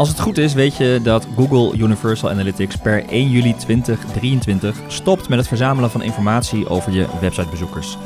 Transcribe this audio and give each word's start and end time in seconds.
Als 0.00 0.08
het 0.08 0.20
goed 0.20 0.38
is, 0.38 0.54
weet 0.54 0.76
je 0.76 1.00
dat 1.02 1.26
Google 1.36 1.78
Universal 1.78 2.30
Analytics 2.30 2.76
per 2.76 3.04
1 3.08 3.30
juli 3.30 3.54
2023 3.56 4.76
stopt 4.86 5.28
met 5.28 5.38
het 5.38 5.48
verzamelen 5.48 5.90
van 5.90 6.02
informatie 6.02 6.68
over 6.68 6.92
je 6.92 7.06
websitebezoekers. 7.20 7.98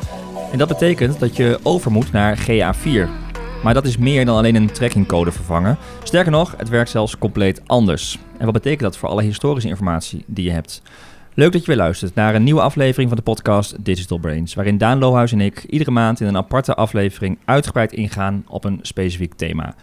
En 0.52 0.58
dat 0.58 0.68
betekent 0.68 1.20
dat 1.20 1.36
je 1.36 1.58
over 1.62 1.90
moet 1.90 2.12
naar 2.12 2.38
GA4. 2.38 3.08
Maar 3.62 3.74
dat 3.74 3.84
is 3.84 3.96
meer 3.96 4.24
dan 4.24 4.36
alleen 4.36 4.54
een 4.54 4.72
trackingcode 4.72 5.32
vervangen. 5.32 5.78
Sterker 6.02 6.32
nog, 6.32 6.54
het 6.56 6.68
werkt 6.68 6.90
zelfs 6.90 7.18
compleet 7.18 7.62
anders. 7.66 8.18
En 8.38 8.44
wat 8.44 8.54
betekent 8.54 8.80
dat 8.80 8.96
voor 8.96 9.08
alle 9.08 9.22
historische 9.22 9.68
informatie 9.68 10.24
die 10.26 10.44
je 10.44 10.52
hebt? 10.52 10.82
Leuk 11.34 11.52
dat 11.52 11.60
je 11.60 11.66
weer 11.66 11.76
luistert 11.76 12.14
naar 12.14 12.34
een 12.34 12.44
nieuwe 12.44 12.60
aflevering 12.60 13.08
van 13.08 13.18
de 13.18 13.24
podcast 13.24 13.84
Digital 13.84 14.18
Brains, 14.18 14.54
waarin 14.54 14.78
Daan 14.78 14.98
Lohuis 14.98 15.32
en 15.32 15.40
ik 15.40 15.64
iedere 15.64 15.90
maand 15.90 16.20
in 16.20 16.26
een 16.26 16.36
aparte 16.36 16.74
aflevering 16.74 17.38
uitgebreid 17.44 17.92
ingaan 17.92 18.44
op 18.48 18.64
een 18.64 18.78
specifiek 18.82 19.34
thema. 19.34 19.74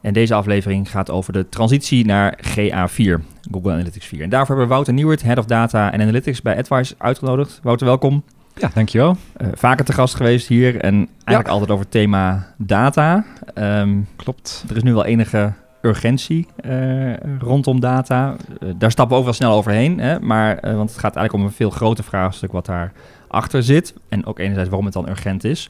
En 0.00 0.12
deze 0.12 0.34
aflevering 0.34 0.90
gaat 0.90 1.10
over 1.10 1.32
de 1.32 1.48
transitie 1.48 2.06
naar 2.06 2.38
GA4, 2.56 3.22
Google 3.50 3.72
Analytics 3.72 4.06
4. 4.06 4.22
En 4.22 4.28
daarvoor 4.28 4.48
hebben 4.48 4.66
we 4.66 4.72
Wouter 4.72 4.92
Nieuwert, 4.92 5.22
Head 5.22 5.38
of 5.38 5.44
Data 5.44 5.92
en 5.92 6.00
Analytics 6.00 6.42
bij 6.42 6.56
Advice 6.56 6.94
uitgenodigd. 6.98 7.60
Wouter, 7.62 7.86
welkom. 7.86 8.22
Ja, 8.54 8.70
dankjewel. 8.74 9.16
Uh, 9.36 9.48
vaker 9.54 9.84
te 9.84 9.92
gast 9.92 10.14
geweest 10.14 10.48
hier 10.48 10.80
en 10.80 10.94
eigenlijk 10.94 11.46
ja. 11.46 11.52
altijd 11.52 11.70
over 11.70 11.84
het 11.84 11.90
thema 11.90 12.54
data. 12.56 13.24
Um, 13.54 14.08
Klopt. 14.16 14.64
Er 14.68 14.76
is 14.76 14.82
nu 14.82 14.92
wel 14.92 15.04
enige 15.04 15.52
urgentie 15.82 16.46
uh, 16.66 17.16
rondom 17.38 17.80
data. 17.80 18.36
Uh, 18.62 18.70
daar 18.76 18.90
stappen 18.90 19.14
we 19.14 19.20
ook 19.20 19.28
wel 19.28 19.36
snel 19.36 19.52
overheen, 19.52 20.00
hè? 20.00 20.20
Maar, 20.20 20.58
want 20.62 20.90
het 20.90 20.98
gaat 20.98 21.16
eigenlijk 21.16 21.32
om 21.32 21.42
een 21.42 21.56
veel 21.56 21.70
groter 21.70 22.04
vraagstuk 22.04 22.52
wat 22.52 22.66
daarachter 22.66 23.62
zit. 23.62 23.94
En 24.08 24.26
ook 24.26 24.38
enerzijds 24.38 24.68
waarom 24.68 24.86
het 24.86 24.94
dan 24.94 25.08
urgent 25.08 25.44
is. 25.44 25.68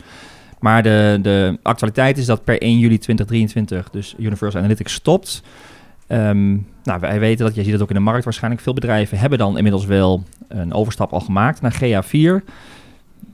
Maar 0.60 0.82
de, 0.82 1.18
de 1.22 1.58
actualiteit 1.62 2.18
is 2.18 2.26
dat 2.26 2.44
per 2.44 2.62
1 2.62 2.78
juli 2.78 2.98
2023 2.98 3.90
dus 3.90 4.14
Universal 4.18 4.60
Analytics 4.60 4.92
stopt. 4.92 5.42
Um, 6.08 6.66
nou, 6.82 7.00
wij 7.00 7.20
weten 7.20 7.44
dat, 7.44 7.54
je 7.54 7.62
ziet 7.62 7.72
het 7.72 7.82
ook 7.82 7.88
in 7.88 7.94
de 7.94 8.00
markt 8.00 8.24
waarschijnlijk, 8.24 8.62
veel 8.62 8.72
bedrijven 8.72 9.18
hebben 9.18 9.38
dan 9.38 9.56
inmiddels 9.56 9.84
wel 9.84 10.22
een 10.48 10.72
overstap 10.72 11.12
al 11.12 11.20
gemaakt 11.20 11.60
naar 11.60 11.78
GA4. 11.82 12.44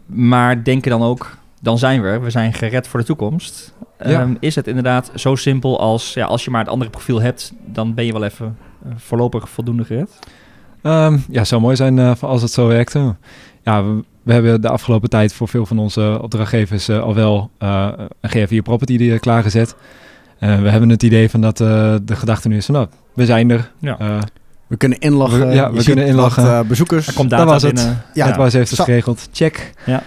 Maar 0.06 0.64
denken 0.64 0.90
dan 0.90 1.02
ook, 1.02 1.36
dan 1.60 1.78
zijn 1.78 2.02
we, 2.02 2.18
we 2.18 2.30
zijn 2.30 2.52
gered 2.52 2.88
voor 2.88 3.00
de 3.00 3.06
toekomst. 3.06 3.74
Ja. 4.04 4.20
Um, 4.20 4.36
is 4.40 4.54
het 4.54 4.66
inderdaad 4.66 5.10
zo 5.14 5.34
simpel 5.34 5.80
als, 5.80 6.14
ja, 6.14 6.24
als 6.24 6.44
je 6.44 6.50
maar 6.50 6.60
het 6.60 6.70
andere 6.70 6.90
profiel 6.90 7.20
hebt, 7.20 7.52
dan 7.64 7.94
ben 7.94 8.04
je 8.04 8.12
wel 8.12 8.24
even 8.24 8.56
uh, 8.86 8.92
voorlopig 8.96 9.48
voldoende 9.48 9.84
gered? 9.84 10.18
Um, 10.82 11.24
ja, 11.28 11.44
zou 11.44 11.60
mooi 11.60 11.76
zijn 11.76 11.96
uh, 11.96 12.22
als 12.22 12.42
het 12.42 12.50
zo 12.50 12.66
werkte. 12.66 13.14
Ja, 13.62 13.84
we, 13.84 14.04
we, 14.24 14.32
hebben 14.32 14.60
de 14.60 14.68
afgelopen 14.68 15.08
tijd 15.08 15.32
voor 15.32 15.48
veel 15.48 15.66
van 15.66 15.78
onze 15.78 16.18
opdrachtgevers 16.22 16.88
uh, 16.88 17.02
al 17.02 17.14
wel 17.14 17.50
een 17.58 18.30
GA4 18.36 18.62
property 18.62 18.96
die, 18.96 19.18
klaargezet. 19.18 19.76
we 20.38 20.46
hebben 20.46 20.88
het 20.88 21.02
idee 21.02 21.30
van 21.30 21.40
dat 21.40 21.56
de 21.56 22.02
gedachte 22.06 22.48
nu 22.48 22.56
is 22.56 22.66
van, 22.66 22.74
nou, 22.74 22.86
we 23.14 23.26
zijn 23.26 23.50
er. 23.50 23.70
Ja. 23.78 24.22
We 24.66 24.76
kunnen 24.76 24.98
inloggen. 24.98 25.48
We, 25.48 25.54
ja, 25.54 25.72
we 25.72 25.84
kunnen 25.84 26.06
inloggen. 26.06 26.42
Wat, 26.42 26.62
uh, 26.62 26.68
bezoekers. 26.68 27.06
Er 27.06 27.14
komt 27.14 27.30
data 27.30 27.44
dat 27.44 27.52
was 27.52 27.62
het. 27.62 27.74
binnen. 27.74 28.02
Ja, 28.14 28.26
het 28.26 28.36
was 28.36 28.52
heeft 28.52 28.70
het 28.70 28.80
geregeld. 28.80 29.28
Check. 29.32 29.72
Ja. 29.86 30.02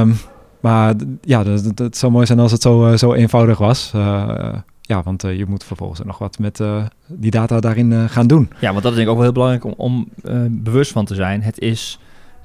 Um, 0.00 0.16
maar 0.60 0.94
ja, 1.20 1.44
het, 1.44 1.78
het 1.78 1.96
zou 1.96 2.12
mooi 2.12 2.26
zijn 2.26 2.38
als 2.38 2.52
het 2.52 2.62
zo, 2.62 2.86
uh, 2.86 2.96
zo 2.96 3.12
eenvoudig 3.12 3.58
was. 3.58 3.92
Uh, 3.96 4.52
ja, 4.80 5.02
want 5.02 5.22
je 5.22 5.44
moet 5.48 5.64
vervolgens 5.64 6.00
nog 6.04 6.18
wat 6.18 6.38
met 6.38 6.62
die 7.06 7.30
data 7.30 7.60
daarin 7.60 8.08
gaan 8.08 8.26
doen. 8.26 8.50
Ja, 8.60 8.70
want 8.70 8.82
dat 8.82 8.92
is 8.92 8.98
denk 8.98 9.08
ik 9.08 9.08
ook 9.08 9.14
wel 9.14 9.24
heel 9.24 9.32
belangrijk 9.32 9.64
om, 9.64 9.74
om 9.76 10.08
bewust 10.50 10.92
van 10.92 11.04
te 11.04 11.14
zijn. 11.14 11.42
Het 11.42 11.58
is 11.58 11.98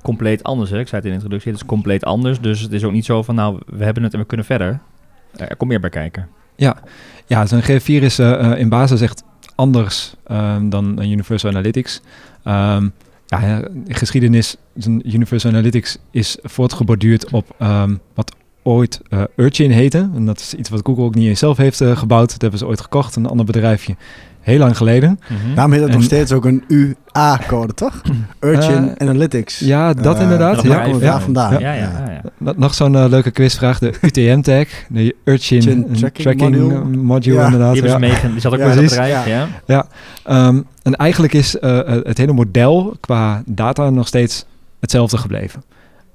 compleet 0.06 0.44
anders. 0.44 0.70
Hè? 0.70 0.80
Ik 0.80 0.88
zei 0.88 1.02
het 1.02 1.06
in 1.06 1.10
de 1.10 1.16
introductie, 1.16 1.52
het 1.52 1.62
is 1.62 1.68
compleet 1.68 2.04
anders. 2.04 2.42
Dus 2.42 2.60
het 2.60 2.72
is 2.72 2.84
ook 2.84 2.92
niet 2.92 3.06
zo 3.06 3.24
van, 3.24 3.36
nou, 3.36 3.60
we 3.66 3.84
hebben 3.84 4.04
het 4.04 4.14
en 4.14 4.20
we 4.20 4.26
kunnen 4.26 4.46
verder. 4.46 4.80
Er 5.36 5.56
komt 5.56 5.70
meer 5.70 5.80
bij 5.80 5.90
kijken. 5.90 6.28
Ja, 6.56 6.78
ja 7.26 7.46
zo'n 7.46 7.62
G4 7.62 8.04
is 8.04 8.20
in 8.58 8.70
basis 8.70 9.02
echt 9.02 9.24
anders 9.56 10.16
um, 10.32 10.70
dan 10.70 11.02
Universal 11.02 11.50
Analytics. 11.50 12.02
Um, 12.44 12.94
ja, 13.26 13.68
geschiedenis, 13.88 14.56
Universal 15.04 15.52
Analytics 15.52 15.98
is 16.12 16.38
voortgeborduurd 16.42 17.30
op 17.32 17.56
um, 17.60 18.00
wat 18.14 18.36
ooit 18.64 19.02
uh, 19.10 19.24
Urchin 19.36 19.72
heette. 19.72 20.10
En 20.16 20.26
dat 20.26 20.40
is 20.40 20.54
iets 20.54 20.70
wat 20.70 20.82
Google 20.84 21.04
ook 21.04 21.16
niet 21.16 21.28
eens 21.28 21.40
zelf 21.40 21.58
heeft 21.58 21.84
gebouwd. 21.84 22.32
Dat 22.32 22.42
hebben 22.42 22.60
ze 22.60 22.68
ooit 22.68 22.82
gekocht, 22.82 23.16
een 23.16 23.26
ander 23.26 23.46
bedrijfje. 23.46 23.96
Heel 24.46 24.58
lang 24.58 24.78
geleden. 24.78 25.10
Mm 25.10 25.38
-hmm. 25.38 25.56
Daarom 25.56 25.74
heet 25.74 25.82
het 25.82 25.90
en, 25.90 25.96
nog 25.96 26.06
steeds 26.06 26.32
ook 26.32 26.46
een 26.46 26.64
UA-code, 26.68 27.74
toch? 27.74 28.02
Urchin 28.40 28.84
uh, 28.84 28.92
Analytics. 28.98 29.60
Ja, 29.60 29.94
dat 29.94 30.20
inderdaad. 30.20 30.62
Ja, 30.62 30.84
komt 30.84 31.02
daar 31.02 31.22
vandaan. 31.22 31.60
Ja, 31.60 31.74
ja, 31.74 31.74
ja, 31.74 32.22
ja. 32.40 32.54
Nog 32.56 32.74
zo'n 32.74 33.10
leuke 33.10 33.32
quizvraag. 33.32 33.80
De 33.80 33.94
UTM-tag. 34.02 34.68
De 34.90 35.16
Urchin 35.24 35.62
tracking, 35.94 36.14
tracking 36.14 36.58
module. 36.58 36.84
module, 36.98 37.44
inderdaad. 37.44 37.74
Die, 37.74 37.84
ja. 37.84 37.98
mee, 37.98 38.14
die 38.32 38.40
zat 38.40 38.54
ook 38.54 38.60
Ja, 38.60 38.66
bij 38.66 38.76
bedrijf. 38.76 39.28
Ja. 39.28 39.48
Ja, 39.66 39.88
um, 40.48 40.66
en 40.82 40.96
eigenlijk 40.96 41.34
is 41.34 41.56
uh, 41.62 41.80
het 41.86 42.18
hele 42.18 42.34
model 42.34 42.98
qua 43.00 43.44
data 43.46 43.90
nog 43.90 44.08
steeds 44.08 44.46
hetzelfde 44.80 45.18
gebleven. 45.18 45.64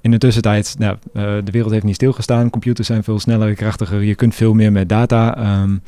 In 0.01 0.11
de 0.11 0.17
tussentijd, 0.17 0.75
nou, 0.77 0.95
uh, 1.13 1.23
de 1.43 1.51
wereld 1.51 1.71
heeft 1.71 1.83
niet 1.83 1.95
stilgestaan. 1.95 2.49
Computers 2.49 2.87
zijn 2.87 3.03
veel 3.03 3.19
sneller, 3.19 3.55
krachtiger. 3.55 4.03
Je 4.03 4.15
kunt 4.15 4.35
veel 4.35 4.53
meer 4.53 4.71
met 4.71 4.89
data. 4.89 5.37
Um, 5.61 5.81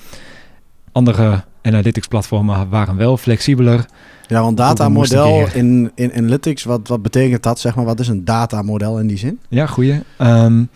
andere 0.91 1.43
analytics 1.63 2.07
platformen 2.07 2.69
waren 2.69 2.95
wel 2.95 3.17
flexibeler. 3.17 3.85
Ja, 4.27 4.41
want 4.41 4.57
datamodel 4.57 5.47
in, 5.53 5.91
in 5.95 6.13
analytics, 6.13 6.63
wat, 6.63 6.87
wat 6.87 7.01
betekent 7.01 7.43
dat? 7.43 7.59
Zeg 7.59 7.75
maar, 7.75 7.85
wat 7.85 7.99
is 7.99 8.07
een 8.07 8.25
datamodel 8.25 8.99
in 8.99 9.07
die 9.07 9.17
zin? 9.17 9.39
Ja, 9.49 9.65
goeie. 9.65 10.01
Um, 10.21 10.69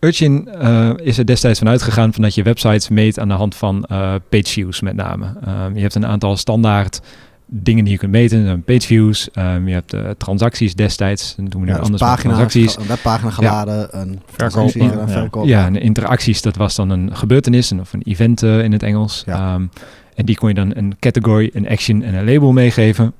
Urchin 0.00 0.48
uh, 0.62 0.90
is 0.96 1.18
er 1.18 1.26
destijds 1.26 1.58
van 1.58 1.68
uitgegaan 1.68 2.12
van 2.12 2.22
dat 2.22 2.34
je 2.34 2.42
websites 2.42 2.88
meet 2.88 3.18
aan 3.18 3.28
de 3.28 3.34
hand 3.34 3.54
van 3.54 3.86
uh, 3.92 4.14
page 4.28 4.52
views 4.52 4.80
met 4.80 4.96
name. 4.96 5.26
Um, 5.48 5.74
je 5.74 5.80
hebt 5.80 5.94
een 5.94 6.06
aantal 6.06 6.36
standaard 6.36 7.00
dingen 7.50 7.84
die 7.84 7.92
je 7.92 7.98
kunt 7.98 8.12
meten, 8.12 8.62
page 8.62 8.80
views. 8.80 9.28
Um, 9.38 9.68
je 9.68 9.74
hebt 9.74 9.94
uh, 9.94 10.10
transacties 10.18 10.74
destijds, 10.74 11.34
dat 11.36 11.50
doen 11.50 11.60
we 11.60 11.66
nu 11.66 11.72
ja, 11.72 11.78
anders 11.78 12.02
pagina, 12.02 12.34
transacties. 12.34 12.76
Een 12.76 12.86
webpagina 12.86 13.30
geladen, 13.30 13.78
ja. 13.78 13.88
een 13.92 14.20
verkoop. 14.26 14.70
Ja, 14.70 14.92
een 14.92 15.08
verkoop. 15.08 15.46
Ja, 15.46 15.66
en 15.66 15.76
interacties, 15.76 16.42
dat 16.42 16.56
was 16.56 16.74
dan 16.74 16.90
een 16.90 17.16
gebeurtenis 17.16 17.72
of 17.72 17.92
een 17.92 18.02
event 18.02 18.42
uh, 18.42 18.62
in 18.62 18.72
het 18.72 18.82
Engels. 18.82 19.22
Ja. 19.26 19.54
Um, 19.54 19.70
en 20.14 20.24
die 20.24 20.36
kon 20.36 20.48
je 20.48 20.54
dan 20.54 20.76
een 20.76 20.96
category, 21.00 21.50
een 21.52 21.68
action 21.68 22.02
en 22.02 22.14
een 22.14 22.24
label 22.32 22.52
meegeven. 22.52 23.12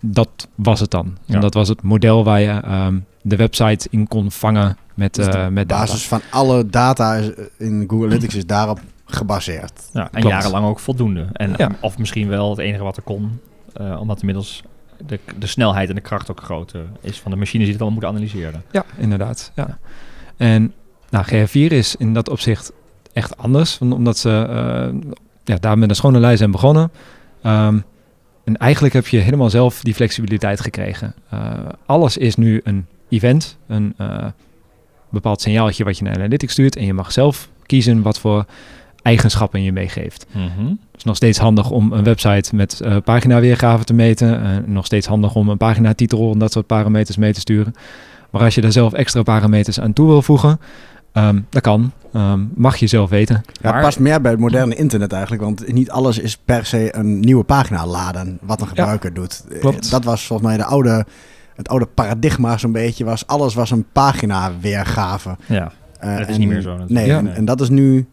Dat 0.00 0.48
was 0.54 0.80
het 0.80 0.90
dan. 0.90 1.16
Ja. 1.24 1.34
En 1.34 1.40
dat 1.40 1.54
was 1.54 1.68
het 1.68 1.82
model 1.82 2.24
waar 2.24 2.40
je 2.40 2.62
um, 2.70 3.04
de 3.22 3.36
website 3.36 3.88
in 3.90 4.08
kon 4.08 4.30
vangen 4.30 4.76
met, 4.94 5.14
dus 5.14 5.26
uh, 5.26 5.48
met 5.48 5.68
De 5.68 5.74
basis 5.74 6.08
van 6.08 6.20
alle 6.30 6.66
data 6.66 7.20
in 7.58 7.84
Google 7.86 8.06
Analytics 8.06 8.34
is 8.34 8.46
daarop 8.46 8.80
gebaseerd. 9.06 9.88
Ja, 9.92 10.02
en 10.02 10.10
Klopt. 10.10 10.26
jarenlang 10.26 10.66
ook 10.66 10.78
voldoende. 10.78 11.26
En, 11.32 11.54
Ja. 11.56 11.70
Of 11.80 11.98
misschien 11.98 12.28
wel 12.28 12.50
het 12.50 12.58
enige 12.58 12.82
wat 12.82 12.96
er 12.96 13.02
kon. 13.02 13.40
Uh, 13.80 14.00
omdat 14.00 14.20
inmiddels 14.20 14.62
de, 15.06 15.20
de 15.38 15.46
snelheid 15.46 15.88
en 15.88 15.94
de 15.94 16.00
kracht 16.00 16.30
ook 16.30 16.40
groter 16.40 16.86
is 17.00 17.20
van 17.20 17.30
de 17.30 17.36
machines 17.36 17.64
die 17.64 17.72
het 17.74 17.82
allemaal 17.82 18.00
moeten 18.00 18.20
analyseren. 18.20 18.62
Ja, 18.70 18.84
inderdaad. 18.96 19.52
Ja. 19.54 19.78
En 20.36 20.72
nou, 21.10 21.24
GR4 21.26 21.72
is 21.72 21.96
in 21.96 22.14
dat 22.14 22.28
opzicht 22.28 22.72
echt 23.12 23.36
anders. 23.36 23.78
Omdat 23.78 24.18
ze 24.18 24.46
uh, 24.50 25.10
ja, 25.44 25.56
daar 25.60 25.78
met 25.78 25.88
een 25.88 25.96
schone 25.96 26.18
lijn 26.18 26.36
zijn 26.36 26.50
begonnen. 26.50 26.90
Um, 27.42 27.84
en 28.44 28.56
eigenlijk 28.56 28.94
heb 28.94 29.06
je 29.06 29.18
helemaal 29.18 29.50
zelf 29.50 29.80
die 29.80 29.94
flexibiliteit 29.94 30.60
gekregen. 30.60 31.14
Uh, 31.34 31.50
alles 31.86 32.16
is 32.16 32.36
nu 32.36 32.60
een 32.64 32.86
event, 33.08 33.58
een 33.66 33.94
uh, 34.00 34.26
bepaald 35.10 35.40
signaaltje 35.40 35.84
wat 35.84 35.98
je 35.98 36.04
naar 36.04 36.14
Analytics 36.14 36.52
stuurt. 36.52 36.76
En 36.76 36.84
je 36.84 36.94
mag 36.94 37.12
zelf 37.12 37.48
kiezen 37.66 38.02
wat 38.02 38.18
voor 38.18 38.44
eigenschappen 39.06 39.62
je 39.62 39.72
meegeeft. 39.72 40.26
Mm-hmm. 40.32 40.68
Het 40.68 40.96
is 40.96 41.04
nog 41.04 41.16
steeds 41.16 41.38
handig 41.38 41.70
om 41.70 41.92
een 41.92 42.04
website 42.04 42.54
met 42.54 42.80
uh, 42.84 42.96
paginaweergave 43.04 43.84
te 43.84 43.94
meten. 43.94 44.42
Uh, 44.42 44.48
nog 44.66 44.86
steeds 44.86 45.06
handig 45.06 45.34
om 45.34 45.48
een 45.48 45.56
paginatitel 45.56 46.32
en 46.32 46.38
dat 46.38 46.52
soort 46.52 46.66
parameters 46.66 47.16
mee 47.16 47.32
te 47.32 47.40
sturen. 47.40 47.74
Maar 48.30 48.42
als 48.42 48.54
je 48.54 48.60
daar 48.60 48.72
zelf 48.72 48.92
extra 48.92 49.22
parameters 49.22 49.80
aan 49.80 49.92
toe 49.92 50.06
wil 50.06 50.22
voegen, 50.22 50.60
um, 51.12 51.46
dat 51.50 51.62
kan. 51.62 51.92
Um, 52.14 52.50
mag 52.54 52.76
je 52.76 52.86
zelf 52.86 53.10
weten. 53.10 53.42
Ja, 53.62 53.72
het 53.72 53.82
past 53.82 53.98
meer 53.98 54.20
bij 54.20 54.30
het 54.30 54.40
moderne 54.40 54.74
internet 54.74 55.12
eigenlijk. 55.12 55.42
Want 55.42 55.72
niet 55.72 55.90
alles 55.90 56.18
is 56.18 56.36
per 56.36 56.66
se 56.66 56.96
een 56.96 57.20
nieuwe 57.20 57.44
pagina 57.44 57.86
laden, 57.86 58.38
wat 58.42 58.60
een 58.60 58.68
gebruiker 58.68 59.08
ja, 59.08 59.14
doet. 59.14 59.44
Klopt. 59.60 59.90
Dat 59.90 60.04
was 60.04 60.26
volgens 60.26 60.48
mij 60.48 60.56
de 60.56 60.64
oude, 60.64 61.06
het 61.54 61.68
oude 61.68 61.86
paradigma 61.86 62.58
zo'n 62.58 62.72
beetje. 62.72 63.04
Was 63.04 63.26
alles 63.26 63.54
was 63.54 63.70
een 63.70 63.86
pagina 63.92 64.52
weergave. 64.60 65.36
Ja, 65.46 65.72
uh, 66.04 66.18
dat 66.18 66.28
is 66.28 66.34
en, 66.34 66.40
niet 66.40 66.48
meer 66.48 66.60
zo. 66.60 66.78
Nee, 66.86 67.06
ja. 67.06 67.18
en, 67.18 67.34
en 67.34 67.44
dat 67.44 67.60
is 67.60 67.68
nu 67.68 68.06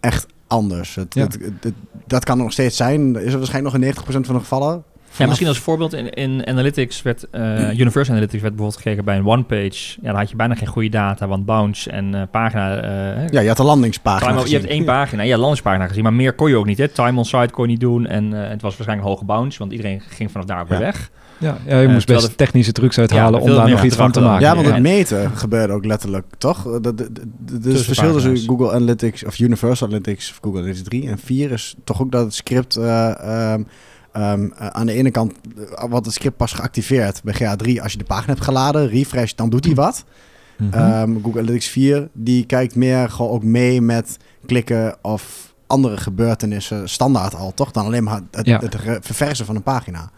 echt 0.00 0.26
anders. 0.46 0.94
Het, 0.94 1.14
Ja. 1.14 1.22
het, 1.22 1.38
het, 1.60 1.74
dat 2.06 2.24
kan 2.24 2.36
er 2.36 2.42
nog 2.42 2.52
steeds 2.52 2.76
zijn. 2.76 3.16
Is 3.16 3.32
er 3.32 3.38
waarschijnlijk 3.38 3.76
nog 3.76 3.84
in 3.84 3.94
90% 3.94 4.26
van 4.26 4.34
de 4.34 4.40
gevallen. 4.40 4.84
Ja, 5.18 5.26
misschien 5.26 5.48
als 5.48 5.58
voorbeeld 5.58 5.92
in, 5.92 6.10
in 6.10 6.46
Analytics 6.46 7.02
werd, 7.02 7.26
uh, 7.32 7.78
Universal 7.78 8.14
Analytics 8.14 8.42
werd 8.42 8.54
bijvoorbeeld 8.54 8.76
gekeken 8.82 9.04
bij 9.04 9.16
een 9.16 9.26
one-page. 9.26 9.96
Ja, 10.02 10.08
dan 10.10 10.16
had 10.16 10.30
je 10.30 10.36
bijna 10.36 10.54
geen 10.54 10.68
goede 10.68 10.88
data, 10.88 11.26
want 11.26 11.44
bounce 11.44 11.90
en 11.90 12.14
uh, 12.14 12.22
pagina... 12.30 12.84
Uh, 12.84 13.28
ja, 13.28 13.40
je 13.40 13.48
had 13.48 13.56
de 13.56 13.62
landingspagina 13.62 14.34
time, 14.34 14.48
Je 14.48 14.56
hebt 14.56 14.68
één 14.68 14.84
pagina, 14.84 15.22
ja, 15.22 15.36
landingspagina 15.36 15.86
gezien, 15.86 16.02
maar 16.02 16.12
meer 16.12 16.32
kon 16.32 16.48
je 16.48 16.56
ook 16.56 16.66
niet. 16.66 16.78
Hè? 16.78 16.88
Time 16.88 17.18
on 17.18 17.24
site 17.24 17.50
kon 17.52 17.64
je 17.64 17.70
niet 17.70 17.80
doen 17.80 18.06
en 18.06 18.32
het 18.32 18.62
was 18.62 18.76
waarschijnlijk 18.76 19.08
een 19.08 19.14
hoge 19.14 19.24
bounce, 19.24 19.58
want 19.58 19.72
iedereen 19.72 20.00
ging 20.08 20.30
vanaf 20.30 20.46
daar 20.46 20.60
ook 20.60 20.68
weer 20.68 20.78
ja. 20.78 20.84
weg. 20.84 21.10
Ja, 21.38 21.58
ja 21.66 21.78
je 21.80 21.86
Eh, 21.86 21.92
moest 21.92 22.06
best 22.06 22.36
technische 22.36 22.72
trucs 22.72 22.98
uithalen 22.98 23.40
Ja, 23.40 23.46
om 23.50 23.54
daar 23.56 23.68
nog 23.68 23.84
iets 23.84 23.96
van 23.96 24.10
te 24.12 24.20
maken. 24.20 24.46
Ja, 24.46 24.54
want 24.54 24.66
het 24.66 24.82
meten 24.82 25.30
gebeurde 25.36 25.72
ook 25.72 25.84
letterlijk, 25.84 26.24
toch? 26.38 26.62
Dat- 26.62 26.82
dat- 26.82 26.98
dat- 26.98 27.08
dat- 27.38 27.64
Er 27.64 27.70
is 27.72 27.84
verschil 27.84 28.12
tussen 28.12 28.38
Google 28.38 28.72
Analytics 28.72 29.24
of 29.24 29.38
Universal 29.38 29.86
Analytics 29.88 30.30
of 30.30 30.38
Google 30.42 30.58
Analytics 30.60 30.88
3 30.88 31.08
en 31.08 31.18
4 31.18 31.50
is 31.52 31.74
toch 31.84 32.00
ook 32.02 32.12
dat 32.12 32.24
het 32.24 32.34
script 32.34 32.76
eh, 32.76 33.08
ehm, 33.52 33.62
ehm, 34.12 34.48
eh, 34.58 34.66
aan 34.66 34.86
de 34.86 34.92
ene 34.92 35.10
kant, 35.10 35.32
eh, 35.74 35.84
wat 35.88 36.04
het 36.04 36.14
script 36.14 36.36
pas 36.36 36.52
geactiveerd 36.52 37.20
bij 37.24 37.34
GA3 37.34 37.82
als 37.82 37.92
je 37.92 37.98
de 37.98 38.04
pagina 38.04 38.32
hebt 38.32 38.44
geladen, 38.44 38.88
refresh, 38.88 39.32
dan 39.32 39.50
doet 39.50 39.64
hij 39.64 39.74
wat. 39.74 40.04
Mhm. 40.58 40.72
Ehm, 40.74 41.14
Google 41.22 41.40
Analytics 41.40 41.68
4, 41.68 42.08
die 42.12 42.46
kijkt 42.46 42.74
meer 42.74 43.10
gewoon 43.10 43.30
ook 43.30 43.42
mee 43.44 43.80
met 43.80 44.16
klikken 44.46 44.96
of 45.02 45.54
andere 45.66 45.96
gebeurtenissen 45.96 46.88
standaard 46.88 47.34
al, 47.34 47.54
toch? 47.54 47.70
Dan 47.70 47.84
alleen 47.84 48.04
maar 48.04 48.20
het, 48.30 48.46
Ja. 48.46 48.60
het 48.60 48.76
verversen 49.00 49.46
van 49.46 49.56
een 49.56 49.62
pagina. 49.62 50.10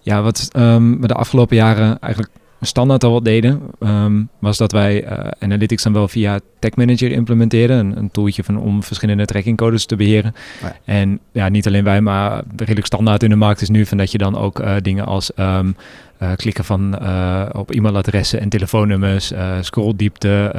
Ja, 0.00 0.22
wat 0.22 0.48
ehm, 0.52 1.00
we 1.00 1.06
de 1.06 1.14
afgelopen 1.14 1.56
jaren 1.56 1.98
eigenlijk 2.00 2.32
standaard 2.60 3.04
al 3.04 3.12
wat 3.12 3.24
deden, 3.24 3.60
ehm, 3.80 4.22
was 4.38 4.56
dat 4.56 4.72
wij 4.72 5.04
eh, 5.04 5.30
Analytics 5.38 5.82
dan 5.82 5.92
wel 5.92 6.08
via 6.08 6.40
Tag 6.58 6.74
Manager 6.74 7.10
implementeerden. 7.10 7.78
Een, 7.78 7.96
een 7.98 8.10
tooltje 8.10 8.44
van, 8.44 8.58
om 8.58 8.82
verschillende 8.82 9.24
trackingcodes 9.24 9.86
te 9.86 9.96
beheren. 9.96 10.34
Oh 10.62 10.68
ja. 10.68 10.76
En 10.84 11.20
ja, 11.32 11.48
niet 11.48 11.66
alleen 11.66 11.84
wij, 11.84 12.00
maar 12.00 12.42
redelijk 12.56 12.86
standaard 12.86 13.22
in 13.22 13.30
de 13.30 13.36
markt 13.36 13.60
is 13.60 13.68
nu 13.68 13.86
van 13.86 13.96
dat 13.98 14.12
je 14.12 14.18
dan 14.18 14.36
ook 14.36 14.58
eh, 14.60 14.74
dingen 14.82 15.04
als 15.06 15.34
ehm, 15.34 15.72
eh, 16.18 16.32
klikken 16.36 16.64
van, 16.64 16.94
op 17.52 17.70
e-mailadressen 17.70 18.40
en 18.40 18.48
telefoonnummers, 18.48 19.32
scrolldiepte, 19.60 20.52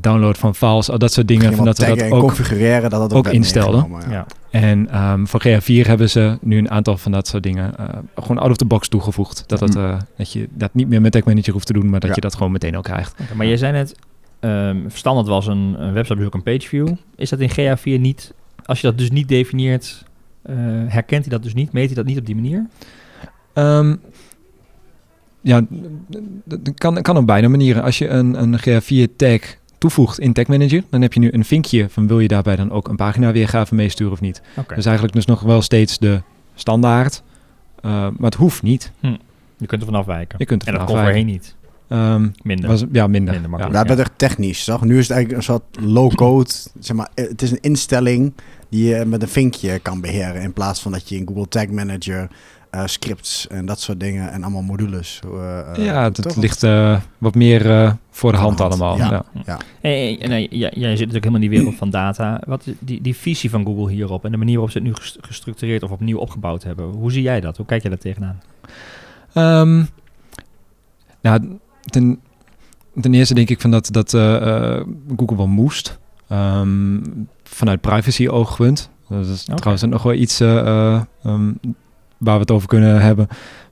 download 0.00 0.36
van 0.36 0.54
files, 0.54 0.90
al 0.90 0.98
dat 0.98 1.12
soort 1.12 1.28
dingen. 1.28 1.54
Van 1.54 1.64
dat 1.64 1.78
we 1.78 1.86
dat 1.86 2.10
ook 2.10 2.20
configureren, 2.20 2.90
dat 2.90 3.02
het 3.02 3.12
ook 3.12 3.28
instelden. 3.28 3.86
Ja. 4.10 4.26
en 4.50 4.88
ehm, 4.90 5.24
voor 5.26 5.40
GA4 5.46 5.86
hebben 5.86 6.10
ze 6.10 6.38
nu 6.40 6.58
een 6.58 6.70
aantal 6.70 6.96
van 6.96 7.12
dat 7.12 7.28
soort 7.28 7.42
dingen 7.42 7.76
eh, 7.78 7.88
gewoon 8.14 8.38
out 8.38 8.50
of 8.50 8.56
the 8.56 8.64
box 8.64 8.88
toegevoegd. 8.88 9.44
Dat, 9.46 9.60
Mm. 9.74 9.82
eh, 9.84 9.98
dat 10.16 10.32
je 10.32 10.48
dat 10.54 10.74
niet 10.74 10.88
meer 10.88 11.00
met 11.00 11.12
Tag 11.12 11.24
Manager 11.24 11.52
hoeft 11.52 11.66
te 11.66 11.72
doen, 11.72 11.90
maar 11.90 12.00
dat 12.00 12.08
Ja. 12.08 12.14
je 12.14 12.20
dat 12.20 12.34
gewoon 12.34 12.52
meteen 12.52 12.76
ook 12.76 12.84
krijgt. 12.84 13.14
Maar 13.34 13.46
jij 13.46 13.56
zei 13.56 13.72
net, 13.72 13.94
ehm 14.40 14.76
standaard 14.88 15.26
was 15.26 15.46
een, 15.46 15.74
een 15.78 15.92
websitebezoek 15.92 16.34
een 16.34 16.42
pageview. 16.42 16.88
Is 17.16 17.30
dat 17.30 17.40
in 17.40 17.50
GA4 17.50 18.00
niet, 18.00 18.34
als 18.64 18.80
je 18.80 18.86
dat 18.86 18.98
dus 18.98 19.10
niet 19.10 19.28
definieert, 19.28 20.04
eh, 20.42 20.54
herkent 20.86 21.24
hij 21.24 21.32
dat 21.34 21.42
dus 21.42 21.54
niet? 21.54 21.72
Meet 21.72 21.86
hij 21.86 21.94
dat 21.94 22.04
niet 22.04 22.18
op 22.18 22.26
die 22.26 22.34
manier? 22.34 22.66
Ehm, 23.54 23.96
ja, 25.40 25.60
dat 26.08 26.20
dat 26.64 26.74
kan, 26.74 27.02
kan 27.02 27.16
op 27.16 27.26
beide 27.26 27.48
manieren. 27.48 27.82
Als 27.82 27.98
je 27.98 28.08
een, 28.08 28.42
een 28.42 28.58
GA4 28.58 29.16
tag 29.16 29.40
toevoegt 29.80 30.20
in 30.20 30.32
Tag 30.32 30.46
Manager, 30.46 30.82
dan 30.90 31.02
heb 31.02 31.12
je 31.12 31.20
nu 31.20 31.28
een 31.32 31.44
vinkje 31.44 31.88
van 31.88 32.06
wil 32.06 32.20
je 32.20 32.28
daarbij 32.28 32.56
dan 32.56 32.70
ook 32.70 32.88
een 32.88 32.96
pagina 32.96 33.32
weergave 33.32 33.74
meesturen 33.74 34.12
of 34.12 34.20
niet. 34.20 34.42
Oké. 34.56 34.74
Dus 34.74 34.84
eigenlijk 34.84 35.14
dus 35.14 35.24
nog 35.24 35.40
wel 35.40 35.62
steeds 35.62 35.98
de 35.98 36.22
standaard, 36.54 37.22
eh, 37.80 37.90
maar 37.90 38.30
het 38.30 38.34
hoeft 38.34 38.62
niet. 38.62 38.92
je 39.56 39.66
kunt 39.66 39.80
er 39.80 39.86
vanaf 39.86 40.06
wijken. 40.06 40.38
Je 40.38 40.44
kunt 40.44 40.62
er 40.62 40.68
en 40.68 40.74
dat 40.74 40.84
kon 40.84 40.96
voorheen 40.96 41.26
niet. 41.26 41.54
Ehm, 41.88 42.28
Minder. 42.42 42.68
was, 42.68 42.84
ja, 42.92 43.06
minder. 43.06 43.40
Minder. 43.40 43.60
Ja, 43.60 43.68
dat 43.68 43.86
werd 43.86 43.98
echt 43.98 44.12
technisch, 44.16 44.64
toch? 44.64 44.84
Nu 44.84 44.98
is 44.98 45.08
het 45.08 45.16
eigenlijk 45.16 45.36
een 45.46 45.52
soort 45.52 45.80
low-code. 45.80 46.50
Zeg 46.78 46.96
maar, 46.96 47.08
eh, 47.14 47.28
het 47.28 47.42
is 47.42 47.50
een 47.50 47.60
instelling 47.60 48.32
die 48.68 48.88
je 48.88 49.04
met 49.04 49.22
een 49.22 49.28
vinkje 49.28 49.78
kan 49.78 50.00
beheren. 50.00 50.42
In 50.42 50.52
plaats 50.52 50.80
van 50.80 50.92
dat 50.92 51.08
je 51.08 51.16
in 51.16 51.26
Google 51.26 51.48
Tag 51.48 51.66
Manager 51.66 52.28
eh, 52.70 52.86
scripts 52.86 53.46
en 53.48 53.66
dat 53.66 53.80
soort 53.80 54.00
dingen 54.00 54.30
en 54.32 54.42
allemaal 54.42 54.62
modules. 54.62 55.20
eh, 55.24 55.58
eh, 55.76 55.84
ja, 55.84 56.02
het, 56.04 56.36
ligt 56.36 56.62
eh, 56.62 57.00
wat 57.18 57.34
meer 57.34 57.96
voor 58.10 58.32
de 58.32 58.38
hand 58.38 58.60
allemaal. 58.60 58.96
ja. 58.96 59.24
Ja. 59.46 59.58
Hey, 59.80 60.16
hey, 60.18 60.28
nee, 60.28 60.48
jij, 60.50 60.72
jij 60.74 60.90
zit 60.96 61.06
natuurlijk 61.06 61.24
helemaal 61.24 61.42
in 61.42 61.48
die 61.50 61.58
wereld 61.58 61.74
van 61.76 61.90
data. 61.90 62.40
Wat 62.46 62.66
is 62.66 62.74
die, 62.78 63.00
die 63.00 63.16
visie 63.16 63.50
van 63.50 63.64
Google 63.64 63.90
hierop 63.92 64.24
en 64.24 64.30
de 64.30 64.36
manier 64.36 64.52
waarop 64.54 64.70
ze 64.72 64.78
het 64.78 64.86
nu 64.86 64.94
gest- 64.94 65.18
gestructureerd 65.20 65.82
of 65.82 65.90
opnieuw 65.90 66.18
opgebouwd 66.18 66.62
hebben. 66.62 66.86
Hoe 66.86 67.12
zie 67.12 67.22
jij 67.22 67.40
dat? 67.40 67.56
Hoe 67.56 67.66
kijk 67.66 67.80
jij 67.82 67.90
daar 67.90 68.00
tegenaan? 68.00 68.40
Ehm, 69.32 69.84
nou, 71.20 71.58
ten, 71.84 72.20
ten 73.00 73.14
eerste 73.14 73.34
denk 73.34 73.48
ik 73.50 73.60
van 73.60 73.70
dat, 73.70 73.88
dat 73.92 74.10
Google 75.16 75.36
wel 75.36 75.46
moest. 75.46 75.98
Ehm, 76.28 76.98
vanuit 77.42 77.80
privacy-oogpunt. 77.80 78.90
Dat 79.08 79.26
is 79.26 79.44
trouwens 79.44 79.82
nog 79.84 80.02
wel 80.02 80.12
iets 80.14 80.40
eh, 80.40 80.58
eh, 80.58 81.00
ehm, 81.24 81.52
waar 82.20 82.34
we 82.34 82.40
het 82.40 82.50
over 82.50 82.68
kunnen 82.68 83.00
hebben. 83.02 83.26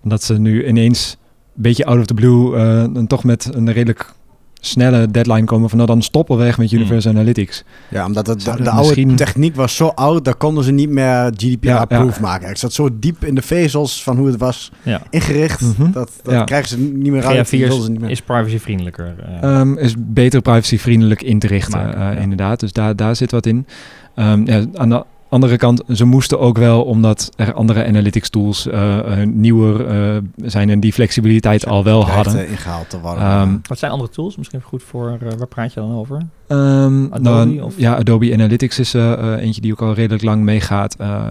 Dat 0.04 0.22
ze 0.22 0.38
nu 0.38 0.66
ineens 0.66 1.16
een 1.56 1.62
beetje 1.62 1.84
out 1.84 1.98
of 1.98 2.04
the 2.06 2.14
blue 2.14 2.56
eh, 2.56 2.82
en 2.82 3.06
toch 3.06 3.24
met 3.24 3.50
een 3.54 3.72
redelijk 3.72 4.16
snelle 4.60 5.10
deadline 5.10 5.44
komen 5.44 5.68
van 5.68 5.78
nou 5.78 5.90
dan 5.90 6.02
stoppen 6.02 6.36
we 6.38 6.44
echt 6.44 6.58
met 6.58 6.70
Hmm. 6.70 6.78
Universal 6.78 7.12
Analytics. 7.12 7.64
Ja, 7.90 8.06
omdat 8.06 8.26
het, 8.26 8.40
de, 8.40 8.50
oude 8.50 8.72
misschien- 8.76 9.16
techniek 9.16 9.54
was 9.56 9.76
zo 9.76 9.86
oud, 9.86 10.24
daar 10.24 10.34
konden 10.34 10.64
ze 10.64 10.72
niet 10.72 10.88
meer 10.90 11.32
GDPR-proof 11.36 12.14
Ja, 12.14 12.20
maken. 12.20 12.50
Ik 12.50 12.56
zat 12.56 12.72
zo 12.72 12.88
diep 12.98 13.24
in 13.24 13.34
de 13.34 13.42
vezels 13.42 14.02
van 14.02 14.16
hoe 14.16 14.26
het 14.26 14.36
was 14.36 14.72
Ja. 14.82 15.02
ingericht. 15.10 15.60
Mhm. 15.60 15.90
Dat, 15.92 16.10
dat 16.22 16.32
Ja. 16.34 16.44
krijgen 16.44 16.68
ze 16.68 16.78
niet 16.78 17.12
meer 17.12 17.24
uit. 17.26 17.46
GA4 17.48 17.58
willen 17.68 18.02
is, 18.02 18.22
privacyvriendelijker. 18.22 19.14
eh. 19.40 19.58
Ehm, 19.60 19.76
is 19.76 19.94
beter 19.98 20.40
privacyvriendelijk 20.40 21.22
in 21.22 21.38
te 21.38 21.46
richten, 21.46 21.78
Maken, 21.78 21.94
eh, 22.00 22.14
ja. 22.14 22.20
inderdaad. 22.20 22.60
Dus 22.60 22.72
daar, 22.72 22.96
daar 22.96 23.16
zit 23.16 23.30
wat 23.30 23.46
in. 23.46 23.66
Ehm, 24.14 24.42
ja, 24.46 24.64
aan 24.74 24.88
de 24.88 25.04
andere 25.28 25.56
kant, 25.56 25.82
ze 25.92 26.04
moesten 26.04 26.40
ook 26.40 26.58
wel, 26.58 26.84
omdat 26.84 27.30
er 27.36 27.52
andere 27.54 27.86
analytics 27.86 28.28
tools 28.30 28.66
eh, 28.66 29.20
eh, 29.22 29.28
nieuwer 29.28 29.86
eh, 29.86 30.16
zijn 30.36 30.70
en 30.70 30.80
die 30.80 30.92
flexibiliteit 30.92 31.66
al 31.66 31.84
wel 31.84 32.06
hadden. 32.08 32.38
eh, 32.44 32.50
ingehaald 32.50 32.90
te 32.90 33.00
worden. 33.00 33.22
Ehm, 33.22 33.56
Wat 33.66 33.78
zijn 33.78 33.92
andere 33.92 34.10
tools? 34.10 34.36
Misschien 34.36 34.58
even 34.58 34.70
goed 34.70 34.82
voor, 34.82 35.18
eh, 35.20 35.32
waar 35.38 35.46
praat 35.46 35.72
je 35.72 35.80
dan 35.80 35.94
over? 35.94 36.22
Ehm, 36.46 37.04
Adobe 37.04 37.20
nou, 37.20 37.60
of- 37.60 37.78
Ja, 37.78 37.96
Adobe 37.96 38.32
Analytics 38.32 38.78
is 38.78 38.94
eentje 38.94 39.60
die 39.60 39.72
ook 39.72 39.82
al 39.82 39.94
redelijk 39.94 40.22
lang 40.24 40.42
meegaat. 40.42 40.94
Eh, 40.98 41.30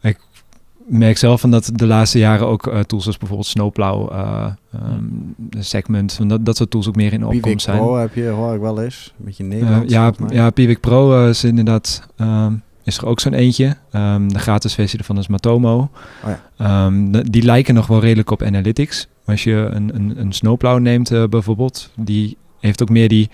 ik 0.00 0.18
merk 0.88 1.16
zelf 1.18 1.40
van 1.40 1.50
dat 1.50 1.70
de 1.74 1.86
laatste 1.86 2.18
jaren 2.18 2.46
ook 2.46 2.72
tools 2.86 3.06
als 3.06 3.18
bijvoorbeeld 3.18 3.48
Snowplow, 3.48 4.12
eh, 4.12 4.44
ehm, 4.72 5.02
de 5.36 5.62
Segment, 5.62 6.18
dat, 6.28 6.44
dat 6.44 6.56
soort 6.56 6.70
tools 6.70 6.88
ook 6.88 6.96
meer 6.96 7.12
in 7.12 7.20
Piwik 7.20 7.34
opkomst 7.34 7.64
zijn. 7.64 7.78
Pro 7.78 7.96
heb 7.96 8.14
je, 8.14 8.28
hoor 8.28 8.54
ik 8.54 8.60
wel 8.60 8.82
eens. 8.82 9.14
Een 9.18 9.24
beetje 9.24 9.44
Nederlands. 9.44 9.92
ja, 9.92 10.12
ja, 10.28 10.50
Piwik 10.50 10.80
Pro 10.80 11.28
is 11.28 11.44
inderdaad, 11.44 12.06
ehm, 12.16 12.52
is 12.86 12.98
er 12.98 13.06
ook 13.06 13.20
zo'n 13.20 13.34
eentje. 13.34 13.76
Ehm, 13.90 14.28
de 14.28 14.38
gratis 14.38 14.74
versie 14.74 14.98
ervan 14.98 15.18
is 15.18 15.26
Matomo. 15.26 15.90
Oh 16.24 16.30
ja. 16.30 16.40
Ehm, 16.56 17.22
die 17.30 17.42
lijken 17.42 17.74
nog 17.74 17.86
wel 17.86 18.00
redelijk 18.00 18.30
op 18.30 18.42
Analytics. 18.42 19.06
Maar 19.24 19.34
als 19.34 19.44
je 19.44 19.68
een, 19.72 19.94
een, 19.94 20.20
een 20.20 20.32
Snowplow 20.32 20.78
neemt 20.78 21.10
eh, 21.10 21.24
bijvoorbeeld, 21.24 21.90
die 21.94 22.36
heeft 22.60 22.82
ook 22.82 22.88
meer 22.88 23.08
die, 23.08 23.30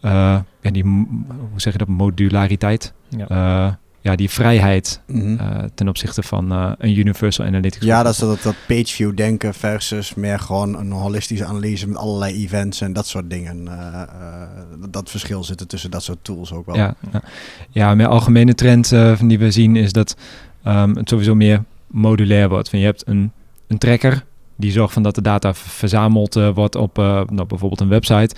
eh, 0.00 0.38
ja, 0.60 0.70
die 0.70 0.82
hoe 0.82 1.60
zeg 1.60 1.72
je 1.72 1.78
dat, 1.78 1.88
modulariteit. 1.88 2.92
Ja. 3.08 3.78
Ja, 4.04 4.16
die 4.16 4.30
vrijheid 4.30 5.00
Mhm. 5.06 5.36
eh, 5.38 5.64
ten 5.74 5.88
opzichte 5.88 6.22
van 6.22 6.52
eh, 6.52 6.70
een 6.78 6.98
Universal 6.98 7.46
Analytics. 7.46 7.84
Ja, 7.84 8.02
dat 8.02 8.12
is 8.12 8.18
dat, 8.18 8.42
dat 8.42 8.54
pageview 8.66 9.16
denken 9.16 9.54
versus 9.54 10.14
meer 10.14 10.38
gewoon 10.38 10.78
een 10.78 10.90
holistische 10.90 11.44
analyse 11.44 11.88
met 11.88 11.96
allerlei 11.96 12.34
events 12.44 12.80
en 12.80 12.92
dat 12.92 13.06
soort 13.06 13.30
dingen. 13.30 13.68
Eh, 13.68 14.02
dat 14.90 15.10
verschil 15.10 15.44
zit 15.44 15.60
er 15.60 15.66
tussen 15.66 15.90
dat 15.90 16.02
soort 16.02 16.18
tools 16.22 16.52
ook 16.52 16.66
wel. 16.66 16.76
Ja, 16.76 16.94
ja. 17.12 17.22
ja, 17.70 17.94
mijn 17.94 18.08
algemene 18.08 18.54
trend 18.54 18.88
die 19.20 19.38
we 19.38 19.50
zien 19.50 19.76
is 19.76 19.92
dat 19.92 20.16
ehm, 20.62 20.94
het 20.96 21.08
sowieso 21.08 21.34
meer 21.34 21.62
modulair 21.86 22.48
wordt. 22.48 22.68
Van 22.68 22.78
je 22.78 22.84
hebt 22.84 23.02
een, 23.06 23.32
een 23.66 23.78
tracker 23.78 24.24
die 24.56 24.72
zorgt 24.72 24.92
van 24.92 25.02
dat 25.02 25.14
de 25.14 25.22
data 25.22 25.54
verzameld 25.54 26.34
wordt 26.34 26.76
op 26.76 26.96
nou, 26.96 27.44
bijvoorbeeld 27.46 27.80
een 27.80 27.88
website. 27.88 28.34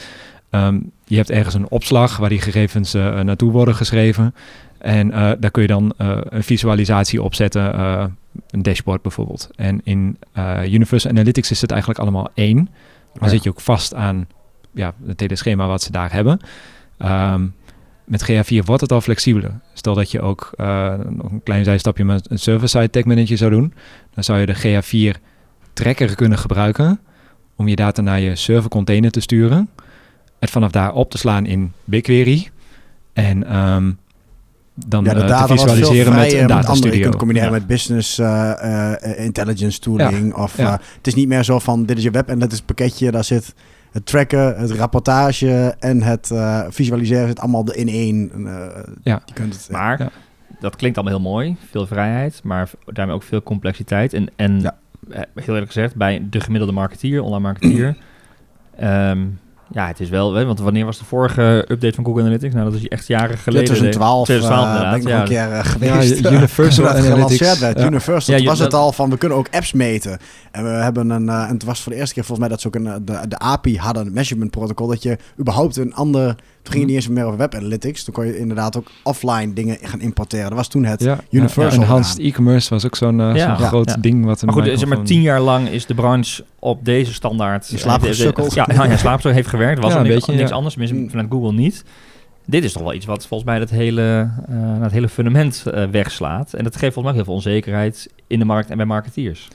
Ehm, 0.51 0.79
je 1.05 1.17
hebt 1.17 1.31
ergens 1.31 1.55
een 1.55 1.69
opslag 1.71 2.17
waar 2.17 2.29
die 2.29 2.41
gegevens 2.41 2.93
naartoe 2.93 3.53
worden 3.53 3.75
geschreven. 3.75 4.35
En 4.79 5.13
eh, 5.13 5.33
daar 5.39 5.51
kun 5.51 5.63
je 5.63 5.69
dan 5.69 5.95
eh, 5.97 6.19
een 6.23 6.43
visualisatie 6.43 7.23
op 7.23 7.35
zetten, 7.35 7.75
eh, 7.75 8.05
een 8.51 8.63
dashboard 8.63 9.03
bijvoorbeeld. 9.03 9.51
En 9.57 9.81
in 9.85 10.19
Universal 10.65 11.11
Analytics 11.11 11.51
is 11.51 11.61
het 11.61 11.71
eigenlijk 11.71 12.01
allemaal 12.01 12.31
één. 12.35 12.57
Dan 12.57 13.25
Ja. 13.25 13.29
zit 13.29 13.43
je 13.43 13.51
ook 13.51 13.61
vast 13.61 13.95
aan 13.95 14.27
ja, 14.73 14.95
het 15.07 15.21
hele 15.21 15.37
schema 15.37 15.67
wat 15.67 15.83
ze 15.83 15.93
daar 15.93 16.13
hebben. 16.13 16.41
Ehm, 16.99 17.47
met 18.05 18.23
GA4 18.23 18.65
wordt 18.65 18.83
het 18.83 18.93
al 18.93 19.01
flexibeler. 19.01 19.61
Stel 19.75 19.95
dat 19.95 20.11
je 20.11 20.21
ook 20.21 20.51
nog 21.09 21.31
een 21.31 21.43
klein 21.43 21.65
zijstapje 21.65 22.05
met 22.05 22.31
een 22.31 22.39
server-side 22.39 22.91
tag 22.91 23.05
manager 23.05 23.37
zou 23.37 23.51
doen. 23.51 23.75
Dan 24.15 24.25
zou 24.25 24.39
je 24.39 24.47
de 24.47 24.55
GA4 24.55 25.21
tracker 25.73 26.15
kunnen 26.15 26.39
gebruiken 26.39 27.01
om 27.57 27.69
je 27.69 27.77
data 27.77 28.03
naar 28.03 28.21
je 28.21 28.37
server 28.37 28.71
container 28.71 29.11
te 29.11 29.21
sturen. 29.21 29.69
Het 30.39 30.51
vanaf 30.51 30.71
daar 30.71 30.93
op 30.93 31.11
te 31.11 31.19
slaan 31.19 31.47
in 31.47 31.73
BigQuery. 31.85 32.49
En 33.13 33.47
ehm, 33.47 33.93
dan 34.87 35.05
Ja, 35.05 35.15
de 35.15 35.21
eh, 35.21 35.29
data 35.29 35.43
te 35.47 35.55
was 35.55 35.63
veel 35.65 35.73
visualiseren 35.75 36.15
met 36.15 36.33
een 36.33 36.47
data 36.47 36.69
andere. 36.69 36.95
Je 36.97 37.01
kunt 37.03 37.17
combineren 37.17 37.49
Ja. 37.51 37.55
met 37.59 37.67
business 37.67 38.19
eh, 38.19 38.93
eh, 39.03 39.25
intelligence 39.25 39.79
tooling. 39.81 40.35
Of, 40.35 40.57
Ja. 40.57 40.65
eh, 40.73 40.73
het 40.97 41.07
is 41.07 41.15
niet 41.15 41.29
meer 41.29 41.43
zo 41.45 41.59
van, 41.59 41.85
dit 41.85 41.97
is 41.99 42.03
je 42.03 42.11
web 42.11 42.29
en 42.29 42.39
dat 42.39 42.51
is 42.53 42.57
het 42.57 42.67
pakketje. 42.67 43.11
Daar 43.11 43.25
zit 43.25 43.55
het 43.93 44.07
tracken, 44.07 44.57
het 44.57 44.71
rapportage 44.71 45.75
en 45.79 46.03
het 46.03 46.31
eh, 46.31 46.63
visualiseren 46.69 47.27
zit 47.29 47.41
allemaal 47.41 47.73
in 47.73 47.89
één. 47.89 48.31
eh, 48.47 48.67
Ja. 49.03 49.23
Je 49.25 49.33
kunt 49.33 49.55
het, 49.55 49.69
Maar 49.71 50.01
Ja. 50.03 50.11
dat 50.61 50.77
klinkt 50.77 50.99
allemaal 50.99 51.19
heel 51.21 51.31
mooi. 51.31 51.57
Veel 51.71 51.87
vrijheid, 51.87 52.41
maar 52.45 52.71
daarmee 52.87 53.15
ook 53.15 53.23
veel 53.23 53.43
complexiteit. 53.43 54.13
En, 54.13 54.29
en 54.37 54.61
Ja. 54.61 54.77
heel 55.11 55.25
eerlijk 55.55 55.67
gezegd, 55.67 55.95
bij 55.97 56.27
de 56.31 56.41
gemiddelde 56.41 56.73
marketeer, 56.75 57.23
online 57.23 57.43
marketeer, 57.43 57.97
ehm, 58.77 59.19
Ja, 59.73 59.87
het 59.87 60.01
is 60.01 60.09
wel, 60.09 60.35
hè, 60.35 60.45
want 60.45 60.61
wanneer 60.61 60.85
was 60.85 60.99
de 60.99 61.05
vorige 61.05 61.65
update 61.69 61.95
van 61.95 62.05
Google 62.05 62.23
Analytics? 62.23 62.55
Nou, 62.55 62.71
dat 62.71 62.81
is 62.81 62.89
echt 62.89 63.07
jaren 63.07 63.39
geleden. 63.39 63.65
2012, 63.65 64.25
2012 64.25 64.83
eh, 64.83 64.91
ben 64.91 64.99
ik 64.99 65.03
nog 65.03 65.13
ja. 65.13 65.21
een 65.21 65.29
keer 65.29 65.37
Ja, 65.37 65.63
geweest. 65.63 66.25
Universal 66.25 66.89
Analytics. 66.97 67.59
werd. 67.59 67.79
Ja. 67.79 67.87
Universal, 67.87 68.35
Ja, 68.35 68.41
toen 68.41 68.49
was 68.49 68.59
het 68.59 68.75
al 68.75 68.93
van, 68.93 69.11
we 69.11 69.17
kunnen 69.19 69.39
ook 69.39 69.49
apps 69.51 69.73
meten. 69.73 70.19
En 70.57 70.65
we 70.65 70.69
hebben 70.71 71.11
een, 71.11 71.29
eh, 71.29 71.43
en 71.49 71.53
het 71.53 71.65
was 71.65 71.81
voor 71.83 71.93
de 71.93 71.99
eerste 71.99 72.15
keer 72.15 72.25
volgens 72.25 72.49
mij 72.49 72.57
dat 72.57 72.61
ze 72.61 72.67
ook 72.67 72.75
een, 72.75 72.87
eh, 72.87 73.21
de, 73.23 73.29
de 73.29 73.39
API 73.39 73.79
hadden, 73.79 74.07
een 74.07 74.13
measurement 74.13 74.51
protocol, 74.51 74.87
dat 74.87 75.03
je 75.03 75.19
überhaupt 75.41 75.77
een 75.77 75.95
ander, 75.95 76.27
toen 76.35 76.45
ging 76.63 76.79
het 76.79 76.87
niet 76.87 76.95
eens 76.95 77.09
meer 77.09 77.25
over 77.25 77.39
web 77.39 77.55
analytics, 77.55 78.05
toen 78.05 78.15
kon 78.15 78.27
je 78.27 78.39
inderdaad 78.39 78.77
ook 78.77 78.91
offline 79.03 79.53
dingen 79.53 79.79
gaan 79.83 80.01
importeren. 80.01 80.45
Dat 80.49 80.55
was 80.59 80.69
toen 80.69 80.85
het 80.85 81.01
Ja, 81.03 81.19
Universal 81.31 81.81
ja, 81.81 81.87
enhanced 81.87 82.19
e-commerce 82.19 82.71
was 82.71 82.85
ook 82.87 82.97
zo'n 82.97 83.19
Ja. 83.19 83.35
Ja. 83.35 83.55
groot 83.57 83.89
Ja. 83.91 83.97
ding. 83.97 84.25
Wat 84.25 84.43
Maar 84.45 84.55
goed, 84.55 84.65
zeg 84.65 84.87
maar 84.89 85.03
tien 85.03 85.21
jaar 85.21 85.41
lang 85.41 85.69
is 85.69 85.87
de 85.87 85.95
branche 85.95 86.45
op 86.59 86.85
deze 86.85 87.13
standaard... 87.13 87.71
In 87.71 87.79
slaap 87.79 88.01
de- 88.01 88.07
de- 88.07 88.13
gesukkeld. 88.15 88.55
Ja, 88.55 88.67
ja, 88.75 88.85
ja 88.85 88.97
slaap 88.97 89.23
heeft 89.23 89.49
gewerkt. 89.49 89.81
Was 89.81 89.93
Ja, 89.93 89.95
er 89.99 90.05
een 90.05 90.09
niks, 90.11 90.19
beetje, 90.25 90.39
niks 90.39 90.51
ja. 90.51 90.57
anders, 90.57 90.75
tenminste 90.75 90.99
Mm. 91.03 91.11
vanuit 91.11 91.29
Google 91.31 91.53
niet. 91.53 91.85
Dit 92.47 92.65
is 92.65 92.73
toch 92.73 92.83
wel 92.83 92.95
iets 92.95 93.07
wat 93.07 93.27
volgens 93.27 93.51
mij 93.51 93.59
dat 93.59 93.71
hele, 93.71 94.31
eh, 94.49 94.55
het 94.81 94.93
hele 94.93 95.09
fundament 95.09 95.63
wegslaat. 95.91 96.53
En 96.53 96.65
dat 96.65 96.77
geeft 96.77 96.95
volgens 96.95 97.03
mij 97.03 97.09
ook 97.09 97.15
heel 97.15 97.25
veel 97.25 97.35
onzekerheid 97.35 98.09
in 98.27 98.39
de 98.39 98.45
markt 98.45 98.71
en 98.71 98.77
bij 98.77 98.87
marketeers. 98.87 99.49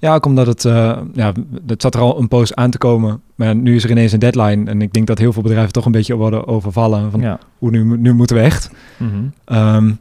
Ja, 0.00 0.14
ook 0.14 0.26
omdat 0.26 0.46
het, 0.46 0.64
eh, 0.64 0.98
ja, 1.12 1.32
het 1.66 1.82
zat 1.82 1.94
er 1.94 2.00
al 2.00 2.18
een 2.20 2.28
poos 2.28 2.54
aan 2.54 2.70
te 2.70 2.78
komen. 2.78 3.20
Maar 3.34 3.56
nu 3.56 3.74
is 3.74 3.84
er 3.84 3.90
ineens 3.90 4.12
een 4.12 4.18
deadline. 4.18 4.70
En 4.70 4.82
ik 4.82 4.92
denk 4.92 5.06
dat 5.06 5.18
heel 5.18 5.32
veel 5.32 5.42
bedrijven 5.42 5.72
toch 5.72 5.84
een 5.86 5.92
beetje 5.92 6.14
worden 6.14 6.46
overvallen. 6.46 7.10
Van, 7.10 7.20
Ja. 7.20 7.38
hoe 7.58 7.70
nu, 7.70 7.98
nu 7.98 8.12
moeten 8.14 8.36
we 8.36 8.42
echt. 8.42 8.70
Mhm. 8.96 9.10
Ehm, 9.44 9.92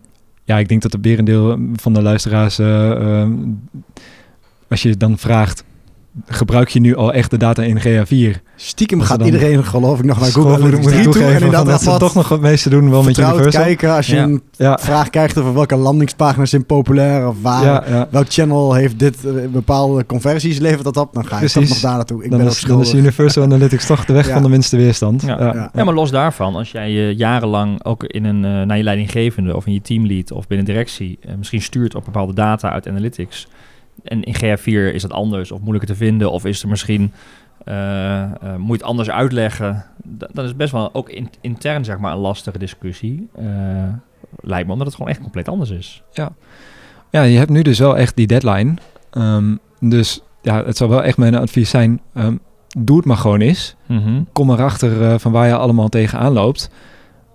ja, 0.44 0.58
ik 0.58 0.68
denk 0.68 0.82
dat 0.82 0.92
het 0.92 1.06
merendeel 1.06 1.58
van 1.76 1.94
de 1.94 2.02
luisteraars, 2.02 2.60
eh, 2.60 2.92
ehm, 3.22 3.32
als 4.70 4.82
je 4.82 4.98
dan 4.98 5.18
vraagt, 5.18 5.64
gebruik 6.26 6.68
je 6.70 6.80
nu 6.80 6.96
al 6.96 7.14
echt 7.14 7.30
de 7.32 7.38
data 7.38 7.64
in 7.64 7.80
GA4? 7.82 8.42
Stiekem 8.66 9.02
gaat 9.02 9.22
iedereen 9.22 9.64
geloof 9.66 10.00
ik 10.00 10.06
nog 10.06 10.20
naar 10.20 10.30
School 10.30 10.44
Google 10.44 10.60
moet, 10.60 10.68
Analytics 10.68 10.96
moet 10.96 11.06
ik 11.06 11.12
3 11.12 11.40
toe 11.40 11.48
en 11.58 11.66
dat 11.66 11.82
ze 11.82 11.90
wat 11.90 12.00
toch 12.00 12.14
nog 12.16 12.30
het 12.30 12.42
meeste 12.42 12.70
doen 12.70 12.90
wel 12.90 13.04
met 13.04 13.18
Universal. 13.18 13.62
kijken 13.64 13.92
als 13.96 14.08
je 14.08 14.16
Ja. 14.16 14.24
een 14.24 14.42
Ja, 14.52 14.78
vraag 14.82 15.10
krijgt 15.10 15.38
over 15.38 15.54
welke 15.54 15.76
landingspagina's 15.76 16.50
zijn 16.50 16.66
populair 16.66 17.28
of 17.28 17.36
waar. 17.42 17.64
ja, 17.64 17.84
ja. 17.88 18.08
Welk 18.12 18.26
channel 18.30 18.74
heeft 18.74 19.00
dit 19.00 19.26
eh, 19.26 19.32
bepaalde 19.52 20.06
conversies, 20.06 20.58
levert 20.60 20.84
dat 20.84 20.98
op? 20.98 21.14
Dan 21.14 21.26
ga 21.28 21.40
je 21.42 21.50
toch 21.50 21.68
nog 21.70 21.80
daar 21.80 21.96
naartoe. 21.96 22.24
Ik 22.24 22.30
Dan 22.30 22.40
ben 22.40 22.48
is, 22.48 22.62
dan 22.62 22.82
is. 22.82 22.94
Universal 22.94 23.44
Analytics 23.54 23.86
toch 23.86 24.06
de 24.06 24.14
weg 24.14 24.28
Ja. 24.28 24.34
van 24.34 24.44
de 24.44 24.50
minste 24.50 24.78
weerstand. 24.78 25.22
Ja. 25.22 25.40
Ja. 25.40 25.54
Ja. 25.54 25.70
Ja, 25.74 25.84
maar 25.84 25.94
los 25.94 26.12
daarvan, 26.12 26.56
als 26.56 26.72
jij 26.72 26.92
je 26.92 27.16
jarenlang 27.16 27.84
ook 27.86 28.04
in 28.04 28.26
een, 28.26 28.46
eh, 28.46 28.62
naar 28.62 28.78
je 28.78 28.84
leidinggevende 28.84 29.56
of 29.56 29.66
in 29.66 29.74
je 29.74 29.82
teamlead 29.82 30.32
of 30.32 30.48
binnen 30.48 30.66
directie 30.66 31.18
eh, 31.22 31.36
misschien 31.38 31.62
stuurt 31.62 31.96
op 31.96 32.06
bepaalde 32.06 32.34
data 32.34 32.72
uit 32.72 32.88
analytics. 32.88 33.48
En 34.04 34.24
in 34.24 34.36
GA4 34.36 34.94
is 34.94 35.02
dat 35.02 35.12
anders 35.12 35.52
of 35.52 35.60
moeilijker 35.60 35.90
te 35.90 35.96
vinden 35.96 36.32
of 36.32 36.46
is 36.46 36.62
er 36.64 36.68
misschien, 36.70 37.12
moet 38.58 38.68
je 38.68 38.74
het 38.74 38.84
anders 38.84 39.10
uitleggen. 39.10 39.86
D- 40.18 40.28
dan 40.36 40.46
is 40.46 40.56
best 40.56 40.72
wel 40.72 40.90
ook 40.94 41.10
in- 41.10 41.30
intern 41.42 41.86
zeg 41.86 41.98
maar 41.98 42.12
een 42.14 42.18
lastige 42.20 42.58
discussie. 42.58 43.30
eh, 43.36 43.46
lijkt 44.42 44.66
me 44.68 44.72
omdat 44.72 44.88
het 44.88 44.96
gewoon 44.96 45.12
echt 45.12 45.22
compleet 45.22 45.48
anders 45.50 45.70
is. 45.70 46.04
Ja, 47.10 47.22
je 47.24 47.38
hebt 47.38 47.50
nu 47.50 47.62
dus 47.62 47.80
wel 47.80 47.98
echt 47.98 48.16
die 48.16 48.28
deadline. 48.28 48.74
Ehm, 49.12 49.56
dus 49.80 50.22
ja, 50.42 50.64
het 50.66 50.78
zal 50.78 50.90
wel 50.90 51.04
echt 51.04 51.18
mijn 51.18 51.36
advies 51.36 51.70
zijn. 51.70 52.02
ehm, 52.14 52.36
doe 52.78 52.98
het 52.98 53.06
maar 53.06 53.18
gewoon 53.18 53.40
eens. 53.42 53.76
Kom 54.34 54.50
erachter 54.52 55.04
eh, 55.12 55.20
van 55.20 55.32
waar 55.32 55.48
je 55.48 55.56
allemaal 55.56 55.90
tegenaan 55.90 56.32
loopt. 56.34 56.70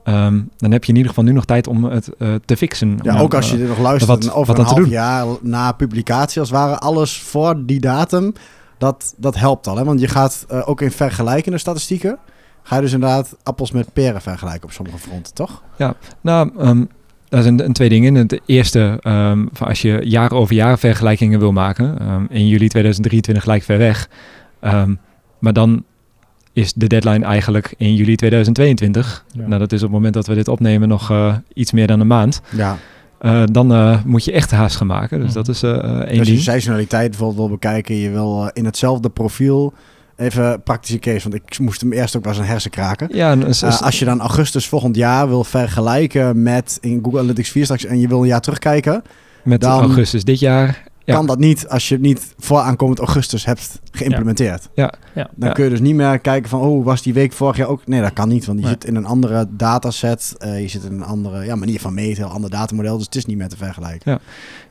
Ehm, 0.05 0.41
dan 0.57 0.71
heb 0.73 0.85
je 0.85 0.89
in 0.91 0.97
ieder 0.97 1.11
geval 1.11 1.25
nu 1.25 1.33
nog 1.33 1.45
tijd 1.45 1.67
om 1.67 1.85
het 1.85 2.09
eh, 2.19 2.35
te 2.45 2.57
fixen. 2.57 2.99
Ja, 3.03 3.15
Om, 3.15 3.21
ook 3.21 3.35
als 3.35 3.47
je 3.47 3.53
eh, 3.55 3.59
dit 3.61 3.69
nog 3.69 3.79
luistert 3.79 4.25
wat- 4.25 4.33
over 4.35 4.55
wat 4.57 4.69
een 4.69 4.75
half 4.75 4.89
jaar 4.89 5.27
na 5.43 5.73
publicatie 5.73 6.41
als 6.41 6.51
het 6.51 6.59
ware, 6.59 6.79
alles 6.79 7.21
voor 7.23 7.67
die 7.67 7.81
datum, 7.81 8.33
dat, 8.79 9.15
dat 9.17 9.37
helpt 9.37 9.67
al. 9.67 9.77
Hè? 9.77 9.85
Want 9.85 10.01
je 10.01 10.09
gaat 10.09 10.45
eh, 10.49 10.69
ook 10.69 10.81
in 10.81 10.91
vergelijkende 10.91 11.59
statistieken, 11.59 12.19
ga 12.63 12.77
je 12.77 12.83
dus 12.83 12.93
inderdaad 12.93 13.37
appels 13.43 13.71
met 13.71 13.93
peren 13.93 14.21
vergelijken 14.21 14.65
op 14.65 14.73
sommige 14.73 14.99
fronten, 14.99 15.35
toch? 15.35 15.63
Nou, 16.21 16.51
ehm 16.59 16.85
dat 17.29 17.43
zijn 17.43 17.65
een, 17.65 17.73
twee 17.73 17.89
dingen. 17.89 18.15
Het 18.15 18.41
eerste, 18.47 18.99
ehm, 19.03 19.47
van 19.53 19.69
als 19.69 19.83
je 19.83 20.01
jaar 20.05 20.33
over 20.33 20.55
jaar 20.55 20.79
vergelijkingen 20.79 21.39
wil 21.39 21.53
maken. 21.53 21.99
ehm, 21.99 22.25
in 22.29 22.49
juli 22.49 22.69
2023 22.69 23.45
lijkt 23.45 23.65
ver 23.65 23.79
weg. 23.79 24.09
Maar 25.39 25.53
dan 25.53 25.85
is 26.53 26.73
de 26.73 26.87
deadline 26.87 27.25
eigenlijk 27.25 27.75
in 27.77 27.95
juli 27.95 28.17
2022. 28.17 29.25
Ja. 29.33 29.47
Nou, 29.47 29.59
dat 29.59 29.73
is 29.73 29.79
op 29.79 29.85
het 29.85 29.97
moment 29.97 30.15
dat 30.15 30.27
we 30.27 30.35
dit 30.35 30.49
opnemen 30.49 30.89
nog 30.89 31.11
eh, 31.11 31.35
iets 31.53 31.73
meer 31.73 31.87
dan 31.87 32.01
een 32.01 32.07
maand. 32.07 32.41
Ja. 32.51 32.77
Eh, 33.21 33.43
dan 33.53 33.73
eh, 33.73 33.99
moet 34.05 34.25
je 34.25 34.33
echt 34.33 34.51
haast 34.51 34.77
gaan 34.77 34.87
maken. 34.87 35.19
Dus 35.19 35.27
Mhm. 35.27 35.35
dat 35.37 35.49
is 35.49 35.63
eh, 35.63 35.71
eh, 35.71 35.85
één 35.85 36.19
Als 36.19 36.29
je 36.29 36.33
ding. 36.35 36.41
seasonaliteit 36.41 37.09
bijvoorbeeld 37.11 37.39
wil 37.39 37.49
bekijken, 37.49 37.95
je 37.95 38.11
wil 38.11 38.51
in 38.53 38.65
hetzelfde 38.65 39.09
profiel, 39.11 39.73
even 40.17 40.63
praktische 40.63 40.99
case, 40.99 41.29
want 41.31 41.35
ik 41.47 41.59
moest 41.59 41.81
hem 41.81 41.93
eerst 41.93 42.17
ook 42.17 42.25
wel 42.25 42.33
eens 42.33 42.43
een 42.43 42.49
hersenkraken. 42.49 43.09
Ja, 43.13 43.31
en, 43.31 43.45
als 43.81 43.99
je 43.99 44.05
dan 44.05 44.21
augustus 44.21 44.67
volgend 44.69 44.97
jaar 44.97 45.29
wil 45.29 45.45
vergelijken 45.45 46.43
met 46.43 46.79
in 46.81 47.01
Google 47.03 47.19
Analytics 47.19 47.51
4 47.51 47.65
straks 47.65 47.85
en 47.85 48.01
je 48.01 48.09
wil 48.09 48.21
een 48.21 48.27
jaar 48.27 48.41
terugkijken, 48.41 49.03
met 49.45 49.61
dan- 49.61 49.81
augustus 49.81 50.25
dit 50.25 50.39
jaar. 50.41 50.83
Ja. 51.09 51.15
kan 51.15 51.27
dat 51.27 51.39
niet 51.39 51.69
als 51.69 51.89
je 51.89 51.95
het 51.95 52.03
niet 52.03 52.35
voor 52.39 52.59
aankomend 52.59 52.99
augustus 52.99 53.45
hebt 53.45 53.81
geïmplementeerd. 53.91 54.69
Ja. 54.75 54.93
Ja. 55.15 55.31
Dan 55.35 55.49
Ja. 55.49 55.55
kun 55.55 55.65
je 55.65 55.71
dus 55.71 55.81
niet 55.81 55.95
meer 55.95 56.19
kijken 56.19 56.49
van, 56.51 56.61
oh, 56.61 56.85
was 56.85 57.03
die 57.03 57.13
week 57.15 57.33
vorig 57.33 57.57
jaar 57.57 57.69
ook? 57.69 57.87
Nee, 57.87 58.01
dat 58.01 58.13
kan 58.13 58.29
niet, 58.29 58.47
want 58.47 58.59
je 58.59 58.65
Nee. 58.65 58.75
zit 58.75 58.85
in 58.85 58.95
een 58.97 59.05
andere 59.07 59.47
dataset. 59.51 60.35
eh, 60.39 60.61
je 60.61 60.69
zit 60.69 60.85
in 60.85 60.93
een 60.93 61.03
andere 61.05 61.45
ja, 61.45 61.55
manier 61.55 61.81
van 61.81 61.95
meten, 61.95 62.25
een 62.25 62.31
ander 62.31 62.51
datamodel. 62.51 62.97
Dus 62.97 63.05
het 63.07 63.15
is 63.15 63.27
niet 63.27 63.37
meer 63.37 63.49
te 63.49 63.57
vergelijken. 63.57 64.21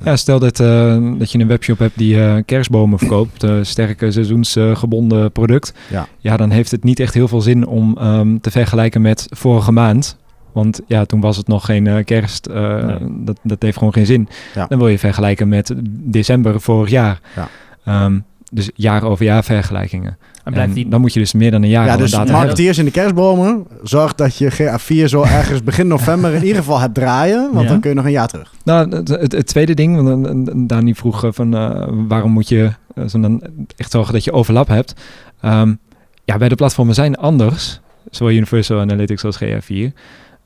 Ja, 0.03 0.15
stel 0.15 0.39
dat, 0.39 0.59
eh, 0.59 0.97
dat 1.17 1.31
je 1.31 1.39
een 1.39 1.47
webshop 1.47 1.79
hebt 1.79 1.97
die 1.97 2.23
eh, 2.23 2.35
kerstbomen 2.45 2.99
verkoopt, 2.99 3.43
eh 3.43 3.55
sterke 3.61 4.11
seizoensgebonden 4.11 5.31
product. 5.31 5.73
Ja. 5.89 6.07
ja, 6.17 6.37
dan 6.37 6.49
heeft 6.49 6.71
het 6.71 6.83
niet 6.83 6.99
echt 6.99 7.13
heel 7.13 7.27
veel 7.27 7.41
zin 7.41 7.67
om 7.67 7.97
ehm, 7.97 8.37
te 8.41 8.51
vergelijken 8.51 9.01
met 9.01 9.25
vorige 9.29 9.71
maand. 9.71 10.17
Want 10.57 10.79
ja, 10.87 11.05
toen 11.05 11.19
was 11.21 11.37
het 11.37 11.47
nog 11.47 11.65
geen 11.65 11.87
eh, 11.87 12.03
kerst. 12.05 12.45
eh, 12.45 12.85
Nee. 12.85 12.97
dat, 13.25 13.39
dat 13.43 13.61
heeft 13.61 13.77
gewoon 13.77 13.93
geen 13.93 14.05
zin. 14.05 14.27
Ja. 14.55 14.65
Dan 14.67 14.77
wil 14.77 14.87
je 14.87 14.99
vergelijken 14.99 15.47
met 15.47 15.73
december 15.89 16.61
vorig 16.61 16.89
jaar. 16.89 17.19
Ja. 17.35 17.47
Ehm, 17.85 18.19
dus 18.51 18.69
jaar 18.75 19.03
over 19.03 19.25
jaar 19.25 19.43
vergelijkingen. 19.43 20.17
En 20.43 20.53
blijft 20.53 20.69
En 20.69 20.75
die, 20.75 20.87
dan 20.89 21.01
moet 21.01 21.13
je 21.13 21.19
dus 21.19 21.33
meer 21.33 21.51
dan 21.51 21.63
een 21.63 21.69
jaar 21.69 21.85
Ja, 21.85 21.97
dus 21.97 22.15
marketeers 22.31 22.77
in 22.77 22.85
de 22.85 22.91
kerstbomen, 22.91 23.65
zorg 23.83 24.15
dat 24.15 24.37
je 24.37 24.51
GA4 24.51 25.03
zo 25.09 25.23
ergens 25.39 25.63
begin 25.63 25.87
november 25.87 26.33
in 26.33 26.41
ieder 26.43 26.57
geval 26.57 26.79
hebt 26.79 26.93
draaien. 26.93 27.49
Want 27.53 27.63
Ja. 27.65 27.69
dan 27.71 27.79
kun 27.79 27.89
je 27.89 27.95
nog 27.95 28.05
een 28.05 28.11
jaar 28.11 28.27
terug. 28.27 28.53
Nou, 28.63 28.95
het, 28.95 29.07
het, 29.07 29.31
het 29.31 29.47
tweede 29.47 29.73
ding, 29.73 29.95
want 29.95 30.23
dan- 30.25 30.43
dan- 30.45 30.67
Dani 30.67 30.95
vroeg 30.95 31.23
eh, 31.23 31.29
van 31.33 31.49
waarom 32.07 32.31
moet 32.31 32.47
je 32.49 32.71
zo 33.07 33.19
dan 33.19 33.41
echt 33.77 33.91
zorgen 33.91 34.13
dat 34.13 34.23
je 34.23 34.31
overlap 34.31 34.67
hebt. 34.67 34.93
Ehm, 35.41 35.73
ja, 36.25 36.37
bij 36.37 36.49
de 36.49 36.55
platformen 36.55 36.95
zijn 36.95 37.15
anders, 37.15 37.79
zowel 38.11 38.33
Universal 38.33 38.79
Analytics 38.79 39.23
als 39.25 39.37
GA4. 39.43 39.93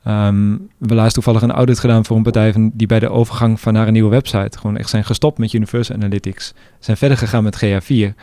Ehm, 0.04 0.50
we 0.52 0.58
hebben 0.78 0.96
laatst 0.96 1.14
toevallig 1.14 1.42
een 1.42 1.50
audit 1.52 1.78
gedaan 1.78 2.04
voor 2.04 2.16
een 2.16 2.22
partij 2.22 2.52
van, 2.52 2.70
die 2.74 2.86
bij 2.86 2.98
de 2.98 3.08
overgang 3.10 3.60
van 3.60 3.72
naar 3.72 3.86
een 3.86 3.92
nieuwe 3.92 4.10
website 4.10 4.58
gewoon 4.58 4.76
echt 4.76 4.88
zijn 4.90 5.04
gestopt 5.04 5.38
met 5.38 5.52
Universal 5.52 5.96
Analytics. 5.96 6.54
Zijn 6.78 6.96
verder 6.96 7.18
gegaan 7.18 7.42
met 7.44 7.56
GA4. 7.64 8.14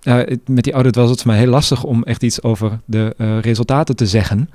Ja, 0.00 0.16
het- 0.16 0.48
met 0.48 0.64
die 0.64 0.72
audit 0.72 0.94
was 0.94 1.10
het 1.10 1.18
voor 1.22 1.30
mij 1.30 1.40
heel 1.40 1.50
lastig 1.50 1.84
om 1.84 2.02
echt 2.02 2.22
iets 2.22 2.42
over 2.42 2.78
de 2.84 3.14
eh, 3.18 3.38
resultaten 3.38 3.96
te 3.96 4.06
zeggen. 4.06 4.50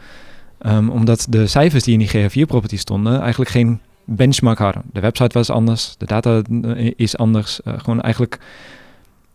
Ehm, 0.58 0.89
omdat 0.89 1.27
de 1.29 1.48
cijfers 1.48 1.84
die 1.84 1.94
in 1.94 2.00
die 2.00 2.08
GA4-property 2.10 2.77
stonden 2.77 3.20
eigenlijk 3.22 3.50
geen 3.51 3.79
benchmark 4.06 4.58
hadden. 4.58 4.84
De 4.94 5.00
website 5.00 5.38
was 5.38 5.50
anders, 5.50 5.96
de 5.98 6.06
data 6.06 6.41
eh, 6.63 6.91
is 6.96 7.17
anders. 7.17 7.62
Eh, 7.62 7.74
gewoon 7.77 8.01
eigenlijk, 8.01 8.39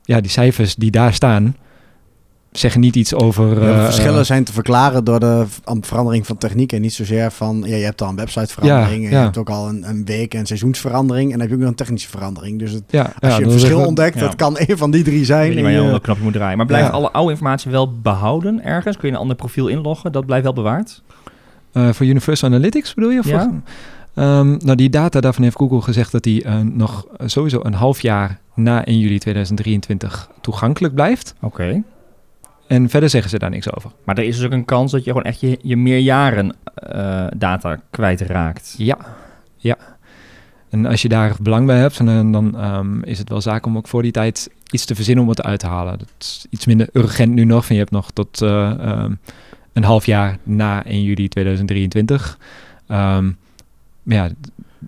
ja, 0.02 0.20
die 0.20 0.30
cijfers 0.30 0.74
die 0.74 0.90
daar 0.90 1.14
staan, 1.14 1.56
zeggen 2.52 2.80
niet 2.80 2.96
iets 2.96 3.14
over... 3.14 3.48
Ja, 3.48 3.54
de 3.54 3.72
eh, 3.78 3.84
verschillen 3.84 4.26
zijn 4.26 4.44
te 4.44 4.52
verklaren 4.52 5.04
door 5.04 5.20
de 5.20 5.44
verandering 5.80 6.26
van 6.26 6.36
techniek. 6.38 6.72
En 6.72 6.80
niet 6.80 6.92
zozeer 6.92 7.30
van, 7.30 7.62
ja, 7.66 7.76
je 7.76 7.84
hebt 7.84 8.02
al 8.02 8.08
een 8.08 8.16
websiteverandering. 8.16 9.02
Ja, 9.02 9.08
en 9.10 9.16
je 9.16 9.22
hebt 9.22 9.36
ook 9.36 9.50
al 9.50 9.68
een, 9.68 9.88
een 9.88 10.04
week- 10.04 10.34
en 10.34 10.46
seizoensverandering. 10.46 11.24
En 11.32 11.38
dan 11.38 11.40
heb 11.40 11.48
je 11.48 11.54
ook 11.54 11.60
nog 11.60 11.70
een 11.70 11.76
technische 11.76 12.08
verandering. 12.08 12.58
Dus 12.58 12.72
het, 12.72 12.82
ja, 12.90 13.02
als 13.20 13.32
ja, 13.32 13.38
je 13.38 13.44
een 13.44 13.50
verschil 13.50 13.86
ontdekt, 13.86 14.14
Ja. 14.14 14.20
dat 14.20 14.36
kan 14.36 14.54
een 14.58 14.78
van 14.78 14.90
die 14.90 15.02
drie 15.02 15.24
zijn. 15.24 15.56
en 15.56 15.62
waar 15.62 15.72
je 15.72 15.90
de 15.92 16.00
knopje 16.00 16.22
moet 16.22 16.32
draaien. 16.32 16.56
Maar 16.56 16.66
blijft 16.66 16.86
Ja. 16.86 16.92
alle 16.92 17.10
oude 17.10 17.30
informatie 17.30 17.70
wel 17.70 17.92
behouden 18.00 18.64
ergens? 18.64 18.96
Kun 18.96 19.08
je 19.08 19.14
een 19.14 19.20
ander 19.20 19.36
profiel 19.36 19.68
inloggen? 19.68 20.12
Dat 20.12 20.26
blijft 20.26 20.44
wel 20.44 20.52
bewaard? 20.52 21.02
Eh, 21.72 21.88
voor 21.92 22.06
Universal 22.06 22.48
Analytics 22.48 22.94
bedoel 22.94 23.10
je? 23.10 23.18
Of 23.18 23.26
Ja. 23.28 23.42
voor- 23.42 23.60
Ehm, 24.14 24.56
nou, 24.58 24.74
die 24.74 24.90
data, 24.90 25.20
daarvan 25.20 25.42
heeft 25.44 25.56
Google 25.56 25.80
gezegd 25.80 26.12
dat 26.12 26.22
die 26.22 26.42
eh, 26.44 26.58
nog 26.60 27.06
sowieso 27.26 27.60
een 27.62 27.74
half 27.74 28.00
jaar 28.00 28.38
na 28.54 28.86
1 28.86 28.98
juli 28.98 29.18
2023 29.18 30.28
toegankelijk 30.40 30.94
blijft. 30.94 31.34
Oké. 31.40 31.82
En 32.72 32.88
verder 32.88 33.10
zeggen 33.10 33.30
ze 33.30 33.38
daar 33.38 33.50
niks 33.50 33.72
over. 33.72 33.90
Maar 34.04 34.18
er 34.18 34.24
is 34.24 34.36
dus 34.36 34.44
ook 34.44 34.52
een 34.52 34.64
kans 34.64 34.92
dat 34.92 35.04
je 35.04 35.10
gewoon 35.10 35.26
echt 35.26 35.40
je, 35.40 35.58
je 35.62 35.76
meerjaren 35.76 36.54
eh, 36.74 37.26
data 37.36 37.80
kwijtraakt. 37.90 38.74
Ja, 38.78 38.98
ja. 39.56 39.76
En 40.70 40.86
als 40.86 41.02
je 41.02 41.08
daar 41.08 41.36
belang 41.40 41.66
bij 41.66 41.78
hebt, 41.78 41.98
dan, 42.04 42.32
dan 42.32 42.58
ehm, 42.58 43.02
is 43.02 43.18
het 43.18 43.28
wel 43.28 43.40
zaak 43.40 43.66
om 43.66 43.76
ook 43.76 43.88
voor 43.88 44.02
die 44.02 44.12
tijd 44.12 44.50
iets 44.70 44.84
te 44.84 44.94
verzinnen 44.94 45.24
om 45.24 45.30
het 45.30 45.42
uit 45.42 45.60
te 45.60 45.66
halen. 45.66 45.98
Dat 45.98 46.08
is 46.18 46.46
iets 46.50 46.66
minder 46.66 46.88
urgent 46.92 47.32
nu 47.32 47.44
nog. 47.44 47.66
Van 47.66 47.74
je 47.74 47.80
hebt 47.80 47.94
nog 47.94 48.10
tot 48.10 48.42
eh, 48.42 48.70
ehm, 48.70 49.12
een 49.72 49.84
half 49.84 50.06
jaar 50.06 50.38
na 50.42 50.84
1 50.84 51.02
juli 51.02 51.28
2023. 51.28 52.38
Ehm, 52.86 53.30
maar 54.02 54.16
ja, 54.16 54.30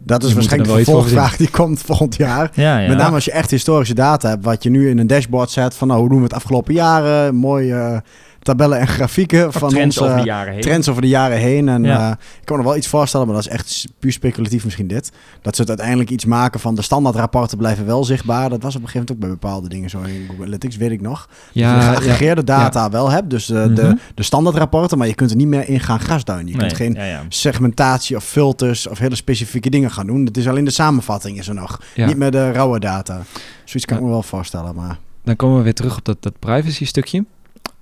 Dat 0.03 0.23
is 0.23 0.29
Je 0.29 0.35
waarschijnlijk 0.35 0.71
de 0.71 0.77
voor 0.77 0.85
vervolgvraag 0.85 1.37
die 1.37 1.51
komt 1.51 1.81
volgend 1.87 2.17
jaar. 2.17 2.51
Ja, 2.55 2.79
ja. 2.79 2.89
Met 2.89 2.97
name 2.97 3.15
als 3.15 3.25
je 3.25 3.33
echt 3.33 3.51
historische 3.51 3.95
data 3.95 4.29
hebt, 4.29 4.45
wat 4.45 4.63
je 4.63 4.71
nu 4.71 4.89
in 4.89 4.99
een 4.99 5.07
dashboard 5.07 5.51
zet 5.51 5.75
van 5.75 5.89
nou, 5.89 6.01
hoe 6.01 6.09
doen 6.09 6.19
we 6.19 6.25
het 6.25 6.35
afgelopen 6.35 6.75
jaren, 6.75 7.35
mooi, 7.35 7.73
eh, 7.73 7.97
tabellen 8.45 8.79
en 8.79 8.87
grafieken 8.89 9.53
van 9.53 9.69
trends 9.69 9.99
onze 9.99 10.11
over 10.11 10.23
de 10.23 10.29
jaren 10.29 10.53
heen. 10.53 10.63
trends 10.63 10.89
over 10.89 11.03
de 11.03 11.09
jaren 11.09 11.39
heen. 11.39 11.69
En 11.69 11.85
Ja. 11.85 12.07
eh, 12.07 12.11
ik 12.11 12.45
kan 12.45 12.57
me 12.57 12.63
nog 12.63 12.71
wel 12.73 12.77
iets 12.81 12.87
voorstellen, 12.89 13.27
maar 13.27 13.37
dat 13.37 13.45
is 13.47 13.51
echt 13.53 13.87
puur 13.99 14.13
speculatief 14.13 14.65
misschien 14.65 14.87
dit. 14.87 15.13
Dat 15.43 15.55
ze 15.55 15.61
het 15.61 15.71
uiteindelijk 15.71 16.11
iets 16.11 16.25
maken 16.25 16.61
van 16.61 16.75
de 16.75 16.83
standaardrapporten 16.83 17.59
blijven 17.59 17.87
wel 17.87 18.05
zichtbaar. 18.05 18.49
Dat 18.51 18.63
was 18.63 18.77
op 18.77 18.83
een 18.83 18.89
gegeven 18.89 19.07
moment 19.09 19.11
ook 19.11 19.19
bij 19.19 19.29
bepaalde 19.49 19.69
dingen 19.69 19.91
zo 19.91 20.01
in 20.01 20.25
Google 20.29 20.43
Analytics, 20.43 20.77
weet 20.77 20.91
ik 20.91 21.01
nog. 21.01 21.27
dat 21.27 21.37
je 21.53 21.61
Ja, 21.61 21.75
ja, 21.75 21.81
geaggregeerde 21.81 22.45
data 22.45 22.91
wel 22.91 23.11
hebt, 23.11 23.31
dus 23.31 23.47
de, 23.47 23.73
de, 23.73 23.83
Mhm. 23.83 23.95
de 24.15 24.23
standaardrapporten, 24.23 24.99
maar 24.99 25.07
je 25.07 25.15
kunt 25.15 25.31
er 25.31 25.37
niet 25.37 25.47
meer 25.49 25.69
in 25.69 25.81
gaan 25.81 26.01
grasduinen. 26.01 26.47
Je 26.47 26.57
Nee, 26.57 26.67
kunt 26.67 26.77
geen 26.79 26.93
ja, 26.95 27.05
ja. 27.05 27.23
segmentatie 27.29 28.17
of 28.17 28.25
filters 28.25 28.87
of 28.87 28.99
hele 28.99 29.15
specifieke 29.15 29.71
dingen 29.71 29.91
gaan 29.91 30.07
doen. 30.07 30.25
Het 30.25 30.37
is 30.37 30.49
alleen 30.49 30.65
de 30.65 30.71
samenvatting 30.71 31.39
is 31.39 31.49
er 31.49 31.55
nog, 31.55 31.81
ja. 31.95 32.07
niet 32.07 32.17
meer 32.17 32.31
de 32.31 32.53
rauwe 32.53 32.79
data. 32.81 33.21
Zoiets 33.65 33.85
kan 33.85 33.97
ik 33.97 34.03
me 34.03 34.09
wel 34.09 34.23
voorstellen, 34.23 34.75
maar... 34.75 34.99
dan 35.25 35.37
komen 35.37 35.57
we 35.57 35.63
weer 35.63 35.75
terug 35.75 35.97
op 35.97 36.05
dat, 36.05 36.17
dat 36.23 36.39
privacy 36.39 36.85
stukje. 36.87 37.25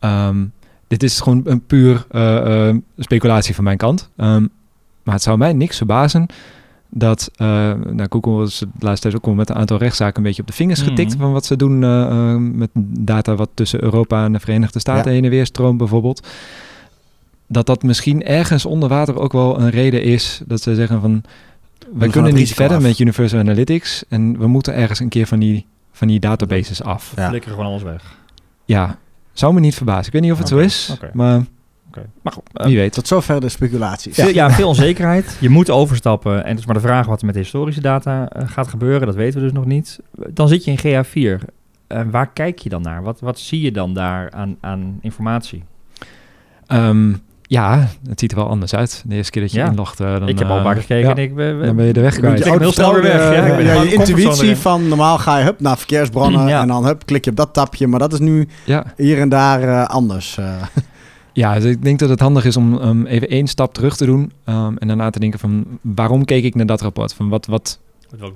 Ehm, 0.02 0.44
dit 0.86 1.02
is 1.02 1.20
gewoon 1.20 1.40
een 1.44 1.66
puur 1.66 2.06
eh, 2.10 2.68
eh, 2.68 2.76
speculatie 2.98 3.54
van 3.54 3.64
mijn 3.64 3.76
kant. 3.76 4.10
Ehm, 4.16 4.46
maar 5.02 5.14
het 5.14 5.22
zou 5.22 5.38
mij 5.38 5.52
niks 5.52 5.76
verbazen 5.76 6.26
dat 6.94 7.30
uh, 7.36 7.46
nou, 7.90 8.06
Google 8.10 8.44
is 8.44 8.58
de 8.58 8.66
laatste 8.78 9.08
tijd 9.08 9.22
ook 9.22 9.26
al 9.28 9.34
met 9.34 9.48
een 9.50 9.56
aantal 9.56 9.78
rechtszaken 9.78 10.16
een 10.16 10.22
beetje 10.22 10.42
op 10.42 10.48
de 10.48 10.54
vingers 10.54 10.82
getikt 10.82 11.10
Mhm. 11.12 11.20
van 11.22 11.32
wat 11.32 11.44
ze 11.44 11.56
doen 11.56 11.82
uh, 11.82 11.88
uh, 11.88 12.34
met 12.36 12.70
data 12.98 13.34
wat 13.34 13.48
tussen 13.54 13.82
Europa 13.82 14.24
en 14.24 14.32
de 14.32 14.40
Verenigde 14.40 14.78
Staten 14.78 15.04
Ja. 15.10 15.10
heen 15.16 15.24
en 15.24 15.30
weer 15.30 15.46
stroomt 15.46 15.78
bijvoorbeeld. 15.78 16.26
Dat 17.46 17.66
dat 17.66 17.82
misschien 17.82 18.24
ergens 18.24 18.66
onder 18.66 18.88
water 18.88 19.18
ook 19.20 19.32
wel 19.32 19.60
een 19.60 19.70
reden 19.70 20.02
is 20.02 20.40
dat 20.46 20.60
ze 20.62 20.74
zeggen 20.74 21.00
van 21.00 21.22
we 21.94 22.08
kunnen 22.08 22.34
niet 22.34 22.54
verder 22.54 22.76
af. 22.76 22.82
met 22.82 22.98
Universal 22.98 23.38
Analytics 23.38 24.04
en 24.08 24.38
we 24.38 24.46
moeten 24.46 24.74
ergens 24.74 25.00
een 25.00 25.08
keer 25.08 25.26
van 25.26 25.38
die, 25.38 25.66
van 25.92 26.08
die 26.08 26.20
databases 26.20 26.82
af. 26.82 27.12
Ja. 27.16 27.28
Flikkeren 27.28 27.56
gewoon 27.56 27.70
alles 27.70 27.82
weg. 27.82 28.16
Ja, 28.64 28.98
zou 29.32 29.54
me 29.54 29.60
niet 29.60 29.74
verbazen. 29.74 30.06
Ik 30.06 30.12
weet 30.12 30.22
niet 30.22 30.32
of 30.32 30.38
het 30.38 30.48
zo 30.48 30.58
is, 30.58 30.96
maar 31.12 31.42
Oké. 31.96 32.06
Maar 32.22 32.32
goed, 32.32 32.42
eh, 32.52 32.66
wie 32.66 32.76
weet. 32.76 32.92
Tot 32.92 33.06
zover 33.06 33.40
de 33.40 33.48
speculaties. 33.48 34.14
Veel, 34.14 34.28
ja, 34.28 34.50
veel 34.50 34.68
onzekerheid. 34.68 35.36
Je 35.40 35.48
moet 35.48 35.70
overstappen. 35.70 36.44
En 36.44 36.50
het 36.50 36.58
is 36.58 36.64
maar 36.64 36.74
de 36.74 36.80
vraag 36.80 37.06
wat 37.06 37.20
er 37.20 37.26
met 37.26 37.34
de 37.34 37.40
historische 37.40 37.80
data 37.80 38.28
eh, 38.28 38.48
gaat 38.48 38.68
gebeuren. 38.68 39.06
Dat 39.06 39.16
weten 39.16 39.38
we 39.40 39.44
dus 39.44 39.54
nog 39.54 39.64
niet. 39.64 40.00
Dan 40.28 40.48
zit 40.48 40.64
je 40.64 40.70
in 40.70 40.78
GA4. 40.78 41.44
Eh, 41.86 42.02
waar 42.10 42.32
kijk 42.32 42.58
je 42.58 42.68
dan 42.68 42.82
naar? 42.82 43.02
Wat, 43.02 43.20
wat 43.20 43.38
zie 43.38 43.60
je 43.60 43.72
dan 43.72 43.94
daar 43.94 44.30
aan, 44.30 44.56
aan 44.60 44.98
informatie? 45.00 45.64
Ehm, 46.66 47.12
ja, 47.52 47.88
het 48.08 48.20
ziet 48.20 48.30
er 48.32 48.36
wel 48.36 48.48
anders 48.48 48.74
uit. 48.74 49.02
De 49.06 49.14
eerste 49.14 49.30
keer 49.32 49.42
dat 49.42 49.52
je 49.52 49.58
Ja. 49.58 49.66
inlogt, 49.68 50.00
eh, 50.00 50.18
dan... 50.18 50.28
ik 50.28 50.38
heb 50.38 50.48
al 50.48 50.58
een 50.58 50.64
eh, 50.66 50.70
gekeken 50.80 50.98
ja, 51.08 51.10
en 51.10 51.22
ik... 51.22 51.34
ben- 51.34 51.60
dan 51.62 51.76
ben 51.76 51.84
je 51.86 51.92
de 51.92 52.00
weg 52.00 52.16
kwijt. 52.18 52.38
je 52.38 52.44
Ik 52.44 52.50
ben 52.50 52.60
heel 52.60 52.72
snel 52.72 52.92
weer 52.92 53.02
weg, 53.02 53.14
ja. 53.34 53.44
Ik 53.44 53.56
ben 53.56 53.64
ja, 53.64 53.72
gewoon 53.72 53.86
je 53.88 53.92
intuïtie 53.94 54.48
in. 54.48 54.56
van 54.56 54.88
normaal 54.88 55.18
ga 55.18 55.38
je 55.38 55.44
hup, 55.44 55.60
naar 55.60 55.78
verkeersbronnen 55.78 56.46
Ja. 56.48 56.60
en 56.60 56.68
dan 56.68 56.84
hup, 56.84 57.06
klik 57.06 57.24
je 57.24 57.30
op 57.30 57.36
dat 57.36 57.52
tapje. 57.54 57.86
Maar 57.86 57.98
dat 57.98 58.12
is 58.12 58.18
nu 58.18 58.48
Ja, 58.64 58.84
hier 58.96 59.20
en 59.20 59.28
daar 59.28 59.62
eh, 59.62 59.84
anders. 59.84 60.38
eh. 60.38 60.62
ja 61.32 61.54
dus 61.54 61.64
ik 61.64 61.82
denk 61.84 61.98
dat 61.98 62.08
het 62.08 62.20
handig 62.20 62.44
is 62.44 62.56
om 62.56 62.74
um, 62.74 63.06
even 63.06 63.28
één 63.28 63.46
stap 63.46 63.74
terug 63.74 63.96
te 63.96 64.06
doen. 64.06 64.32
um, 64.46 64.76
en 64.78 64.86
daarna 64.88 65.10
te 65.10 65.18
denken 65.20 65.38
van, 65.38 65.64
waarom 65.80 66.24
keek 66.24 66.44
ik 66.44 66.54
naar 66.54 66.66
dat 66.66 66.80
rapport? 66.80 67.14
Van 67.14 67.28
wat, 67.28 67.46
wat 67.46 67.78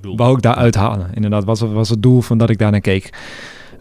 doel? 0.01 0.15
wou 0.17 0.35
ik 0.35 0.41
daaruit 0.41 0.75
halen? 0.75 1.07
Inderdaad, 1.13 1.43
wat 1.43 1.59
was, 1.59 1.71
was 1.71 1.89
het 1.89 2.01
doel 2.03 2.21
van 2.21 2.37
dat 2.37 2.49
ik 2.49 2.57
daar 2.57 2.71
naar 2.71 2.81
keek? 2.81 3.09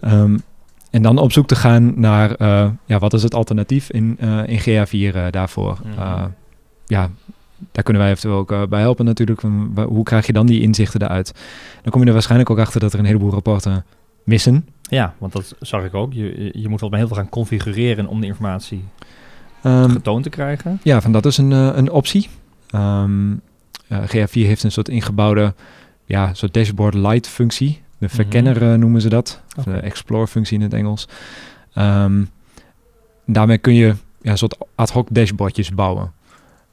Um, 0.05 0.43
en 0.91 1.03
dan 1.03 1.19
op 1.19 1.33
zoek 1.33 1.47
te 1.47 1.55
gaan 1.55 2.01
naar, 2.01 2.41
uh, 2.41 2.69
ja, 2.85 2.99
wat 2.99 3.13
is 3.13 3.23
het 3.23 3.35
alternatief 3.35 3.91
in, 3.91 4.19
uh, 4.21 4.47
in 4.47 4.61
GA4 4.61 5.17
uh, 5.17 5.25
daarvoor? 5.31 5.79
Uh, 5.99 6.25
ja, 6.87 7.11
daar 7.73 7.83
kunnen 7.83 8.03
wij 8.03 8.11
eventueel 8.11 8.37
ook 8.37 8.69
bij 8.69 8.81
helpen 8.81 9.05
natuurlijk. 9.05 9.41
Hoe 9.75 10.05
krijg 10.05 10.27
je 10.27 10.33
dan 10.33 10.47
die 10.47 10.61
inzichten 10.61 11.03
eruit? 11.03 11.33
Dan 11.83 11.93
kom 11.93 12.01
je 12.01 12.07
er 12.07 12.13
waarschijnlijk 12.13 12.51
ook 12.51 12.59
achter 12.59 12.81
dat 12.81 12.93
er 12.93 12.99
een 12.99 13.05
heleboel 13.05 13.31
rapporten 13.31 13.85
missen. 14.25 14.69
Ja, 14.83 15.15
want 15.19 15.33
dat 15.33 15.55
zag 15.61 15.85
ik 15.85 15.95
ook. 15.95 16.13
Je, 16.13 16.51
je 16.53 16.69
moet 16.69 16.81
wel 16.81 16.93
heel 16.93 17.07
veel 17.07 17.17
gaan 17.17 17.29
configureren 17.29 18.07
om 18.07 18.21
de 18.21 18.27
informatie 18.27 18.85
Um, 19.63 19.91
getoond 19.91 20.23
te 20.23 20.29
krijgen. 20.29 20.81
ja, 20.83 21.01
van 21.01 21.13
dat 21.13 21.27
is 21.27 21.39
een, 21.39 21.51
een 21.51 21.91
optie. 21.91 22.29
Um, 22.75 23.41
uh, 23.89 23.99
GA4 23.99 24.31
heeft 24.31 24.63
een 24.63 24.73
soort 24.73 24.89
ingebouwde 24.89 25.55
ja, 26.05 26.35
soort 26.35 26.55
dashboard 26.55 26.95
light 26.95 27.29
functie. 27.29 27.83
De 27.99 28.09
verkenner 28.09 28.63
uh, 28.63 28.75
noemen 28.75 29.01
ze 29.01 29.09
dat. 29.09 29.41
Oké. 29.59 29.71
de 29.71 29.77
explore 29.77 30.27
functie 30.27 30.57
in 30.57 30.63
het 30.63 30.73
Engels. 30.73 31.09
Um, 31.75 32.31
daarmee 33.27 33.59
kun 33.59 33.75
je 33.75 33.95
ja, 34.21 34.31
een 34.31 34.39
soort 34.39 34.57
ad 34.75 34.91
hoc 34.91 35.09
dashboardjes 35.11 35.75
bouwen. 35.75 36.13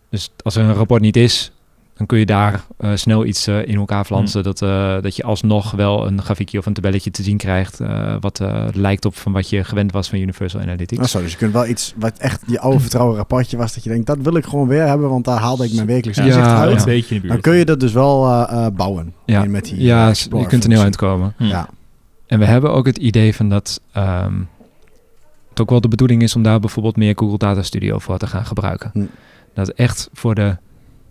Dus 0.09 0.31
als 0.43 0.55
er 0.55 0.63
een 0.63 0.73
rapport 0.73 1.01
niet 1.01 1.17
is, 1.17 1.51
dan 1.97 2.05
kun 2.05 2.19
je 2.19 2.25
daar 2.25 2.63
uh, 2.79 2.91
snel 2.95 3.25
iets 3.25 3.47
uh, 3.47 3.67
in 3.67 3.75
elkaar 3.75 4.05
flansen. 4.05 4.41
Hmm. 4.41 4.51
Dat, 4.51 4.61
uh, 4.61 5.01
dat 5.01 5.15
je 5.15 5.23
alsnog 5.23 5.71
wel 5.71 6.07
een 6.07 6.21
grafiekje 6.21 6.57
of 6.57 6.65
een 6.65 6.73
tabelletje 6.73 7.11
te 7.11 7.23
zien 7.23 7.37
krijgt. 7.37 7.81
uh, 7.81 8.15
wat 8.19 8.39
uh, 8.41 8.65
lijkt 8.73 9.05
op 9.05 9.15
van 9.15 9.31
wat 9.31 9.49
je 9.49 9.63
gewend 9.63 9.91
was 9.91 10.09
van 10.09 10.19
Universal 10.19 10.61
Analytics. 10.61 11.01
Oh, 11.01 11.07
zo, 11.07 11.21
dus 11.21 11.31
je 11.31 11.37
kunt 11.37 11.53
wel 11.53 11.67
iets 11.67 11.93
wat 11.97 12.17
echt 12.17 12.41
je 12.47 12.59
oude 12.59 12.79
vertrouwen 12.79 13.15
rapportje 13.17 13.57
was. 13.57 13.73
Dat 13.73 13.83
je 13.83 13.89
denkt, 13.89 14.05
dat 14.07 14.17
wil 14.17 14.35
ik 14.35 14.45
gewoon 14.45 14.67
weer 14.67 14.87
hebben, 14.87 15.09
want 15.09 15.25
daar 15.25 15.39
haalde 15.39 15.65
ik 15.65 15.73
mijn 15.73 15.87
wekelijkse 15.87 16.23
Ja, 16.23 16.37
ja. 16.37 16.59
uit. 16.59 16.79
Een 16.79 16.85
beetje 16.85 17.15
in 17.15 17.21
de 17.21 17.27
Dan 17.27 17.35
buurt. 17.35 17.47
kun 17.47 17.55
je 17.55 17.65
dat 17.65 17.79
dus 17.79 17.91
wel 17.93 18.47
bouwen. 18.75 19.13
Ja, 19.25 19.45
met 19.45 19.65
die, 19.65 19.81
ja 19.81 20.07
je 20.07 20.13
kunt 20.13 20.63
er 20.63 20.69
niet 20.69 20.79
Explore-functie. 20.79 20.79
uitkomen. 20.79 21.33
Hm. 21.37 21.43
Ja. 21.43 21.69
En 22.27 22.39
we 22.39 22.45
hebben 22.45 22.73
ook 22.73 22.85
het 22.85 22.97
idee 22.97 23.35
van 23.35 23.49
dat 23.49 23.81
um, 23.97 24.47
het 25.49 25.61
ook 25.61 25.69
wel 25.69 25.81
de 25.81 25.87
bedoeling 25.87 26.21
is 26.21 26.35
om 26.35 26.43
daar 26.43 26.59
bijvoorbeeld 26.59 26.95
meer 26.95 27.13
Google 27.17 27.37
Data 27.37 27.61
Studio 27.61 27.99
voor 27.99 28.17
te 28.17 28.27
gaan 28.27 28.45
gebruiken. 28.45 28.89
Hm. 28.93 29.05
Dat 29.53 29.69
echt 29.69 30.09
voor 30.13 30.35
de 30.35 30.57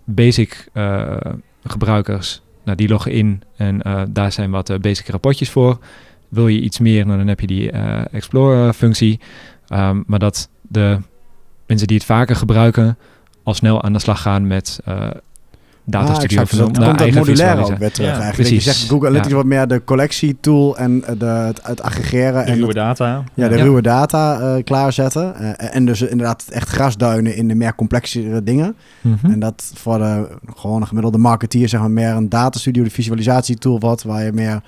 basic 0.04 0.68
uh, 0.74 1.16
gebruikers, 1.64 2.42
nou, 2.64 2.76
die 2.76 2.88
loggen 2.88 3.12
in 3.12 3.42
en 3.56 3.80
uh, 3.86 4.02
daar 4.08 4.32
zijn 4.32 4.50
wat 4.50 4.70
uh, 4.70 4.78
basic 4.78 5.06
rapportjes 5.06 5.50
voor. 5.50 5.78
Wil 6.28 6.48
je 6.48 6.60
iets 6.60 6.78
meer, 6.78 7.06
nou, 7.06 7.18
dan 7.18 7.28
heb 7.28 7.40
je 7.40 7.46
die 7.46 7.70
Explore-functie. 8.10 9.20
Um, 9.68 10.04
maar 10.06 10.18
dat 10.18 10.48
de 10.60 10.98
mensen 11.66 11.86
die 11.86 11.96
het 11.96 12.06
vaker 12.06 12.36
gebruiken 12.36 12.98
al 13.42 13.54
snel 13.54 13.82
aan 13.82 13.92
de 13.92 13.98
slag 13.98 14.22
gaan 14.22 14.46
met 14.46 14.80
Data 15.84 16.08
Ah, 16.12 16.14
Studio. 16.14 16.40
exact. 16.40 16.52
Naar 16.56 16.64
komt 16.64 16.76
dat 16.76 17.00
eigen 17.00 17.18
modulaire 17.18 17.60
ook 17.64 17.78
weer 17.78 17.92
terug 17.92 18.08
Ja, 18.10 18.20
eigenlijk. 18.20 18.34
precies. 18.48 18.64
Je 18.64 18.70
zegt 18.72 18.88
Google 18.88 19.06
Analytics 19.06 19.30
Ja. 19.30 19.36
wat 19.36 19.44
meer 19.46 19.66
de 19.68 19.84
collectietool 19.84 20.76
en 20.78 21.04
eh, 21.04 21.14
de, 21.18 21.24
het, 21.24 21.60
het 21.62 21.82
aggregeren 21.82 22.44
De 22.44 22.50
en 22.50 22.54
ruwe 22.54 22.66
het- 22.66 22.76
data. 22.76 23.22
ja, 23.34 23.48
de 23.48 23.56
Ja. 23.56 23.62
ruwe 23.62 23.82
data 23.82 24.40
eh, 24.40 24.64
klaarzetten. 24.64 25.34
Eh, 25.36 25.74
en 25.76 25.84
dus 25.84 26.02
inderdaad 26.02 26.44
echt 26.50 26.68
grasduinen 26.68 27.36
in 27.36 27.48
de 27.48 27.54
meer 27.54 27.74
complexere 27.74 28.42
dingen. 28.42 28.76
Mhm. 29.00 29.30
En 29.32 29.38
dat 29.40 29.70
voor 29.74 29.98
de 29.98 30.28
gewone 30.56 30.86
gemiddelde 30.86 31.18
marketeer 31.18 31.68
zeg 31.68 31.80
maar 31.80 31.90
meer 31.90 32.10
een 32.14 32.28
datastudio, 32.28 32.82
de 32.84 32.90
visualisatietool 32.90 33.78
wat, 33.80 34.02
waar 34.02 34.24
je 34.24 34.32
meer 34.32 34.60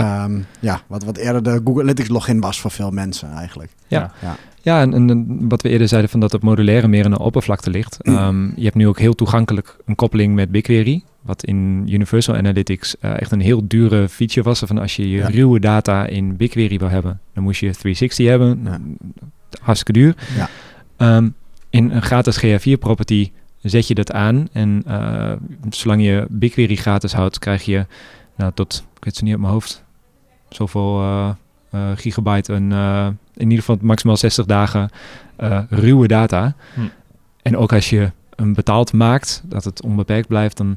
ja. 0.00 0.28
ja, 0.60 0.80
wat, 0.86 1.04
wat 1.04 1.16
eerder 1.16 1.42
de 1.42 1.60
Google 1.64 1.82
Analytics 1.82 2.08
login 2.08 2.40
was 2.40 2.60
voor 2.60 2.70
veel 2.70 2.90
mensen 2.90 3.32
eigenlijk. 3.32 3.70
Ja. 3.86 4.12
Ja. 4.22 4.36
Ja, 4.62 4.80
en, 4.80 4.94
en 4.94 5.48
wat 5.48 5.62
we 5.62 5.68
eerder 5.68 5.88
zeiden 5.88 6.10
van 6.10 6.20
dat 6.20 6.32
het 6.32 6.42
modulaire 6.42 6.88
meer 6.88 7.04
aan 7.04 7.10
de 7.10 7.18
oppervlakte 7.18 7.70
ligt. 7.70 7.98
Mm. 8.02 8.16
Um, 8.16 8.52
je 8.56 8.64
hebt 8.64 8.74
nu 8.74 8.88
ook 8.88 8.98
heel 8.98 9.14
toegankelijk 9.14 9.76
een 9.84 9.94
koppeling 9.94 10.34
met 10.34 10.50
BigQuery. 10.50 11.02
Wat 11.22 11.44
in 11.44 11.88
Universal 11.88 12.36
Analytics 12.36 12.96
uh, 13.00 13.20
echt 13.20 13.32
een 13.32 13.40
heel 13.40 13.68
dure 13.68 14.08
feature 14.08 14.42
was. 14.42 14.58
Van 14.58 14.78
als 14.78 14.96
je 14.96 15.10
je 15.10 15.16
Ja. 15.16 15.26
ruwe 15.26 15.60
data 15.60 16.06
in 16.06 16.36
BigQuery 16.36 16.78
wil 16.78 16.88
hebben, 16.88 17.20
dan 17.34 17.42
moest 17.42 17.60
je 17.60 17.70
360 17.70 18.26
hebben. 18.26 18.60
Ja. 18.64 18.80
Hartstikke 19.60 20.00
duur. 20.00 20.14
Ja. 20.36 21.16
Um, 21.16 21.34
in 21.70 21.90
een 21.90 22.02
gratis 22.02 22.44
GA4 22.44 22.78
property 22.78 23.30
zet 23.62 23.88
je 23.88 23.94
dat 23.94 24.12
aan. 24.12 24.48
En 24.52 24.82
uh, 24.88 25.32
zolang 25.70 26.02
je 26.02 26.26
BigQuery 26.30 26.76
gratis 26.76 27.12
houdt, 27.12 27.38
krijg 27.38 27.62
je 27.62 27.86
nou, 28.36 28.52
tot, 28.54 28.84
ik 28.96 29.04
weet 29.04 29.14
het 29.14 29.24
niet 29.24 29.34
op 29.34 29.40
mijn 29.40 29.52
hoofd, 29.52 29.84
zoveel 30.48 31.00
uh, 31.00 31.28
uh, 31.74 31.90
gigabyte 31.94 32.52
een, 32.52 32.70
uh, 32.70 33.06
in 33.34 33.42
ieder 33.42 33.58
geval 33.58 33.78
maximaal 33.80 34.16
60 34.16 34.46
dagen 34.46 34.90
uh, 35.40 35.60
ruwe 35.70 36.08
data. 36.08 36.54
Hm. 36.74 36.80
En 37.42 37.56
ook 37.56 37.72
als 37.72 37.90
je 37.90 38.10
hem 38.36 38.54
betaald 38.54 38.92
maakt, 38.92 39.42
dat 39.44 39.64
het 39.64 39.82
onbeperkt 39.82 40.28
blijft, 40.28 40.56
dan 40.56 40.76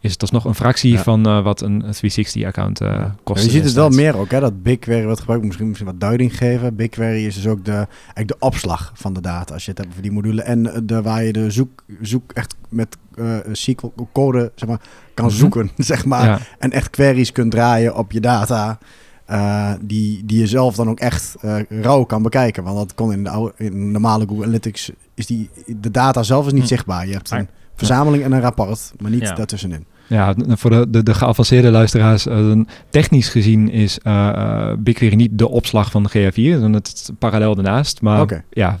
is 0.00 0.12
het 0.12 0.20
alsnog 0.20 0.44
een 0.44 0.54
fractie 0.54 0.92
Ja. 0.92 1.02
van 1.02 1.28
uh, 1.28 1.42
wat 1.42 1.60
een 1.60 1.84
360-account 1.84 2.80
uh, 2.80 3.04
kost. 3.22 3.38
Ja, 3.38 3.44
je 3.44 3.50
ziet 3.50 3.64
het 3.64 3.72
wel 3.72 3.88
meer 3.88 4.16
ook, 4.16 4.30
hè, 4.30 4.40
dat 4.40 4.62
BigQuery 4.62 5.04
wordt 5.04 5.20
gebruikt. 5.20 5.44
Misschien, 5.44 5.66
misschien 5.66 5.88
wat 5.88 6.00
duiding 6.00 6.36
geven. 6.36 6.76
BigQuery 6.76 7.26
is 7.26 7.34
dus 7.34 7.46
ook 7.46 7.64
de, 7.64 7.72
eigenlijk 7.72 8.28
de 8.28 8.36
opslag 8.38 8.92
van 8.94 9.12
de 9.12 9.20
data. 9.20 9.54
Als 9.54 9.64
je 9.64 9.70
het 9.70 9.78
hebt 9.78 9.90
over 9.90 10.02
die 10.02 10.12
module. 10.12 10.42
En 10.42 10.74
eh, 10.74 10.80
de, 10.82 11.02
waar 11.02 11.24
je 11.24 11.32
de 11.32 11.50
zoek, 11.50 11.84
zoek 12.00 12.32
echt 12.32 12.54
met 12.68 12.96
uh, 13.14 13.36
SQL-code 13.52 14.52
zeg 14.54 14.68
maar, 14.68 14.80
kan 15.18 15.26
Mhm. 15.26 15.36
zoeken. 15.36 15.70
Zeg 15.92 16.04
maar. 16.04 16.24
Ja, 16.24 16.38
En 16.58 16.70
echt 16.70 16.90
queries 16.90 17.32
kunt 17.32 17.50
draaien 17.50 17.96
op 17.96 18.12
je 18.12 18.20
data. 18.20 18.78
eh, 19.26 19.72
die, 19.80 20.24
die 20.24 20.38
je 20.38 20.46
zelf 20.46 20.74
dan 20.74 20.88
ook 20.88 20.98
echt 21.00 21.36
eh, 21.40 21.56
rauw 21.68 22.04
kan 22.04 22.22
bekijken. 22.22 22.62
Want 22.64 22.76
dat 22.76 22.94
kon 22.94 23.12
in 23.12 23.24
de, 23.24 23.30
oude, 23.30 23.52
in 23.56 23.70
de 23.70 23.76
normale 23.76 24.24
Google 24.28 24.42
Analytics. 24.44 24.90
Is 25.14 25.26
die, 25.26 25.50
de 25.66 25.90
data 25.90 26.22
zelf 26.22 26.46
is 26.46 26.52
niet 26.52 26.62
Hm. 26.62 26.68
zichtbaar. 26.68 27.06
Je 27.06 27.12
hebt 27.12 27.30
een 27.30 27.48
verzameling 27.74 28.24
en 28.24 28.32
een 28.32 28.40
rapport. 28.40 28.92
Maar 28.98 29.10
niet 29.10 29.20
Ja. 29.20 29.34
daartussenin. 29.34 29.84
Ja, 30.08 30.34
voor 30.48 30.70
de, 30.70 30.86
de, 30.90 31.02
de 31.02 31.14
geavanceerde 31.14 31.70
luisteraars, 31.70 32.26
uh, 32.26 32.60
technisch 32.90 33.28
gezien 33.28 33.70
is 33.70 33.98
uh, 34.06 34.12
uh, 34.36 34.72
BigQuery 34.78 35.14
niet 35.16 35.38
de 35.38 35.48
opslag 35.48 35.90
van 35.90 36.02
de 36.02 36.08
GA4, 36.32 36.60
dan 36.60 36.72
het 36.72 36.86
is 36.86 37.10
parallel 37.18 37.54
daarnaast. 37.54 38.02
Maar 38.02 38.20
ja, 38.50 38.78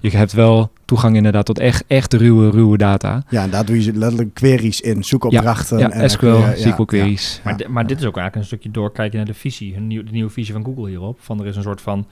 je 0.00 0.10
hebt 0.16 0.32
wel 0.32 0.70
toegang 0.84 1.16
inderdaad 1.16 1.44
tot 1.46 1.58
echt, 1.58 1.84
echt 1.86 2.12
ruwe, 2.12 2.50
ruwe 2.50 2.76
data. 2.78 3.22
Ja, 3.28 3.42
en 3.42 3.50
daar 3.50 3.64
doe 3.64 3.84
je 3.84 3.92
letterlijk 3.92 4.34
queries 4.34 4.80
in. 4.80 5.04
Zoekopdrachten. 5.04 5.78
Ja, 5.78 5.90
en 5.90 6.10
SQL, 6.10 6.26
ja, 6.26 6.54
SQL 6.56 6.82
queries. 6.84 7.40
Maar, 7.44 7.56
di- 7.56 7.66
maar 7.68 7.86
dit 7.86 7.98
is 7.98 8.04
ook 8.04 8.16
eigenlijk 8.16 8.36
een 8.36 8.44
stukje 8.56 8.70
doorkijken 8.80 9.16
naar 9.16 9.26
de 9.26 9.34
visie. 9.34 9.76
Een 9.76 9.86
nieuw, 9.86 10.04
de 10.04 10.10
nieuwe 10.10 10.30
visie 10.30 10.52
van 10.54 10.64
Google 10.64 10.88
hierop. 10.88 11.18
Van 11.22 11.40
er 11.40 11.46
is 11.46 11.56
een 11.56 11.62
soort 11.62 11.80
van 11.80 12.06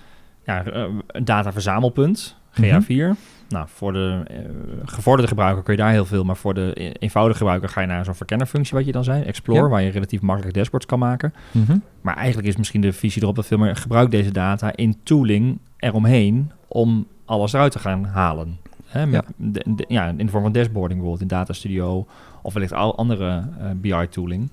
ja, 0.44 0.64
eh, 0.64 0.82
een 1.06 1.24
dataverzamelpunt, 1.24 2.36
GA4. 2.60 3.16
Nou, 3.48 3.66
voor 3.74 3.92
de 3.92 4.22
eh, 4.26 4.36
gevorderde 4.84 5.28
gebruiker 5.28 5.62
kun 5.62 5.72
je 5.74 5.80
daar 5.80 5.90
heel 5.90 6.04
veel, 6.04 6.24
maar 6.24 6.36
voor 6.36 6.54
de 6.54 6.70
e- 6.74 6.92
eenvoudige 6.98 7.38
gebruiker 7.38 7.68
ga 7.68 7.80
je 7.80 7.86
naar 7.86 8.04
zo'n 8.04 8.14
verkennerfunctie 8.14 8.76
wat 8.76 8.86
je 8.86 8.92
dan 8.92 9.04
zei, 9.04 9.22
Explore, 9.22 9.60
Ja. 9.62 9.68
waar 9.68 9.82
je 9.82 9.90
relatief 9.90 10.20
makkelijk 10.20 10.54
dashboards 10.54 10.86
kan 10.86 10.98
maken. 10.98 11.34
Mhm. 11.50 11.78
Maar 12.00 12.16
eigenlijk 12.16 12.48
is 12.48 12.56
misschien 12.56 12.80
de 12.80 12.92
visie 12.92 13.22
erop 13.22 13.34
dat 13.36 13.46
veel 13.46 13.58
meer 13.58 13.76
gebruik 13.76 14.10
deze 14.10 14.30
data 14.30 14.76
in 14.76 14.96
tooling 15.02 15.58
eromheen 15.76 16.50
om 16.68 17.06
alles 17.24 17.52
eruit 17.52 17.72
te 17.72 17.78
gaan 17.78 18.04
halen. 18.04 18.58
Hè, 18.86 19.06
met, 19.06 19.24
de- 19.36 19.62
de- 19.66 19.84
ja, 19.88 20.06
in 20.06 20.16
de 20.26 20.28
vorm 20.28 20.42
van 20.42 20.52
dashboarding 20.52 21.00
bijvoorbeeld 21.00 21.30
in 21.30 21.36
Data 21.36 21.52
Studio 21.52 22.06
of 22.42 22.52
wellicht 22.52 22.72
al 22.72 22.96
andere 22.96 23.44
eh, 23.60 23.66
BI-tooling. 23.76 24.48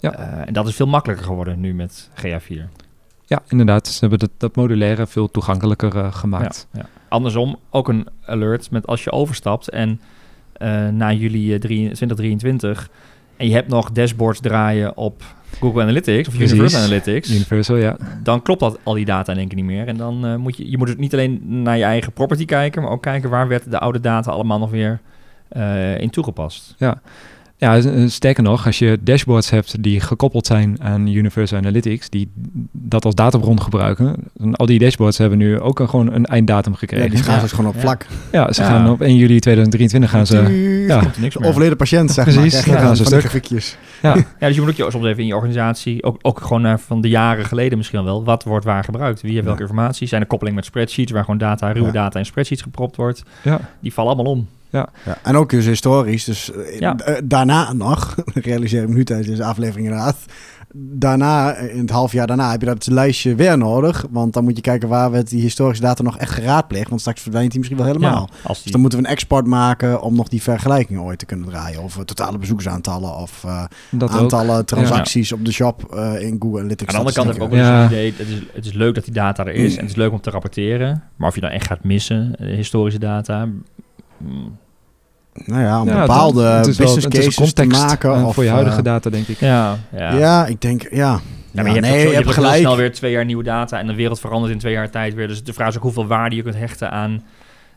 Ja. 0.00 0.12
en 0.46 0.52
dat 0.52 0.68
is 0.68 0.74
veel 0.76 0.86
makkelijker 0.86 1.26
geworden 1.26 1.60
nu 1.60 1.74
met 1.74 2.10
GA4. 2.14 2.68
Ja, 3.24 3.42
inderdaad. 3.48 3.86
Ze 3.86 3.98
hebben 4.00 4.18
dat, 4.18 4.30
dat 4.36 4.56
modulaire 4.56 5.06
veel 5.06 5.30
toegankelijker 5.30 5.96
eh, 5.96 6.12
gemaakt. 6.14 6.68
Ja, 6.72 6.80
ja. 6.80 6.86
Andersom 7.16 7.56
ook 7.70 7.88
een 7.88 8.06
alert 8.24 8.70
met 8.70 8.86
als 8.86 9.04
je 9.04 9.12
overstapt 9.12 9.68
en 9.68 10.00
eh, 10.52 10.88
na 10.88 11.12
juli 11.12 11.54
eh, 11.54 11.60
drie- 11.60 11.84
2023 11.84 12.90
en 13.36 13.48
je 13.48 13.54
hebt 13.54 13.68
nog 13.68 13.92
dashboards 13.92 14.40
draaien 14.40 14.96
op 14.96 15.22
Google 15.60 15.82
Analytics 15.82 16.28
of 16.28 16.34
Precies. 16.34 16.52
Universal 16.52 16.80
Analytics, 16.80 17.30
Universal, 17.30 17.76
ja. 17.76 17.96
dan 18.22 18.42
klopt 18.42 18.60
dat 18.60 18.78
al 18.82 18.94
die 18.94 19.04
data 19.04 19.32
in 19.32 19.38
één 19.38 19.48
keer 19.48 19.56
niet 19.56 19.66
meer. 19.66 19.86
En 19.86 19.96
dan 19.96 20.26
eh, 20.26 20.36
moet 20.36 20.56
je, 20.56 20.70
je 20.70 20.78
moet 20.78 20.86
dus 20.86 20.96
niet 20.96 21.12
alleen 21.12 21.40
naar 21.62 21.76
je 21.76 21.84
eigen 21.84 22.12
property 22.12 22.44
kijken, 22.44 22.82
maar 22.82 22.90
ook 22.90 23.02
kijken 23.02 23.30
waar 23.30 23.48
werd 23.48 23.70
de 23.70 23.78
oude 23.78 24.00
data 24.00 24.30
allemaal 24.30 24.58
nog 24.58 24.70
weer 24.70 25.00
eh, 25.48 26.00
in 26.00 26.10
toegepast. 26.10 26.74
Ja, 26.78 27.00
eh, 27.58 28.08
sterker 28.08 28.42
nog, 28.42 28.66
als 28.66 28.78
je 28.78 28.98
dashboards 29.00 29.50
hebt 29.50 29.82
die 29.82 30.00
gekoppeld 30.00 30.46
zijn 30.46 30.76
aan 30.82 31.06
Universal 31.08 31.58
Analytics, 31.58 32.08
die 32.10 32.30
dat 32.72 33.04
als 33.04 33.14
databron 33.14 33.62
gebruiken, 33.62 34.16
dan 34.34 34.54
al 34.56 34.66
die 34.66 34.78
dashboards 34.78 35.18
hebben 35.18 35.38
nu 35.38 35.60
ook 35.60 35.78
een, 35.78 35.88
gewoon 35.88 36.12
een 36.12 36.26
einddatum 36.26 36.72
Ja, 36.72 36.78
gekregen. 36.78 37.10
die 37.10 37.22
gaan 37.22 37.34
Ja. 37.34 37.40
dus 37.40 37.52
gewoon 37.52 37.66
op 37.70 37.74
Ja. 37.74 37.80
vlak. 37.80 38.06
Ja, 38.32 38.52
ze 38.52 38.62
Ja. 38.62 38.68
gaan 38.68 38.90
op 38.90 39.00
1 39.00 39.16
juli 39.16 39.38
2023 39.40 40.10
gaan 40.10 40.26
ze... 40.26 40.36
Ja. 40.88 41.02
Niks 41.18 41.36
meer. 41.38 41.48
Overleden 41.48 41.76
patiënt, 41.76 42.10
zeg 42.10 42.24
Precies, 42.24 42.66
maar. 42.66 42.74
Dan 42.76 42.84
gaan 42.86 42.96
ze 42.96 43.04
stuk. 43.04 43.20
grafiekjes. 43.20 43.76
Ja, 44.02 44.14
Ja, 44.14 44.46
dus 44.46 44.54
je 44.54 44.60
moet 44.60 44.70
ook 44.70 44.76
je 44.76 44.90
soms 44.90 45.04
even 45.06 45.18
in 45.20 45.26
je 45.26 45.34
organisatie, 45.34 46.02
ook, 46.04 46.18
ook 46.22 46.40
gewoon 46.40 46.62
naar 46.62 46.80
van 46.80 47.00
de 47.00 47.08
jaren 47.08 47.44
geleden 47.44 47.78
misschien 47.78 48.04
wel, 48.04 48.24
wat 48.24 48.44
wordt 48.44 48.64
waar 48.64 48.84
gebruikt? 48.84 49.20
Wie 49.20 49.30
heeft 49.30 49.42
Ja. 49.42 49.46
welke 49.48 49.62
informatie? 49.62 50.06
Zijn 50.08 50.20
er 50.20 50.26
koppelingen 50.26 50.58
met 50.58 50.68
spreadsheets 50.68 51.12
waar 51.12 51.24
gewoon 51.24 51.38
data, 51.38 51.72
ruwe 51.72 51.86
Ja. 51.86 51.92
data 51.92 52.18
in 52.18 52.26
spreadsheets 52.26 52.62
gepropt 52.62 52.96
wordt? 52.96 53.22
ja. 53.42 53.60
Die 53.80 53.92
vallen 53.92 54.14
allemaal 54.14 54.32
om. 54.32 54.48
Ja, 54.70 54.88
en 55.22 55.36
ook 55.36 55.50
dus 55.50 55.66
historisch. 55.66 56.24
Dus 56.24 56.52
eh, 56.52 56.78
Ja. 56.78 56.96
eh, 56.98 57.14
daarna 57.24 57.72
nog, 57.72 58.14
realiseer 58.34 58.82
ik 58.82 58.88
me 58.88 58.94
nu 58.94 59.04
tijdens 59.04 59.28
deze 59.28 59.44
aflevering 59.44 59.86
inderdaad. 59.86 60.16
Daarna, 60.78 61.52
eh, 61.54 61.74
in 61.74 61.80
het 61.80 61.90
half 61.90 62.12
jaar 62.12 62.26
daarna, 62.26 62.50
heb 62.50 62.60
je 62.60 62.66
dat 62.66 62.86
lijstje 62.86 63.34
weer 63.34 63.58
nodig. 63.58 64.04
Want 64.10 64.32
dan 64.32 64.44
moet 64.44 64.56
je 64.56 64.62
kijken 64.62 64.88
waar 64.88 65.10
we 65.10 65.22
die 65.22 65.40
historische 65.40 65.82
data 65.82 66.02
nog 66.02 66.18
echt 66.18 66.30
geraadpleegd. 66.32 66.88
Want 66.88 67.00
straks 67.00 67.20
verdwijnt 67.20 67.50
die 67.50 67.58
misschien 67.58 67.80
wel 67.82 67.86
helemaal. 67.92 68.28
Ja, 68.32 68.48
als 68.48 68.62
Dus 68.62 68.72
dan 68.72 68.80
moeten 68.80 68.98
we 68.98 69.04
een 69.04 69.10
export 69.10 69.46
maken 69.46 70.02
om 70.02 70.14
nog 70.16 70.28
die 70.28 70.42
vergelijkingen 70.42 71.02
ooit 71.02 71.18
te 71.18 71.26
kunnen 71.26 71.48
draaien. 71.48 71.82
Of 71.82 71.98
totale 72.04 72.38
bezoeksaantallen 72.38 73.16
of 73.16 73.44
eh, 73.44 73.64
Dat 73.90 74.10
ook. 74.12 74.16
aantallen 74.18 74.64
transacties 74.64 75.32
op 75.32 75.44
de 75.44 75.52
shop 75.52 75.94
eh, 75.94 76.20
in 76.20 76.36
Google 76.40 76.58
Analytics. 76.58 76.94
aan 76.94 77.04
de 77.04 77.10
andere 77.10 77.14
kant 77.16 77.26
heb 77.26 77.36
ik 77.36 77.42
ook 77.42 77.50
wel 77.50 77.58
Ja. 77.58 77.82
eens 77.82 77.92
een 77.92 77.98
idee, 77.98 78.14
het 78.16 78.28
is, 78.28 78.42
het 78.54 78.64
is 78.66 78.72
leuk 78.72 78.94
dat 78.94 79.04
die 79.04 79.12
data 79.12 79.44
er 79.46 79.54
is 79.54 79.74
en 79.74 79.80
het 79.80 79.90
is 79.90 79.96
leuk 79.96 80.12
om 80.12 80.20
te 80.20 80.30
rapporteren. 80.30 81.02
Maar 81.16 81.28
of 81.28 81.34
je 81.34 81.40
dan 81.40 81.50
echt 81.50 81.66
gaat 81.66 81.84
missen, 81.84 82.34
historische 82.42 83.00
data, 83.00 83.48
Nou 85.44 85.62
ja, 85.62 85.80
om 85.80 85.88
Ja, 85.88 86.00
bepaalde 86.00 86.42
het 86.42 86.66
is 86.66 86.76
wel- 86.76 86.86
business 86.86 87.04
het 87.04 87.14
is 87.14 87.24
een 87.24 87.30
cases 87.30 87.52
te 87.52 87.62
context, 87.62 87.86
maken. 87.86 88.14
eh, 88.14 88.26
of, 88.26 88.34
voor 88.34 88.44
je 88.44 88.50
huidige 88.50 88.76
eh, 88.78 88.84
data, 88.84 89.10
denk 89.10 89.26
ik. 89.28 89.40
ja, 89.40 89.76
ja. 89.96 90.14
Ja. 90.16 90.46
ik 90.46 90.60
denk, 90.60 90.82
ja. 90.90 91.20
Ja, 91.50 91.62
maar 91.62 91.64
je 91.74 91.80
hebt, 91.80 91.86
nee, 91.86 91.94
ook 91.96 92.02
zo- 92.04 92.08
je 92.10 92.14
hebt 92.16 92.30
gelijk. 92.30 92.58
snel 92.60 92.76
weer 92.76 92.92
twee 92.92 93.12
jaar 93.12 93.24
nieuwe 93.24 93.42
data 93.42 93.78
en 93.78 93.86
de 93.86 93.94
wereld 93.94 94.20
verandert 94.20 94.52
in 94.52 94.58
twee 94.58 94.72
jaar 94.72 94.90
tijd 94.90 95.14
weer. 95.14 95.28
Dus 95.28 95.44
de 95.44 95.52
vraag 95.52 95.68
is 95.68 95.76
ook 95.76 95.82
hoeveel 95.82 96.06
waarde 96.06 96.36
je 96.36 96.42
kunt 96.42 96.54
hechten 96.56 96.90
aan 96.90 97.22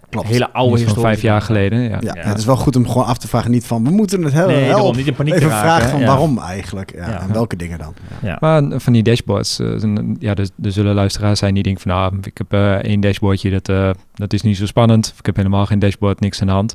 Klopt. 0.09 0.27
hele 0.27 0.51
oude 0.53 0.77
Niet 0.77 0.89
van 0.89 1.01
vijf 1.01 1.21
jaar 1.21 1.41
geleden, 1.41 1.79
ja. 1.79 1.97
Ja, 2.01 2.13
Ja. 2.15 2.27
het 2.29 2.37
is 2.37 2.45
wel 2.45 2.55
goed 2.55 2.75
om 2.75 2.87
gewoon 2.87 3.05
af 3.05 3.17
te 3.17 3.27
vragen. 3.27 3.51
Niet 3.51 3.65
van, 3.65 3.83
we 3.83 3.89
moeten 3.89 4.23
het 4.23 4.33
hebben. 4.33 4.53
Nee, 4.55 4.63
help. 4.63 4.75
daarom 4.75 4.95
niet 4.95 5.07
in 5.07 5.13
paniek 5.13 5.33
Even 5.33 5.47
te 5.47 5.53
raken. 5.53 5.69
vragen 5.69 5.89
van 5.89 5.99
ja. 5.99 6.05
waarom 6.05 6.37
eigenlijk. 6.39 6.91
Ja, 6.95 7.09
Ja. 7.09 7.21
En 7.21 7.33
welke 7.33 7.55
dingen 7.55 7.77
dan. 7.77 7.93
Ja. 8.21 8.37
Maar 8.39 8.63
van 8.79 8.93
die 8.93 9.03
dashboards, 9.03 9.59
eh, 9.59 9.67
zijn- 9.77 10.15
ja, 10.19 10.35
er, 10.35 10.49
er 10.63 10.71
zullen 10.71 10.95
luisteraars 10.95 11.39
zijn 11.39 11.53
die 11.53 11.63
denken 11.63 11.81
van, 11.81 11.91
nou, 11.91 12.13
ik 12.21 12.37
heb 12.37 12.53
eh, 12.53 12.71
één 12.73 12.99
dashboardje, 12.99 13.49
dat, 13.49 13.69
eh, 13.69 13.89
dat 14.13 14.33
is 14.33 14.41
niet 14.41 14.57
zo 14.57 14.65
spannend. 14.65 15.13
Ik 15.19 15.25
heb 15.25 15.35
helemaal 15.35 15.65
geen 15.65 15.79
dashboard, 15.79 16.19
niks 16.19 16.41
aan 16.41 16.47
de 16.47 16.53
hand. 16.53 16.73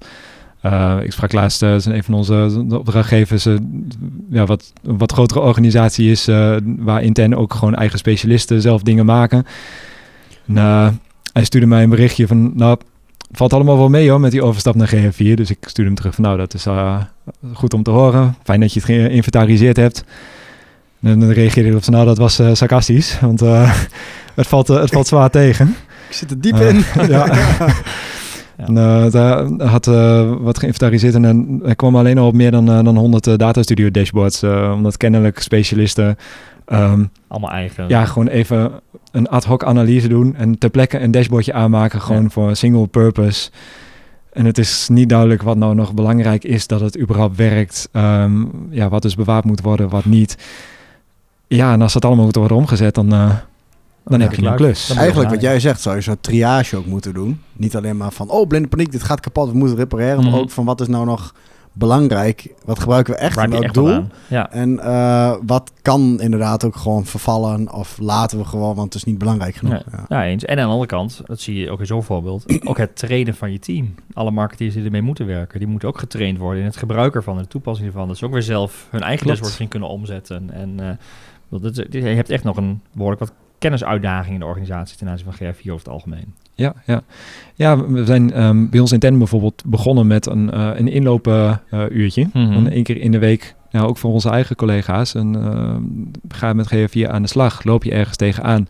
Eh, 0.61 0.97
ik 1.03 1.13
sprak 1.13 1.33
laatst, 1.33 1.63
eh, 1.63 1.77
een 1.85 2.05
van 2.05 2.15
onze 2.15 2.65
opdrachtgevers, 2.71 3.45
ja, 4.31 4.45
wat 4.45 4.73
een 4.83 4.99
wat 4.99 5.13
grotere 5.13 5.41
organisatie 5.41 6.11
is, 6.11 6.29
eh, 6.29 6.57
waar 6.79 7.03
intern 7.03 7.37
ook 7.37 7.55
gewoon 7.55 7.75
eigen 7.75 7.99
specialisten 7.99 8.61
zelf 8.61 8.83
dingen 8.83 9.07
maken. 9.07 9.47
En, 10.47 10.57
hij 11.33 11.45
stuurde 11.45 11.67
mij 11.67 11.83
een 11.83 11.89
berichtje 11.91 12.27
van, 12.27 12.57
nou, 12.57 12.79
valt 13.37 13.53
allemaal 13.53 13.77
wel 13.77 13.89
mee 13.89 14.11
hoor, 14.11 14.21
met 14.21 14.31
die 14.31 14.43
overstap 14.43 14.75
naar 14.75 14.95
GF4. 14.95 15.35
Dus 15.35 15.51
ik 15.51 15.59
stuurde 15.61 15.91
hem 15.91 15.95
terug 15.95 16.15
van, 16.15 16.25
nou, 16.25 16.37
dat 16.37 16.55
is 16.55 16.67
eh, 16.67 17.01
goed 17.53 17.75
om 17.75 17.83
te 17.83 17.91
horen. 17.91 18.37
Fijn 18.43 18.61
dat 18.61 18.73
je 18.73 18.81
het 18.81 18.89
geïnventariseerd 18.89 19.77
hebt. 19.77 20.05
En 21.03 21.21
dan 21.21 21.31
reageerde 21.31 21.69
hij 21.69 21.79
op 21.79 21.85
van, 21.85 21.93
nou, 21.93 22.07
dat 22.07 22.19
was 22.19 22.39
eh, 22.39 22.51
sarcastisch, 22.53 23.21
want 23.21 23.43
eh, 23.43 23.75
het, 24.35 24.47
valt, 24.47 24.69
het 24.69 24.91
valt 24.91 25.07
zwaar 25.07 25.31
tegen. 25.31 25.77
Ik 26.09 26.15
zit 26.15 26.31
er 26.31 26.41
diep 26.41 26.57
in. 26.57 26.85
ja. 27.09 27.29
En, 28.57 28.79
eh, 28.79 29.11
daar 29.11 29.47
had 29.63 29.87
wat 30.41 30.59
geïnventariseerd 30.59 31.15
en 31.15 31.61
er 31.65 31.77
kwam 31.77 31.97
alleen 31.97 32.19
al 32.19 32.27
op 32.27 32.35
meer 32.35 32.51
dan, 32.51 32.67
dan 32.67 32.97
100 32.97 33.27
eh, 33.27 33.37
Data 33.37 33.63
Studio 33.63 33.91
dashboards. 33.91 34.43
omdat 34.75 34.97
kennelijk 34.97 35.39
specialisten 35.39 36.17
ehm, 36.65 37.05
Allemaal 37.29 37.51
eigen. 37.51 37.89
ja, 37.89 38.05
gewoon 38.05 38.29
even 38.29 38.73
een 39.13 39.29
ad 39.29 39.45
hoc 39.45 39.65
analyse 39.65 40.09
doen 40.09 40.35
en 40.37 40.59
ter 40.59 40.71
plekke 40.71 41.01
een 41.01 41.11
dashboardje 41.11 41.53
aanmaken, 41.53 42.01
gewoon 42.01 42.23
Ja. 42.23 42.29
voor 42.29 42.49
een 42.49 42.57
single 42.57 42.87
purpose. 42.87 43.51
En 44.33 44.45
het 44.45 44.59
is 44.59 44.89
niet 44.89 45.09
duidelijk 45.09 45.43
wat 45.43 45.57
nou 45.57 45.75
nog 45.75 45.95
belangrijk 45.95 46.45
is 46.45 46.67
dat 46.67 46.81
het 46.81 46.99
überhaupt 46.99 47.37
werkt. 47.37 47.89
Ehm, 47.93 48.45
ja, 48.71 48.89
wat 48.89 49.03
dus 49.03 49.15
bewaard 49.15 49.45
moet 49.45 49.61
worden, 49.61 49.89
wat 49.89 50.05
niet. 50.05 50.37
Ja, 51.47 51.73
en 51.73 51.83
als 51.83 51.93
dat 51.93 52.05
allemaal 52.05 52.25
moet 52.25 52.37
worden 52.37 52.57
omgezet, 52.57 52.95
dan, 52.95 53.13
eh, 53.13 53.31
dan 54.05 54.21
heb 54.21 54.35
je 54.35 54.47
een 54.47 54.55
klus. 54.57 54.95
Eigenlijk 54.97 55.31
wat 55.31 55.41
jij 55.41 55.61
zegt, 55.61 55.81
zou 55.81 55.97
je 55.97 56.01
zo'n 56.03 56.21
triage 56.21 56.77
ook 56.77 56.87
moeten 56.87 57.15
doen. 57.15 57.41
Niet 57.53 57.77
alleen 57.77 57.97
maar 57.97 58.13
van, 58.13 58.29
oh, 58.31 58.47
blinde 58.47 58.69
paniek, 58.69 58.93
dit 58.93 59.03
gaat 59.03 59.21
kapot, 59.21 59.51
we 59.51 59.57
moeten 59.57 59.77
repareren. 59.77 60.21
Mhm. 60.21 60.31
Maar 60.31 60.41
ook 60.41 60.51
van, 60.51 60.65
wat 60.65 60.81
is 60.81 60.89
nou 60.89 61.05
nog 61.05 61.35
belangrijk? 61.75 62.55
Wat 62.65 62.79
gebruiken 62.79 63.15
we 63.15 63.19
echt 63.19 63.37
Waar 63.37 63.45
in 63.45 63.51
je 63.51 63.59
welk 63.59 63.75
doel? 63.75 64.07
Ja. 64.29 64.51
En 64.51 64.81
eh, 64.81 65.37
wat 65.47 65.73
kan 65.83 66.21
inderdaad 66.21 66.65
ook 66.65 66.77
gewoon 66.77 67.05
vervallen? 67.05 67.73
Of 67.73 67.99
laten 67.99 68.39
we 68.39 68.45
gewoon, 68.45 68.75
want 68.75 68.93
het 68.93 68.95
is 68.95 69.05
niet 69.05 69.19
belangrijk 69.19 69.55
genoeg. 69.55 69.83
Ja. 69.93 70.05
Ja, 70.09 70.25
eens. 70.25 70.45
En 70.45 70.59
aan 70.59 70.65
de 70.65 70.71
andere 70.71 70.87
kant, 70.87 71.21
dat 71.25 71.41
zie 71.41 71.55
je 71.55 71.71
ook 71.71 71.81
in 71.81 71.87
zo'n 71.87 72.03
voorbeeld, 72.03 72.45
ook 72.69 72.79
het 72.79 72.97
trainen 72.97 73.35
van 73.35 73.53
je 73.53 73.59
team. 73.59 73.95
Alle 74.13 74.31
marketeers 74.31 74.75
die 74.75 74.85
ermee 74.85 75.03
moeten 75.03 75.27
werken, 75.27 75.59
die 75.59 75.69
moeten 75.69 75.89
ook 75.89 75.99
getraind 75.99 76.39
worden 76.39 76.61
in 76.61 76.67
het 76.67 76.77
gebruik 76.77 77.15
ervan, 77.15 77.37
in 77.37 77.43
de 77.43 77.49
toepassing 77.49 77.89
ervan. 77.89 78.09
Dat 78.09 78.17
ze 78.17 78.25
ook 78.25 78.33
weer 78.33 78.43
zelf 78.43 78.87
hun 78.91 79.03
eigen 79.03 79.23
Klopt. 79.23 79.39
dashboard 79.39 79.59
zien 79.61 79.69
kunnen 79.69 79.89
omzetten. 79.89 80.51
En 80.51 80.81
eh, 80.81 81.61
dat 81.61 81.77
je 81.91 82.01
hebt 82.01 82.31
echt 82.31 82.45
nog 82.45 82.57
een 82.57 82.81
behoorlijk 82.93 83.21
wat 83.21 83.33
kennisuitdaging 83.59 84.35
in 84.35 84.41
de 84.41 84.47
organisatie 84.47 84.97
ten 84.97 85.09
aanzien 85.09 85.33
van 85.33 85.35
GF4 85.35 85.59
over 85.59 85.85
het 85.85 85.89
algemeen. 85.89 86.35
Ja, 86.55 86.75
ja. 86.87 87.03
ja 87.55 87.87
we 87.87 88.05
zijn 88.05 88.33
ehm, 88.33 88.69
bij 88.69 88.81
ons 88.81 88.93
intern 88.93 89.19
bijvoorbeeld 89.19 89.63
begonnen 89.67 90.07
met 90.07 90.27
een, 90.27 90.51
eh 90.51 90.71
een 90.75 90.89
inloopuurtje. 90.89 92.29
Mhm. 92.33 92.53
En 92.53 92.71
één 92.71 92.83
keer 92.83 93.01
in 93.01 93.11
de 93.11 93.19
week, 93.19 93.55
ja, 93.71 93.83
ook 93.83 93.99
voor 93.99 94.13
onze 94.13 94.31
eigen 94.31 94.57
collega's. 94.57 95.15
En 95.15 95.35
ehm, 95.35 95.83
ga 96.29 96.53
met 96.53 96.75
GF4 96.75 97.11
aan 97.11 97.23
de 97.23 97.29
slag. 97.29 97.65
Loop 97.65 97.85
je 97.85 97.93
ergens 97.93 98.17
tegenaan. 98.17 98.67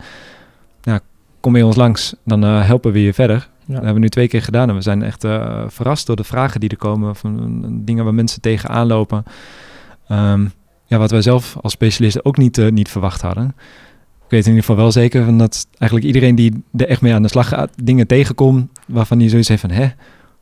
Ja, 0.83 1.01
kom 1.41 1.53
bij 1.53 1.63
ons 1.63 1.77
langs, 1.77 2.15
dan 2.25 2.45
eh, 2.45 2.67
helpen 2.67 2.93
we 2.93 3.03
je 3.03 3.15
verder. 3.15 3.49
Ja. 3.67 3.75
Dat 3.75 3.75
hebben 3.75 3.95
we 3.95 4.01
nu 4.01 4.09
twee 4.09 4.29
keer 4.29 4.43
gedaan. 4.43 4.69
En 4.69 4.75
we 4.75 4.81
zijn 4.81 5.03
echt 5.03 5.25
eh, 5.25 5.65
verrast 5.67 6.07
door 6.07 6.17
de 6.17 6.25
vragen 6.25 6.61
die 6.61 6.71
er 6.71 6.77
komen. 6.77 7.17
Van 7.17 7.65
eh, 7.65 7.71
dingen 7.73 8.05
waar 8.05 8.15
mensen 8.15 8.41
tegenaan 8.41 8.87
lopen. 8.87 9.25
Ehm, 10.09 10.47
ja, 10.87 10.99
wat 10.99 11.11
wij 11.11 11.23
zelf 11.23 11.57
als 11.61 11.73
specialisten 11.73 12.25
ook 12.25 12.37
niet, 12.37 12.59
eh, 12.59 12.71
niet 12.71 12.89
verwacht 12.89 13.21
hadden. 13.21 13.55
Ik 14.25 14.31
weet 14.31 14.43
in 14.43 14.49
ieder 14.49 14.65
geval 14.65 14.77
wel 14.77 14.93
zeker 14.93 15.25
van 15.25 15.39
dat 15.39 15.67
eigenlijk 15.79 16.15
iedereen 16.15 16.35
die 16.35 16.65
er 16.77 16.89
echt 16.89 17.01
mee 17.01 17.15
aan 17.15 17.23
de 17.23 17.29
slag 17.29 17.49
gaat, 17.49 17.71
dingen 17.83 18.07
tegenkomt 18.07 18.71
waarvan 18.87 19.19
die 19.19 19.29
zoiets 19.29 19.49
heeft 19.49 19.61
van, 19.61 19.71
hè, 19.71 19.89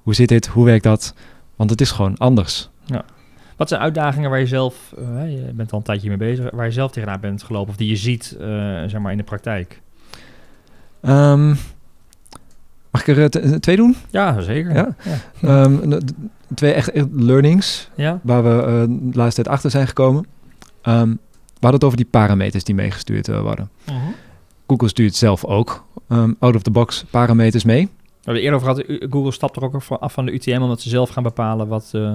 hoe 0.03 0.15
zit 0.15 0.29
dit, 0.29 0.47
hoe 0.47 0.65
werkt 0.65 0.85
dat? 0.85 1.15
Want 1.57 1.71
het 1.71 1.81
is 1.81 1.91
gewoon 1.91 2.17
anders. 2.17 2.71
Wat 3.57 3.69
zijn 3.71 3.81
uitdagingen 3.81 4.31
waar 4.31 4.39
je 4.39 4.47
zelf, 4.47 4.95
eh, 4.99 5.33
je 5.33 5.53
bent 5.55 5.73
al 5.73 5.79
een 5.79 5.85
tijdje 5.85 6.09
mee 6.09 6.17
bezig, 6.17 6.51
waar 6.51 6.67
je 6.67 6.73
zelf 6.73 6.91
tegenaan 6.91 7.21
bent 7.21 7.43
gelopen 7.43 7.71
of 7.71 7.77
die 7.77 7.89
je 7.89 7.97
ziet 7.97 8.37
eh, 8.41 8.47
zeg 8.87 8.99
maar 8.99 9.13
in 9.13 9.19
de 9.19 9.25
praktijk? 9.25 9.81
Ehm, 11.03 11.49
mag 12.91 13.01
ik 13.01 13.07
er 13.07 13.19
eh, 13.19 13.55
twee 13.55 13.77
doen? 13.77 13.97
Ja, 14.11 14.41
zeker. 14.41 14.75
Ja. 14.75 14.95
Ja. 15.05 15.19
Ehm, 15.49 16.01
twee 16.55 16.73
echt, 16.73 16.91
echt 16.91 17.07
learnings 17.13 17.91
ja. 17.95 18.21
waar 18.23 18.43
we 18.43 18.63
eh, 18.63 18.85
de 18.89 19.19
laatste 19.19 19.43
tijd 19.43 19.55
achter 19.55 19.71
zijn 19.71 19.87
gekomen. 19.87 20.27
Ehm, 20.83 21.15
we 21.63 21.69
hadden 21.69 21.81
het 21.81 21.85
over 21.85 21.97
die 21.97 22.07
parameters 22.21 22.65
die 22.65 22.75
meegestuurd 22.75 23.29
eh, 23.29 23.41
worden. 23.41 23.71
Mhm. 23.87 23.97
Google 24.67 24.89
stuurt 24.89 25.15
zelf 25.15 25.45
ook 25.45 25.85
ehm, 26.09 26.33
out-of-the-box 26.39 27.05
parameters 27.11 27.65
mee. 27.65 27.85
We 27.85 28.19
hebben 28.23 28.43
eerder 28.43 28.61
over 28.61 28.75
gehad, 28.75 29.11
Google 29.13 29.33
stapt 29.33 29.57
er 29.57 29.63
ook 29.63 29.75
af 30.01 30.13
van 30.13 30.27
de 30.27 30.33
UTM 30.35 30.61
omdat 30.63 30.81
ze 30.81 30.89
zelf 30.89 31.11
gaan 31.11 31.23
bepalen 31.23 31.69
wat 31.69 31.91
eh, 31.93 32.13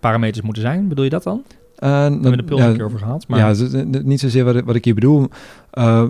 parameters 0.00 0.44
moeten 0.44 0.62
zijn. 0.62 0.88
Bedoel 0.88 1.04
je 1.04 1.10
dat 1.10 1.22
dan? 1.22 1.42
Eh, 1.76 1.88
We 1.90 1.94
hebben 1.96 2.36
de 2.36 2.42
pil 2.42 2.56
ja, 2.58 2.66
een 2.66 2.76
keer 2.76 2.84
over 2.84 2.98
gehad. 2.98 3.24
Maar 3.28 3.38
Ja, 3.38 3.66
niet 4.02 4.20
zozeer 4.20 4.44
wat, 4.44 4.56
ik- 4.56 4.64
wat 4.64 4.74
ik 4.74 4.84
hier 4.84 4.94
bedoel. 4.94 5.28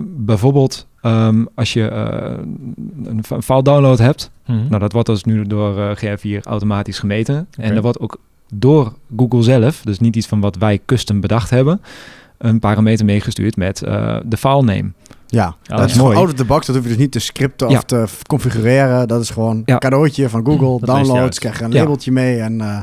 Bijvoorbeeld 0.05 0.87
ehm, 1.01 1.45
als 1.55 1.73
je 1.73 1.91
een, 3.03 3.23
file 3.43 3.63
download 3.63 3.97
hebt. 3.97 4.31
Mhm. 4.45 4.57
Nou, 4.67 4.79
dat 4.79 4.91
wordt 4.91 5.07
dus 5.07 5.23
nu 5.23 5.43
door 5.47 5.79
eh 5.79 5.95
GR4 5.95 6.43
automatisch 6.43 6.99
gemeten. 6.99 7.47
En 7.57 7.73
dat 7.73 7.83
wordt 7.83 7.99
ook 7.99 8.17
door 8.53 8.93
Google 9.17 9.41
zelf, 9.43 9.81
dus 9.81 9.99
niet 9.99 10.15
iets 10.15 10.27
van 10.27 10.39
wat 10.39 10.55
wij 10.55 10.79
custom 10.85 11.19
bedacht 11.19 11.49
hebben, 11.49 11.81
een 12.39 12.59
parameter 12.59 13.05
meegestuurd 13.05 13.55
met 13.55 13.81
eh, 13.83 14.17
de 14.25 14.37
file 14.37 14.63
name. 14.63 14.91
Ja, 15.27 15.55
dat 15.63 15.79
ja. 15.79 15.85
is 15.85 15.93
Mooi. 15.93 16.17
out 16.17 16.27
of 16.27 16.33
the 16.33 16.45
box. 16.45 16.65
Dat 16.65 16.75
hoef 16.75 16.83
je 16.83 16.89
dus 16.91 16.99
niet 16.99 17.11
te 17.11 17.19
scripten 17.19 17.69
Ja. 17.69 17.77
of 17.77 17.83
te 17.83 18.05
configureren. 18.27 19.07
Dat 19.07 19.21
is 19.21 19.29
gewoon 19.29 19.61
Ja. 19.65 19.73
een 19.73 19.79
cadeautje 19.79 20.29
van 20.29 20.45
Google. 20.45 20.79
Dat 20.85 20.95
hij 20.95 21.03
Downloads, 21.03 21.39
krijg 21.39 21.59
je 21.59 21.63
een 21.65 21.71
Ja. 21.71 21.79
labeltje 21.79 22.11
mee. 22.11 22.39
En 22.39 22.61
eh, 22.61 22.79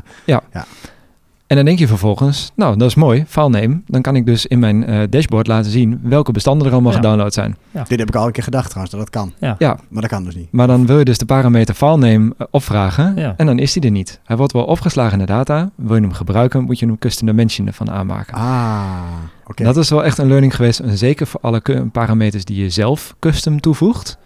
En 1.47 1.55
dan 1.55 1.65
denk 1.65 1.79
je 1.79 1.87
vervolgens, 1.87 2.51
nou, 2.55 2.77
dat 2.77 2.87
is 2.87 2.95
mooi, 2.95 3.25
file 3.27 3.49
name. 3.49 3.81
Dan 3.85 4.01
kan 4.01 4.15
ik 4.15 4.25
dus 4.25 4.45
in 4.45 4.59
mijn 4.59 4.85
eh, 4.85 4.99
dashboard 5.09 5.47
laten 5.47 5.71
zien 5.71 5.99
welke 6.03 6.31
bestanden 6.31 6.67
er 6.67 6.73
allemaal 6.73 6.91
Ja. 6.91 6.97
gedownload 6.97 7.33
zijn. 7.33 7.57
dit 7.87 7.99
heb 7.99 8.07
ik 8.07 8.15
al 8.15 8.25
een 8.25 8.31
keer 8.31 8.43
gedacht 8.43 8.65
trouwens, 8.69 8.95
dat 8.95 9.05
dat 9.05 9.09
kan. 9.21 9.33
Ja. 9.39 9.55
Ja. 9.59 9.77
Maar 9.89 10.01
dat 10.01 10.11
kan 10.11 10.23
dus 10.23 10.35
niet. 10.35 10.47
Maar 10.51 10.67
dan 10.67 10.85
wil 10.85 10.99
je 10.99 11.05
dus 11.05 11.17
de 11.17 11.25
parameter 11.25 11.75
file 11.75 11.97
name 11.97 12.33
eh, 12.37 12.47
opvragen 12.51 13.15
Ja. 13.15 13.33
en 13.37 13.45
dan 13.45 13.59
is 13.59 13.73
die 13.73 13.81
er 13.83 13.91
niet. 13.91 14.19
Hij 14.23 14.37
wordt 14.37 14.53
wel 14.53 14.63
opgeslagen 14.63 15.19
in 15.19 15.25
de 15.25 15.31
data. 15.31 15.69
Wil 15.75 15.95
je 15.95 16.01
hem 16.01 16.11
gebruiken, 16.13 16.63
moet 16.63 16.79
je 16.79 16.85
hem 16.85 16.97
custom 16.97 17.27
dimension 17.27 17.67
ervan 17.67 17.89
aanmaken. 17.91 18.33
Ah, 18.33 18.91
oké. 19.45 19.63
Dat 19.63 19.77
is 19.77 19.89
wel 19.89 20.03
echt 20.03 20.17
een 20.17 20.27
learning 20.27 20.55
geweest. 20.55 20.79
En 20.79 20.97
zeker 20.97 21.27
voor 21.27 21.39
alle 21.41 21.61
parameters 21.91 22.45
die 22.45 22.63
je 22.63 22.69
zelf 22.69 23.15
custom 23.19 23.59
toevoegt, 23.61 24.17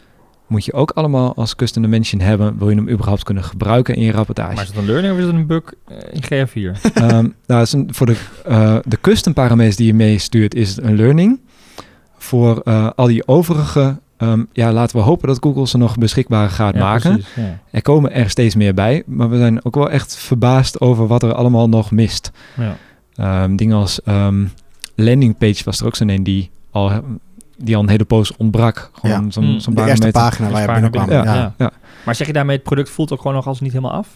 moet 0.52 0.66
je 0.66 0.74
ook 0.74 0.92
allemaal 0.92 1.36
als 1.36 1.56
custom 1.56 1.82
dimension 1.82 2.22
hebben. 2.22 2.58
Wil 2.58 2.70
je 2.70 2.76
hem 2.76 2.90
überhaupt 2.90 3.24
kunnen 3.24 3.44
gebruiken 3.44 3.96
in 3.96 4.02
je 4.04 4.12
rapportage? 4.12 4.54
Maar 4.54 4.64
is 4.64 4.70
het 4.70 4.78
een 4.78 4.86
learning 4.86 5.14
of 5.14 5.20
is 5.20 5.26
het 5.26 5.34
een 5.34 5.46
bug 5.46 5.64
eh, 5.88 5.98
in 6.12 6.24
GR4? 6.48 6.82
Ehm, 6.94 7.28
nou, 7.48 7.62
is 7.62 7.74
een- 7.74 7.90
voor 7.94 8.06
de, 8.06 8.16
eh, 8.46 8.78
de 8.86 8.98
custom 9.02 9.34
parameters 9.34 9.76
die 9.76 9.86
je 9.88 9.94
meestuurt 9.94 10.56
is 10.56 10.76
het 10.76 10.86
een 10.86 10.96
learning. 10.96 11.40
Voor 12.18 12.60
eh, 12.64 12.90
al 12.96 13.08
die 13.08 13.28
overige, 13.28 13.98
ehm, 14.18 14.44
ja, 14.52 14.72
laten 14.72 14.98
we 14.98 15.04
hopen 15.04 15.28
dat 15.28 15.38
Google 15.42 15.68
ze 15.68 15.78
nog 15.78 15.98
beschikbaar 15.98 16.50
gaat 16.50 16.74
Ja, 16.74 16.80
maken. 16.80 17.12
precies, 17.14 17.36
ja. 17.36 17.60
Er 17.72 17.82
komen 17.82 18.12
er 18.14 18.30
steeds 18.30 18.56
meer 18.56 18.74
bij, 18.74 19.04
maar 19.06 19.30
we 19.30 19.38
zijn 19.38 19.66
ook 19.66 19.76
wel 19.76 19.90
echt 19.90 20.16
verbaasd 20.16 20.82
over 20.82 21.08
wat 21.08 21.24
er 21.24 21.34
allemaal 21.34 21.70
nog 21.70 21.92
mist. 21.92 22.32
Ja. 22.58 22.76
Ehm, 23.16 23.56
dingen 23.56 23.76
als 23.78 24.00
landing 24.96 25.38
page 25.38 25.64
was 25.64 25.80
er 25.80 25.86
ook 25.86 25.96
zo'n 25.96 26.10
een 26.10 26.24
die 26.24 26.50
al, 26.72 26.92
die 27.64 27.76
al 27.76 27.82
een 27.82 27.90
hele 27.90 28.06
poos 28.06 28.36
ontbrak. 28.38 28.90
Gewoon 28.94 29.24
Ja. 29.24 29.32
zo'n 29.32 29.46
Mm. 29.52 29.60
zo'n 29.60 29.74
de 29.76 29.86
eerste 29.86 30.12
pagina 30.12 30.50
waar 30.50 30.62
je 30.62 30.68
binnenkwam. 30.72 31.10
Ja. 31.10 31.22
binnen- 31.22 31.54
Ja, 31.58 31.72
Maar 32.06 32.16
zeg 32.16 32.28
je 32.28 32.34
daarmee, 32.34 32.56
het 32.56 32.66
product 32.66 32.90
voelt 32.90 33.12
ook 33.12 33.22
gewoon 33.22 33.36
nog 33.36 33.48
als 33.48 33.60
niet 33.60 33.72
helemaal 33.72 33.92
af? 33.94 34.08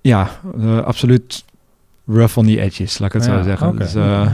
ja 0.00 0.28
eh, 0.60 0.78
absoluut 0.82 1.44
rough 2.06 2.38
on 2.38 2.46
the 2.46 2.60
edges, 2.60 2.98
laat 2.98 3.14
ik 3.14 3.20
het 3.20 3.30
Ja, 3.30 3.36
zo 3.36 3.42
zeggen. 3.42 3.68
oké. 3.68 3.78
Dus, 3.78 3.94
eh, 3.94 4.26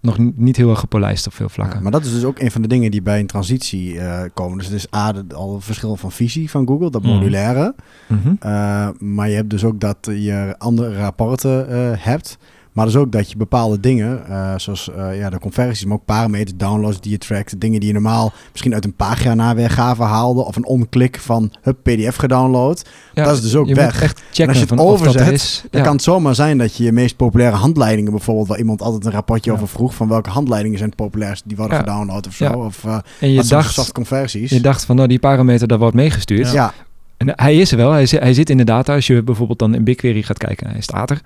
nog 0.00 0.16
niet 0.34 0.56
heel 0.56 0.70
erg 0.70 0.78
gepolijst 0.78 1.26
op 1.26 1.32
veel 1.34 1.48
vlakken. 1.48 1.76
Ja, 1.76 1.82
maar 1.82 1.92
dat 1.92 2.04
is 2.04 2.12
dus 2.12 2.24
ook 2.24 2.38
een 2.38 2.50
van 2.50 2.62
de 2.62 2.68
dingen 2.68 2.90
die 2.90 3.02
bij 3.02 3.20
een 3.20 3.26
transitie 3.26 3.98
eh, 4.00 4.20
komen. 4.34 4.58
Dus 4.58 4.66
het 4.66 4.74
is 4.76 4.86
A, 4.94 5.12
de- 5.12 5.34
al 5.34 5.54
een 5.54 5.60
verschil 5.60 5.96
van 5.96 6.12
visie 6.12 6.50
van 6.50 6.66
Google, 6.66 6.90
dat 6.90 7.02
Mhm. 7.02 7.12
modulaire. 7.12 7.74
Mhm. 8.06 8.28
Uh, 8.28 8.88
maar 8.98 9.28
je 9.28 9.34
hebt 9.34 9.50
dus 9.50 9.64
ook 9.64 9.80
dat 9.80 9.96
je 10.02 10.54
andere 10.58 10.96
rapporten 10.96 11.66
uh, 11.70 11.90
hebt. 11.96 12.38
Maar 12.78 12.86
dus 12.86 12.96
ook 12.96 13.12
dat 13.12 13.30
je 13.30 13.36
bepaalde 13.36 13.80
dingen, 13.80 14.22
uh, 14.30 14.52
zoals 14.56 14.90
uh, 14.96 15.18
ja, 15.18 15.30
de 15.30 15.38
conversies, 15.38 15.84
maar 15.84 15.96
ook 15.96 16.04
parameters, 16.04 16.56
downloads 16.56 17.00
die 17.00 17.10
je 17.10 17.18
trackt, 17.18 17.60
dingen 17.60 17.78
die 17.80 17.88
je 17.88 17.94
normaal 17.94 18.32
misschien 18.50 18.74
uit 18.74 18.84
een 18.84 18.94
pagina 18.94 19.54
weergave 19.54 20.02
haalde 20.02 20.44
of 20.44 20.56
een 20.56 20.66
onklik 20.66 21.18
van 21.20 21.52
het 21.62 21.82
PDF 21.82 22.16
gedownload. 22.16 22.88
Ja, 23.14 23.24
dat 23.24 23.34
is 23.36 23.42
dus 23.42 23.54
ook 23.54 23.66
je 23.68 23.74
weg. 23.74 23.92
Moet 23.92 24.02
echt 24.02 24.18
En 24.18 24.24
checken 24.32 24.48
als 24.48 24.56
je 24.56 24.62
het 24.62 24.72
er 24.72 24.78
overzet, 24.86 25.30
is. 25.32 25.64
Dan 25.70 25.82
kan 25.82 25.92
het 25.92 26.02
zomaar 26.02 26.34
zijn 26.34 26.58
dat 26.58 26.76
je 26.76 26.84
je 26.84 26.92
meest 26.92 27.16
populaire 27.16 27.56
handleidingen 27.56 28.10
bijvoorbeeld, 28.10 28.48
waar 28.48 28.58
iemand 28.58 28.82
altijd 28.82 29.04
een 29.04 29.12
rapportje 29.12 29.50
Ja. 29.50 29.56
over 29.56 29.68
vroeg, 29.68 29.94
van 29.94 30.08
welke 30.08 30.30
handleidingen 30.30 30.78
zijn 30.78 30.90
het 30.90 30.98
populairst, 30.98 31.42
die 31.46 31.56
worden 31.56 31.78
gedownload 31.78 32.26
of 32.26 32.34
zo. 32.34 32.52
Of 32.52 32.84
uh, 32.84 32.98
en 33.20 33.30
je 33.32 33.42
soft 33.44 33.76
dacht, 33.76 33.92
conversies. 33.92 34.50
je 34.50 34.60
dacht 34.60 34.84
van 34.84 34.96
nou 34.96 35.08
die 35.08 35.18
parameter 35.18 35.68
dat 35.68 35.78
wordt 35.78 35.94
meegestuurd. 35.96 36.50
ja. 36.52 36.72
En 37.16 37.32
hij 37.36 37.56
is 37.56 37.70
er 37.70 37.76
wel, 37.76 37.90
hij, 37.90 38.06
zit- 38.06 38.20
hij 38.20 38.34
zit 38.34 38.50
in 38.50 38.56
de 38.56 38.64
data. 38.64 38.94
Als 38.94 39.06
je 39.06 39.22
bijvoorbeeld 39.22 39.58
dan 39.58 39.74
in 39.74 39.84
BigQuery 39.84 40.22
gaat 40.22 40.38
kijken, 40.38 40.70
hij 40.70 40.80
staat 40.80 41.10
er. 41.10 41.20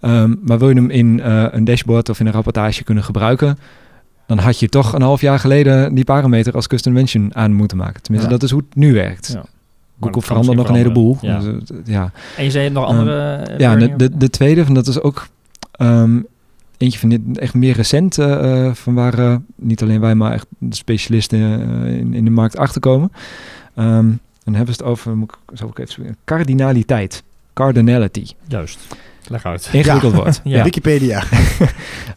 Ehm, 0.00 0.34
maar 0.42 0.58
wil 0.58 0.68
je 0.68 0.74
hem 0.74 0.90
in 0.90 1.20
eh, 1.20 1.46
een 1.50 1.64
dashboard 1.64 2.08
of 2.08 2.20
in 2.20 2.26
een 2.26 2.32
rapportage 2.32 2.84
kunnen 2.84 3.04
gebruiken, 3.04 3.58
dan 4.26 4.38
had 4.38 4.58
je 4.60 4.68
toch 4.68 4.92
een 4.92 5.02
half 5.02 5.20
jaar 5.20 5.38
geleden 5.38 5.94
die 5.94 6.04
parameter 6.04 6.54
als 6.54 6.66
custom 6.66 6.92
dimension 6.92 7.34
aan 7.34 7.52
moeten 7.52 7.76
maken. 7.76 8.02
Tenminste, 8.02 8.30
Ja. 8.30 8.36
dat 8.38 8.44
is 8.46 8.50
hoe 8.54 8.62
het 8.68 8.76
nu 8.76 8.92
werkt. 8.92 9.30
Ja. 9.32 9.44
Google 10.00 10.22
verandert 10.22 10.56
nog 10.56 10.68
een 10.68 10.74
heleboel. 10.74 11.18
Dus, 11.20 11.44
eh, 11.44 11.76
ja. 11.84 12.10
En 12.36 12.44
je 12.44 12.50
zei 12.50 12.70
nog 12.70 12.84
andere... 12.84 13.34
eh, 13.34 13.58
ja, 13.58 13.76
de, 13.76 13.96
de, 13.96 14.16
de 14.16 14.30
tweede, 14.30 14.64
van 14.64 14.74
dat 14.74 14.86
is 14.86 15.00
ook 15.00 15.26
ehm, 15.72 16.20
eentje 16.76 16.98
van 16.98 17.08
dit 17.08 17.20
echt 17.38 17.54
meer 17.54 17.74
recent, 17.74 18.14
van 18.72 18.94
waar 18.94 19.40
niet 19.56 19.82
alleen 19.82 20.00
wij, 20.00 20.14
maar 20.14 20.32
echt 20.32 20.46
de 20.58 20.76
specialisten 20.76 21.38
in, 21.86 22.14
in 22.14 22.24
de 22.24 22.30
markt 22.30 22.56
achterkomen. 22.56 23.12
Ehm 23.74 24.08
dan 24.46 24.54
hebben 24.54 24.74
ze 24.74 24.82
het 24.82 24.90
over, 24.90 25.16
moet 25.16 25.30
ik, 25.32 25.58
zal 25.58 25.68
ik 25.68 25.78
even 25.78 25.92
zoeken, 25.92 26.16
cardinaliteit. 26.24 27.22
Cardinality. 27.52 28.26
Juist. 28.48 28.78
Leg 29.28 29.44
uit. 29.44 29.68
Ingewikkeld 29.72 30.14
woord. 30.14 30.40
Ja. 30.44 30.56
ja. 30.56 30.64
Wikipedia. 30.64 31.22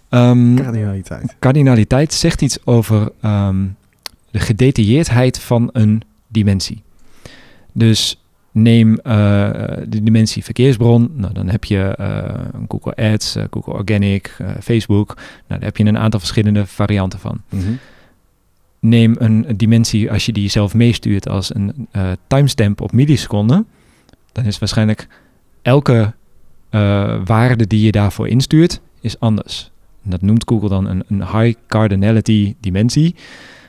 Ehm, 0.09 0.55
Cardinaliteit. 0.55 1.35
cardinaliteit 1.39 2.13
zegt 2.13 2.41
iets 2.41 2.65
over 2.65 3.11
ehm, 3.21 3.65
de 4.31 4.39
gedetailleerdheid 4.39 5.39
van 5.39 5.69
een 5.73 6.01
dimensie. 6.27 6.81
Dus 7.71 8.21
neem 8.51 8.97
eh, 8.97 9.13
de 9.87 10.03
dimensie 10.03 10.43
verkeersbron. 10.43 11.11
Nou, 11.15 11.33
dan 11.33 11.49
heb 11.49 11.63
je 11.63 11.79
eh, 11.79 12.45
Google 12.67 12.95
Ads, 12.95 13.35
eh, 13.35 13.43
Google 13.51 13.73
Organic, 13.73 14.37
Facebook. 14.61 15.15
Nou, 15.15 15.25
daar 15.47 15.61
heb 15.61 15.77
je 15.77 15.85
een 15.85 15.97
aantal 15.97 16.19
verschillende 16.19 16.65
varianten 16.65 17.19
van. 17.19 17.41
Mhm. 17.49 17.71
Neem 18.79 19.15
een 19.17 19.45
dimensie, 19.57 20.11
als 20.11 20.25
je 20.25 20.31
die 20.31 20.49
zelf 20.49 20.73
meestuurt 20.73 21.29
als 21.29 21.55
een 21.55 21.87
eh, 21.91 22.11
timestamp 22.27 22.81
op 22.81 22.91
milliseconden, 22.91 23.67
dan 24.31 24.45
is 24.45 24.59
waarschijnlijk 24.59 25.07
elke 25.61 26.13
eh, 26.69 27.15
waarde 27.25 27.67
die 27.67 27.81
je 27.85 27.91
daarvoor 27.91 28.27
instuurt, 28.27 28.81
is 29.01 29.19
anders. 29.19 29.71
En 30.03 30.09
dat 30.09 30.21
noemt 30.21 30.43
Google 30.47 30.69
dan 30.69 30.85
een, 30.87 31.03
een 31.07 31.27
high 31.39 31.59
cardinality 31.67 32.55
dimensie. 32.59 33.15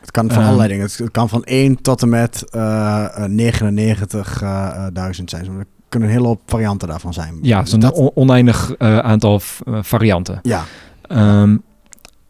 Het 0.01 0.11
kan 0.11 0.29
van 0.29 0.37
Ehm, 0.37 0.47
allerlei 0.47 0.69
dingen. 0.69 0.85
Het, 0.85 1.11
kan 1.11 1.29
van 1.29 1.45
1 1.45 1.83
tot 1.83 2.03
en 2.03 2.09
met 2.09 2.45
eh, 2.51 3.05
eh, 3.25 3.31
99.000 3.31 5.25
zijn. 5.31 5.45
Er 5.59 5.67
kunnen 5.89 6.09
een 6.09 6.15
hele 6.15 6.27
hoop 6.27 6.41
varianten 6.47 6.89
daarvan 6.89 7.13
zijn. 7.13 7.39
Ja, 7.43 7.61
Dus 7.61 7.71
zo'n 7.71 7.81
dat- 7.81 7.95
on- 7.95 8.11
oneindig 8.15 8.75
eh, 8.79 8.99
aantal 8.99 9.41
eh, 9.67 9.79
varianten. 9.83 10.39
ja. 10.43 10.65
Ehm, 11.03 11.57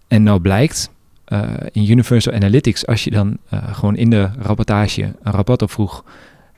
en 0.09 0.23
nou 0.23 0.41
blijkt 0.41 0.91
eh, 1.25 1.43
in 1.73 1.91
Universal 1.91 2.33
Analytics, 2.33 2.87
als 2.87 3.05
je 3.05 3.11
dan 3.11 3.37
eh, 3.49 3.75
gewoon 3.75 3.97
in 3.97 4.11
de 4.11 4.29
rapportage 4.39 5.03
een 5.23 5.33
rapport 5.33 5.63
opvroeg, 5.63 6.05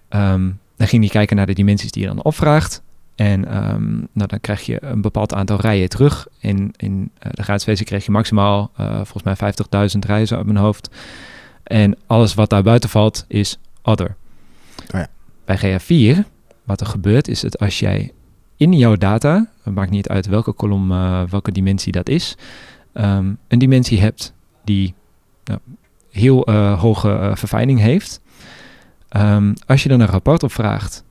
ehm, 0.09 0.51
dan 0.77 0.87
ging 0.89 1.03
die 1.03 1.11
kijken 1.11 1.37
naar 1.37 1.47
de 1.47 1.53
dimensies 1.55 1.91
die 1.91 2.03
je 2.03 2.09
dan 2.09 2.23
opvraagt. 2.23 2.83
En 3.15 3.45
ehm, 3.45 3.95
nou, 4.13 4.29
dan 4.29 4.41
krijg 4.41 4.61
je 4.67 4.85
een 4.85 5.01
bepaald 5.01 5.35
aantal 5.35 5.61
rijen 5.61 5.89
terug. 5.89 6.27
In, 6.39 6.75
in 6.77 7.11
eh, 7.19 7.31
de 7.33 7.59
versie 7.59 7.87
kreeg 7.87 8.05
je 8.05 8.11
maximaal 8.11 8.71
eh, 8.77 9.01
volgens 9.05 9.23
mij 9.23 9.53
50.000 9.93 9.99
rijen 9.99 10.37
uit 10.37 10.47
mijn 10.47 10.57
hoofd. 10.57 10.91
En 11.63 11.97
alles 12.07 12.35
wat 12.35 12.51
daar 12.51 12.63
buiten 12.63 12.91
valt 12.91 13.25
is 13.29 13.59
other. 13.83 14.17
Oh 14.95 15.01
ja. 15.01 15.09
Bij 15.45 15.59
GA4, 15.59 16.29
wat 16.65 16.81
er 16.81 16.87
gebeurt, 16.87 17.29
is 17.29 17.43
het 17.43 17.59
als 17.59 17.79
jij 17.79 18.13
in 18.57 18.73
jouw 18.73 18.97
data, 18.97 19.51
het 19.63 19.75
maakt 19.75 19.91
niet 19.91 20.09
uit 20.09 20.27
welke 20.27 20.53
kolom, 20.53 20.93
eh, 20.93 21.23
welke 21.31 21.53
dimensie 21.53 21.93
dat 21.93 22.09
is, 22.09 22.37
ehm, 22.93 23.35
een 23.49 23.59
dimensie 23.59 24.01
hebt 24.01 24.35
die 24.65 24.95
nou, 25.45 25.61
heel 26.11 26.51
hoge 26.79 27.33
verfijning 27.35 27.79
heeft. 27.79 28.21
Ehm, 29.09 29.55
als 29.67 29.83
je 29.83 29.89
dan 29.89 30.01
een 30.01 30.07
rapport 30.07 30.43
opvraagt 30.43 31.05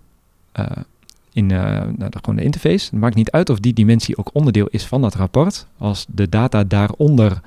in 1.34 1.52
eh, 1.52 1.58
nou, 1.62 1.96
de, 2.10 2.18
gewoon 2.22 2.36
de 2.36 2.44
interface, 2.44 2.90
het 2.92 3.00
maakt 3.00 3.16
niet 3.16 3.32
uit 3.32 3.50
of 3.50 3.60
die 3.60 3.74
dimensie 3.74 4.18
ook 4.18 4.30
onderdeel 4.34 4.68
is 4.68 4.86
van 4.86 5.02
dat 5.02 5.16
rapport. 5.16 5.68
Als 5.78 6.06
de 6.10 6.30
data 6.30 6.64
daaronder 6.64 7.42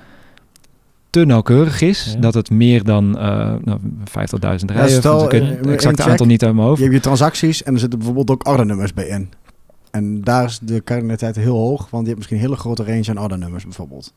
te 1.11 1.25
nauwkeurig 1.25 1.81
is, 1.81 2.11
Ja. 2.15 2.21
dat 2.21 2.35
het 2.35 2.51
meer 2.51 2.85
dan 2.85 3.19
eh 3.19 3.55
nou, 3.65 3.79
50.000 4.05 4.65
rijen, 4.67 4.91
stel, 4.91 5.17
of 5.17 5.25
ik 5.33 5.33
eh, 5.43 5.49
het 5.49 5.67
exacte 5.67 6.03
check. 6.03 6.11
aantal 6.11 6.27
niet 6.27 6.45
uit 6.45 6.55
mijn 6.55 6.67
hoofd. 6.67 6.79
Je 6.79 6.85
hebt 6.85 6.97
je 6.97 7.03
transacties 7.03 7.63
en 7.63 7.73
er 7.75 7.79
zitten 7.81 7.99
bijvoorbeeld 7.99 8.31
ook 8.31 8.49
ordernummers 8.49 8.95
bij 8.95 9.07
in. 9.07 9.29
En 9.91 10.21
daar 10.21 10.45
is 10.45 10.59
de 10.63 10.85
cardinaliteit 10.85 11.37
heel 11.37 11.57
hoog, 11.57 11.81
want 11.91 12.03
je 12.03 12.07
hebt 12.09 12.17
misschien 12.17 12.37
een 12.37 12.45
hele 12.45 12.57
grote 12.57 12.85
range 12.85 13.05
aan 13.11 13.19
ordernummers 13.19 13.65
bijvoorbeeld. 13.65 14.13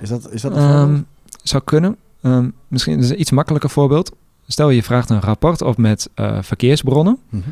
Is 0.00 0.08
dat, 0.08 0.32
is 0.32 0.42
dat 0.42 0.52
een 0.52 0.58
Ehm, 0.58 0.78
voorbeeld? 0.78 1.04
zou 1.42 1.62
kunnen. 1.64 1.96
Ehm, 2.22 2.48
misschien 2.68 2.98
is 2.98 3.10
een 3.10 3.20
iets 3.20 3.30
makkelijker 3.30 3.70
voorbeeld. 3.70 4.12
Stel 4.46 4.70
je 4.70 4.82
vraagt 4.82 5.10
een 5.10 5.20
rapport 5.20 5.62
op 5.62 5.76
met 5.76 6.08
eh, 6.14 6.38
verkeersbronnen 6.42 7.18
Mhm. 7.28 7.42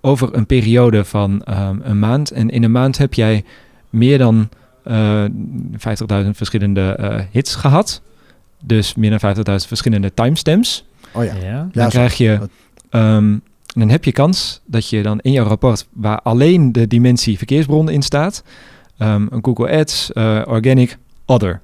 Over 0.00 0.34
een 0.34 0.46
periode 0.46 1.04
van 1.04 1.42
ehm, 1.42 1.76
een 1.82 1.98
maand. 1.98 2.30
En 2.30 2.50
in 2.50 2.62
een 2.62 2.72
maand 2.72 2.98
heb 2.98 3.14
jij 3.14 3.44
meer 3.90 4.18
dan 4.18 4.48
eh 4.84 5.24
50.000 5.72 6.28
verschillende 6.30 6.94
eh, 6.94 7.20
hits 7.30 7.54
gehad. 7.54 8.02
Dus 8.62 8.94
meer 8.94 9.18
dan 9.18 9.36
50.000 9.36 9.42
verschillende 9.66 10.14
timestamps. 10.14 10.84
Oh 11.12 11.24
ja. 11.24 11.34
Ja. 11.42 11.68
Dan 11.72 11.88
krijg 11.88 12.14
je, 12.14 12.38
ehm, 12.90 13.36
dan 13.66 13.88
heb 13.88 14.04
je 14.04 14.12
kans 14.12 14.60
dat 14.66 14.88
je 14.88 15.02
dan 15.02 15.20
in 15.20 15.32
jouw 15.32 15.46
rapport, 15.46 15.86
waar 15.92 16.20
alleen 16.20 16.72
de 16.72 16.86
dimensie 16.86 17.36
verkeersbron 17.36 17.90
in 17.90 18.02
staat, 18.02 18.42
Ehm, 19.00 19.26
een 19.30 19.44
Google 19.44 19.70
Ads, 19.70 20.12
eh, 20.12 20.42
organic, 20.46 20.98
other. 21.24 21.60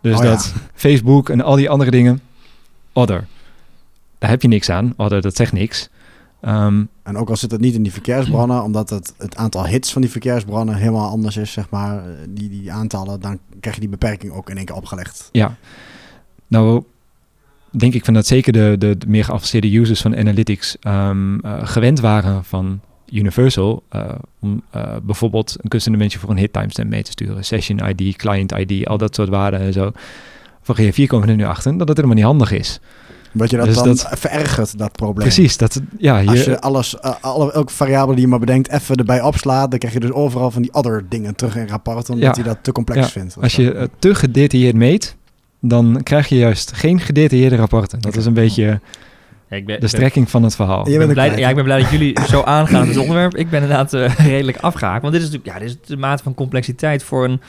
Dus 0.00 0.16
Oh 0.16 0.24
ja. 0.24 0.30
dat 0.30 0.54
Facebook 0.74 1.28
en 1.28 1.40
al 1.40 1.56
die 1.56 1.70
andere 1.70 1.90
dingen, 1.90 2.20
other. 2.92 3.26
Daar 4.18 4.30
heb 4.30 4.42
je 4.42 4.48
niks 4.48 4.70
aan. 4.70 4.94
Other, 4.96 5.20
dat 5.20 5.36
zegt 5.36 5.52
niks. 5.52 5.88
Ehm, 6.46 6.84
En 7.02 7.16
ook 7.16 7.28
al 7.28 7.36
zit 7.36 7.50
het 7.50 7.60
niet 7.60 7.74
in 7.74 7.82
die 7.82 7.92
verkeersbronnen, 7.92 8.62
omdat 8.62 8.90
het, 8.90 9.14
het 9.18 9.36
aantal 9.36 9.66
hits 9.66 9.92
van 9.92 10.02
die 10.02 10.10
verkeersbronnen 10.10 10.74
helemaal 10.74 11.10
anders 11.10 11.36
is, 11.36 11.52
zeg 11.52 11.70
maar, 11.70 11.98
eh, 11.98 12.04
die, 12.28 12.48
die 12.48 12.72
aantallen, 12.72 13.20
dan 13.20 13.38
krijg 13.60 13.74
je 13.74 13.80
die 13.80 13.90
beperking 13.90 14.32
ook 14.32 14.50
in 14.50 14.56
één 14.56 14.64
keer 14.64 14.74
opgelegd. 14.74 15.28
Ja, 15.32 15.56
nou 16.46 16.82
denk 17.70 17.94
ik 17.94 18.04
van 18.04 18.14
dat 18.14 18.26
zeker 18.26 18.52
de, 18.52 18.74
de, 18.78 18.98
de 18.98 19.06
meer 19.06 19.24
geavanceerde 19.24 19.78
users 19.78 20.00
van 20.00 20.16
analytics 20.16 20.76
ehm, 20.80 21.38
eh, 21.38 21.66
gewend 21.66 22.00
waren 22.00 22.44
van 22.44 22.80
Universal 23.12 23.82
eh, 23.88 24.08
om 24.40 24.62
bijvoorbeeld 25.02 25.56
een 25.60 25.68
custom 25.68 25.92
dimension 25.92 26.20
voor 26.20 26.30
een 26.30 26.36
hit 26.36 26.52
timestamp 26.52 26.88
mee 26.88 27.02
te 27.02 27.10
sturen, 27.10 27.44
session 27.44 27.78
ID, 27.78 28.16
client 28.16 28.52
ID, 28.52 28.86
al 28.86 28.98
dat 28.98 29.14
soort 29.14 29.28
waarden 29.28 29.60
en 29.60 29.72
zo. 29.72 29.92
Van 30.62 30.76
GA4 30.76 31.06
komen 31.06 31.26
we 31.26 31.32
er 31.32 31.38
nu 31.38 31.44
achter 31.44 31.78
dat 31.78 31.88
het 31.88 31.96
helemaal 31.96 32.16
niet 32.16 32.26
handig 32.26 32.50
is. 32.50 32.80
Dat 33.38 33.50
je 33.50 33.56
dat 33.56 33.66
Dus 33.66 33.74
dan 33.74 33.86
dat- 33.86 34.06
verergert, 34.12 34.78
dat 34.78 34.92
probleem. 34.92 35.26
Precies, 35.26 35.56
dat 35.56 35.80
ja, 35.98 36.24
Als 36.24 36.44
je, 36.44 36.50
je 36.50 36.60
alles, 36.60 36.98
eh, 37.00 37.12
alle, 37.20 37.52
elke 37.52 37.72
variabele 37.72 38.12
die 38.14 38.24
je 38.24 38.30
maar 38.30 38.38
bedenkt, 38.38 38.70
even 38.70 38.96
erbij 38.96 39.22
opslaat, 39.22 39.70
dan 39.70 39.78
krijg 39.78 39.94
je 39.94 40.00
dus 40.00 40.10
overal 40.12 40.50
van 40.50 40.62
die 40.62 40.72
other 40.74 41.04
dingen 41.08 41.34
terug 41.34 41.56
in 41.56 41.68
rapporten, 41.68 42.14
omdat 42.14 42.36
Ja. 42.36 42.42
hij 42.42 42.52
dat 42.52 42.58
te 42.62 42.72
complex 42.72 43.00
Ja, 43.00 43.06
vindt. 43.08 43.36
als 43.40 43.56
je 43.56 43.72
eh, 43.74 43.86
te 43.98 44.14
gedetailleerd 44.14 44.74
meet, 44.74 45.16
dan 45.60 46.00
krijg 46.02 46.28
je 46.28 46.36
juist 46.36 46.72
geen 46.74 47.00
gedetailleerde 47.00 47.56
rapporten. 47.56 48.00
Dat 48.00 48.16
is 48.16 48.26
een 48.26 48.34
beetje 48.34 48.80
Ja, 49.50 49.56
ik 49.56 49.66
ben, 49.66 49.80
de 49.80 49.88
strekking 49.88 50.30
van 50.30 50.42
het 50.42 50.56
verhaal. 50.56 50.86
Je 50.88 50.92
Ik 50.92 50.98
ben, 50.98 51.08
blij, 51.08 51.38
ja, 51.38 51.48
ik 51.48 51.54
ben 51.54 51.64
blij 51.64 51.80
dat 51.80 51.90
jullie 51.90 52.18
zo 52.28 52.42
aangaan 52.42 52.82
op 52.82 52.88
het 52.88 52.96
onderwerp. 52.96 53.36
Ik 53.36 53.50
ben 53.50 53.62
inderdaad 53.62 53.92
eh, 53.92 54.14
redelijk 54.26 54.58
afgehaakt. 54.58 55.00
Want 55.02 55.12
dit 55.14 55.22
is 55.22 55.28
natuurlijk 55.30 55.58
ja, 55.58 55.66
dit 55.66 55.78
is 55.80 55.88
de 55.88 55.96
mate 55.96 56.22
van 56.22 56.34
complexiteit 56.34 57.02
voor 57.02 57.24
een, 57.24 57.40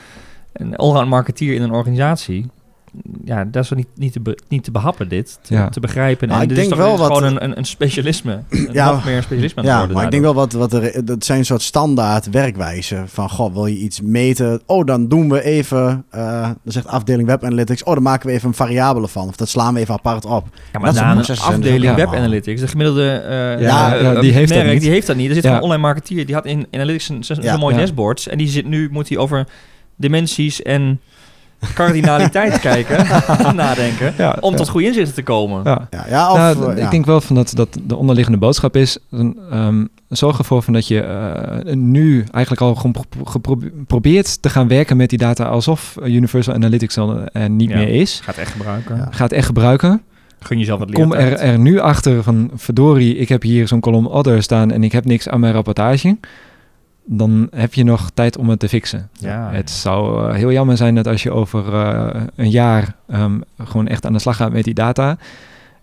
een 0.52 0.76
allround 0.76 1.08
marketeer 1.08 1.54
in 1.54 1.62
een 1.62 1.70
organisatie. 1.72 2.46
Ja, 3.24 3.44
dat 3.44 3.62
is 3.64 3.68
wel 3.70 3.78
niet, 3.78 3.88
niet, 3.94 4.12
te, 4.12 4.20
be- 4.20 4.38
niet 4.48 4.64
te 4.64 4.70
behappen, 4.70 5.08
dit. 5.08 5.38
Te, 5.42 5.54
Ja. 5.54 5.68
te 5.68 5.80
begrijpen. 5.80 6.28
Maar 6.28 6.36
en 6.36 6.42
ik 6.42 6.48
dit 6.48 6.56
denk 6.58 6.70
is 6.70 6.76
toch 6.76 6.84
wel 6.86 6.94
is 6.94 7.00
wat- 7.00 7.16
gewoon 7.16 7.32
een, 7.36 7.44
een, 7.44 7.58
een 7.58 7.64
specialisme. 7.64 8.32
Een 8.50 8.68
Ja, 8.72 8.90
nog 8.90 9.04
meer 9.04 9.22
specialisme 9.22 9.56
aan 9.60 9.64
het 9.64 9.72
Ja, 9.72 9.78
worden 9.78 9.96
maar 9.96 10.04
ik 10.04 10.10
denk 10.10 10.22
wel 10.22 10.34
wat, 10.34 10.52
wat 10.52 10.72
er, 10.72 11.04
dat 11.04 11.24
zijn 11.24 11.38
een 11.38 11.44
soort 11.44 11.62
standaard 11.62 12.30
werkwijzen 12.30 13.08
van, 13.08 13.30
goh, 13.30 13.52
wil 13.54 13.66
je 13.66 13.76
iets 13.78 14.00
meten? 14.00 14.60
Oh, 14.66 14.86
dan 14.86 15.08
doen 15.08 15.28
we 15.30 15.42
even, 15.42 16.04
eh 16.10 16.42
dan 16.42 16.72
zegt 16.72 16.86
afdeling 16.86 17.28
Web 17.28 17.44
Analytics, 17.44 17.82
oh, 17.84 17.94
dan 17.94 18.02
maken 18.02 18.26
we 18.28 18.32
even 18.34 18.48
een 18.48 18.54
variabele 18.54 19.08
van, 19.08 19.28
of 19.28 19.36
dat 19.36 19.48
slaan 19.48 19.74
we 19.74 19.80
even 19.80 19.94
apart 19.94 20.24
op. 20.24 20.48
Ja, 20.72 20.78
maar 20.78 20.92
dat 20.92 21.02
na 21.02 21.10
een 21.12 21.24
er 21.24 21.40
afdeling 21.40 21.94
Web. 21.94 22.14
Analytics, 22.14 22.60
de 22.60 22.68
gemiddelde 22.68 23.10
eh, 23.10 23.60
Ja, 23.60 23.94
eh, 23.96 24.02
ja, 24.02 24.20
die 24.20 24.32
heeft 24.32 24.48
dat 24.48 24.58
merk, 24.58 24.72
niet. 24.72 24.82
Die 24.82 24.90
heeft 24.90 25.06
dat 25.06 25.16
niet. 25.16 25.28
Er 25.28 25.34
zit 25.34 25.44
een 25.44 25.60
online 25.60 25.82
marketeer, 25.82 26.26
die 26.26 26.34
had 26.34 26.46
in 26.46 26.66
Analytics 26.70 27.08
een, 27.08 27.24
zo'n 27.24 27.38
Ja. 27.42 27.56
mooie 27.56 27.74
Ja. 27.74 27.80
dashboards. 27.80 28.28
En 28.28 28.38
die 28.38 28.48
zit 28.48 28.66
nu, 28.66 28.88
moet 28.90 29.08
hij 29.08 29.18
over 29.18 29.46
dimensies 29.96 30.62
en 30.62 31.00
cardinaliteit 31.74 32.60
kijken, 32.68 33.06
nadenken, 33.56 34.14
Ja, 34.16 34.36
om 34.40 34.50
ja. 34.50 34.56
tot 34.56 34.68
goede 34.68 34.86
inzichten 34.86 35.14
te 35.14 35.22
komen. 35.22 35.60
Ja. 35.64 35.88
Ja, 35.90 36.04
ja 36.08 36.30
of... 36.30 36.36
Nou, 36.36 36.76
eh, 36.76 36.84
ik 36.84 36.90
denk 36.90 37.06
wel 37.06 37.20
van 37.20 37.36
dat, 37.36 37.52
dat 37.54 37.78
de 37.82 37.96
onderliggende 37.96 38.38
boodschap 38.38 38.76
is... 38.76 38.98
een, 39.10 39.38
ehm, 39.50 39.84
zorg 40.08 40.38
ervoor 40.38 40.62
van 40.62 40.72
dat 40.72 40.88
je 40.88 41.00
eh, 41.00 41.74
nu 41.74 42.24
eigenlijk 42.30 42.62
al 42.62 42.74
gewoon 42.74 42.94
probeert 43.86 44.42
te 44.42 44.48
gaan 44.50 44.68
werken 44.68 44.96
met 44.96 45.10
die 45.10 45.18
data... 45.18 45.44
alsof 45.44 45.96
Universal 46.04 46.54
Analytics 46.54 46.98
al 46.98 47.20
er 47.32 47.50
niet 47.50 47.70
Ja. 47.70 47.76
meer 47.76 47.88
is. 47.88 48.20
Gaat 48.24 48.36
echt 48.36 48.52
gebruiken. 48.52 48.96
Ja. 48.96 49.08
Ga 49.10 49.22
het 49.24 49.32
echt 49.32 49.46
gebruiken. 49.46 50.02
Gun 50.40 50.58
jezelf 50.58 50.78
wat 50.78 50.92
Kom 50.92 51.12
er, 51.12 51.32
er 51.32 51.58
nu 51.58 51.78
achter 51.78 52.22
van... 52.22 52.50
verdorie, 52.54 53.16
ik 53.16 53.28
heb 53.28 53.42
hier 53.42 53.68
zo'n 53.68 53.80
kolom 53.80 54.06
other 54.06 54.42
staan... 54.42 54.70
en 54.70 54.84
ik 54.84 54.92
heb 54.92 55.04
niks 55.04 55.28
aan 55.28 55.40
mijn 55.40 55.52
rapportage... 55.52 56.16
dan 57.10 57.48
heb 57.50 57.74
je 57.74 57.84
nog 57.84 58.10
tijd 58.14 58.36
om 58.36 58.48
het 58.48 58.58
te 58.58 58.68
fixen. 58.68 59.08
Ja. 59.12 59.50
Het 59.52 59.70
zou 59.70 60.28
eh, 60.28 60.34
heel 60.34 60.52
jammer 60.52 60.76
zijn 60.76 60.94
dat 60.94 61.06
als 61.06 61.22
je 61.22 61.30
over 61.30 61.74
eh, 61.74 62.22
een 62.34 62.50
jaar 62.50 62.94
ehm, 63.06 63.40
gewoon 63.58 63.86
echt 63.86 64.06
aan 64.06 64.12
de 64.12 64.18
slag 64.18 64.36
gaat 64.36 64.52
met 64.52 64.64
die 64.64 64.74
data. 64.74 65.18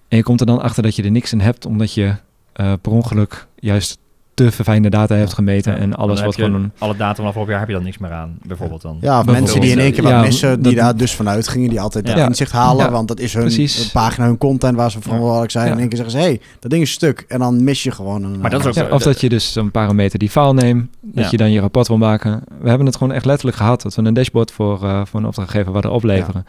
En 0.08 0.18
je 0.18 0.24
komt 0.24 0.40
er 0.40 0.46
dan 0.46 0.62
achter 0.62 0.84
dat 0.84 0.96
je 0.96 1.04
er 1.04 1.12
niks 1.12 1.34
in 1.34 1.40
hebt, 1.40 1.66
omdat 1.66 1.94
je 1.94 2.16
eh, 2.54 2.74
per 2.82 2.92
ongeluk 2.92 3.48
juist 3.56 3.98
te 4.36 4.52
verfijnde 4.52 4.90
data 4.90 5.16
hebt 5.16 5.34
gemeten 5.34 5.72
Ja, 5.74 5.78
en 5.78 5.96
alles 5.96 6.22
wat 6.22 6.36
je 6.36 6.44
gewoon... 6.44 6.72
Alle 6.78 6.96
data 6.96 7.16
van 7.16 7.26
afgelopen 7.26 7.52
jaar 7.52 7.60
heb 7.62 7.70
je 7.70 7.76
dan 7.76 7.84
niks 7.86 7.98
meer 7.98 8.12
aan, 8.12 8.38
bijvoorbeeld 8.46 8.82
dan. 8.82 8.98
Ja, 9.02 9.20
of 9.20 9.26
mensen 9.26 9.62
die 9.62 9.72
in 9.72 9.80
één 9.80 9.92
keer 9.92 10.04
wat 10.04 10.12
Ja, 10.12 10.22
missen, 10.22 10.62
die 10.62 10.76
dat- 10.76 10.84
daar 10.84 10.98
dus 10.98 11.16
vanuit 11.16 11.48
gingen, 11.48 11.70
die 11.70 11.82
altijd 11.82 12.06
dat 12.06 12.18
Ja. 12.18 12.26
inzicht 12.28 12.52
halen, 12.52 12.86
Ja, 12.86 12.92
want 12.92 13.08
dat 13.08 13.20
is 13.20 13.34
hun 13.34 13.42
precies. 13.42 13.92
pagina, 13.92 14.26
hun 14.26 14.38
content 14.38 14.76
waar 14.76 14.92
ze 14.92 15.02
verantwoordelijk 15.02 15.52
zijn. 15.52 15.66
Ja. 15.66 15.70
En 15.72 15.76
in 15.76 15.82
één 15.82 15.90
keer 15.90 15.98
zeggen 16.06 16.20
ze, 16.22 16.26
hé, 16.26 16.32
hey, 16.34 16.42
dat 16.60 16.72
ding 16.72 16.84
is 16.84 16.92
stuk. 16.92 17.26
En 17.28 17.40
dan 17.40 17.64
mis 17.64 17.84
je 17.84 17.92
gewoon 17.92 18.24
een... 18.24 18.40
Maar 18.40 18.50
dat 18.50 18.60
is 18.60 18.66
ook 18.68 18.74
Ja, 18.74 18.88
zo- 18.88 18.94
of 18.94 19.02
dat 19.04 19.22
je 19.22 19.30
dus 19.30 19.56
een 19.56 19.72
parameter 19.72 20.20
die 20.20 20.30
file 20.30 20.54
neemt, 20.54 20.88
dat 21.02 21.24
Ja. 21.24 21.30
je 21.32 21.38
dan 21.38 21.52
je 21.52 21.60
rapport 21.60 21.88
wil 21.88 21.98
maken. 21.98 22.42
We 22.62 22.68
hebben 22.70 22.86
het 22.88 22.96
gewoon 22.98 23.14
echt 23.14 23.26
letterlijk 23.26 23.58
gehad, 23.58 23.82
dat 23.82 23.96
we 23.96 24.02
een 24.04 24.14
dashboard 24.14 24.52
voor, 24.52 24.84
eh, 24.84 25.02
voor 25.06 25.20
een 25.20 25.26
opdrachtgever 25.26 25.72
wilden 25.72 25.92
opleveren. 25.92 26.46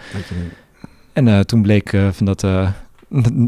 En 1.12 1.29
eh, 1.29 1.40
toen 1.40 1.62
bleek 1.62 1.92
eh, 1.92 2.09
van 2.12 2.27
dat, 2.27 2.42
eh, 2.44 2.68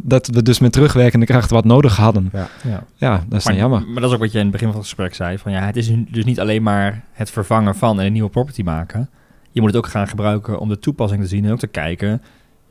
dat 0.02 0.26
we 0.26 0.42
dus 0.42 0.58
met 0.58 0.72
terugwerkende 0.72 1.26
kracht 1.26 1.50
wat 1.50 1.64
nodig 1.64 1.96
hadden. 1.96 2.30
Ja. 2.32 2.48
Ja, 2.94 3.24
dat 3.28 3.38
is 3.38 3.44
dan 3.44 3.56
jammer. 3.56 3.80
maar 3.86 4.00
dat 4.00 4.10
is 4.10 4.14
ook 4.16 4.20
wat 4.22 4.32
je 4.32 4.38
in 4.38 4.42
het 4.44 4.52
begin 4.52 4.66
van 4.68 4.76
het 4.76 4.86
gesprek 4.86 5.14
zei. 5.14 5.38
Van 5.38 5.52
ja, 5.52 5.60
het 5.60 5.76
is 5.76 5.90
dus 6.10 6.24
niet 6.24 6.40
alleen 6.40 6.62
maar 6.62 7.04
het 7.12 7.30
vervangen 7.30 7.74
van 7.74 8.00
en 8.00 8.06
een 8.06 8.12
nieuwe 8.12 8.30
property 8.30 8.62
maken. 8.62 9.08
Je 9.50 9.60
moet 9.60 9.70
het 9.72 9.78
ook 9.84 9.90
gaan 9.90 10.08
gebruiken 10.08 10.58
om 10.58 10.68
de 10.68 10.78
toepassing 10.78 11.22
te 11.22 11.28
zien 11.28 11.44
en 11.44 11.52
ook 11.52 11.58
te 11.58 11.66
kijken. 11.66 12.22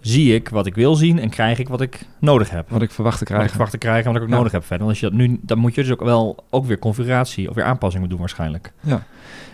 Zie 0.02 0.36
ik 0.36 0.50
wat 0.50 0.66
ik 0.66 0.76
wil 0.76 0.96
zien 0.96 1.20
en 1.20 1.30
krijg 1.30 1.60
ik 1.60 1.68
wat 1.68 1.82
ik 1.82 2.00
nodig 2.20 2.50
heb? 2.50 2.70
Wat 2.70 2.82
ik 2.82 2.92
verwacht 2.92 3.18
te 3.18 3.24
Wat 3.24 3.30
ik 3.30 3.36
krijgen. 3.36 3.50
verwacht 3.50 3.72
te 3.72 3.78
krijgen 3.78 4.06
en 4.06 4.12
wat 4.12 4.16
ik 4.18 4.22
ook 4.24 4.30
Ja. 4.30 4.38
nodig 4.38 4.52
heb 4.52 4.62
verder. 4.66 4.86
Want 4.86 4.90
als 4.90 5.00
je 5.00 5.10
dat 5.10 5.28
nu, 5.28 5.40
dan 5.42 5.58
moet 5.58 5.76
je 5.76 5.82
dus 5.82 5.92
ook 5.92 6.04
wel 6.04 6.44
ook 6.50 6.66
weer 6.66 6.80
configuratie 6.80 7.50
of 7.50 7.56
weer 7.56 7.64
aanpassingen 7.64 8.10
doen 8.10 8.20
waarschijnlijk. 8.20 8.74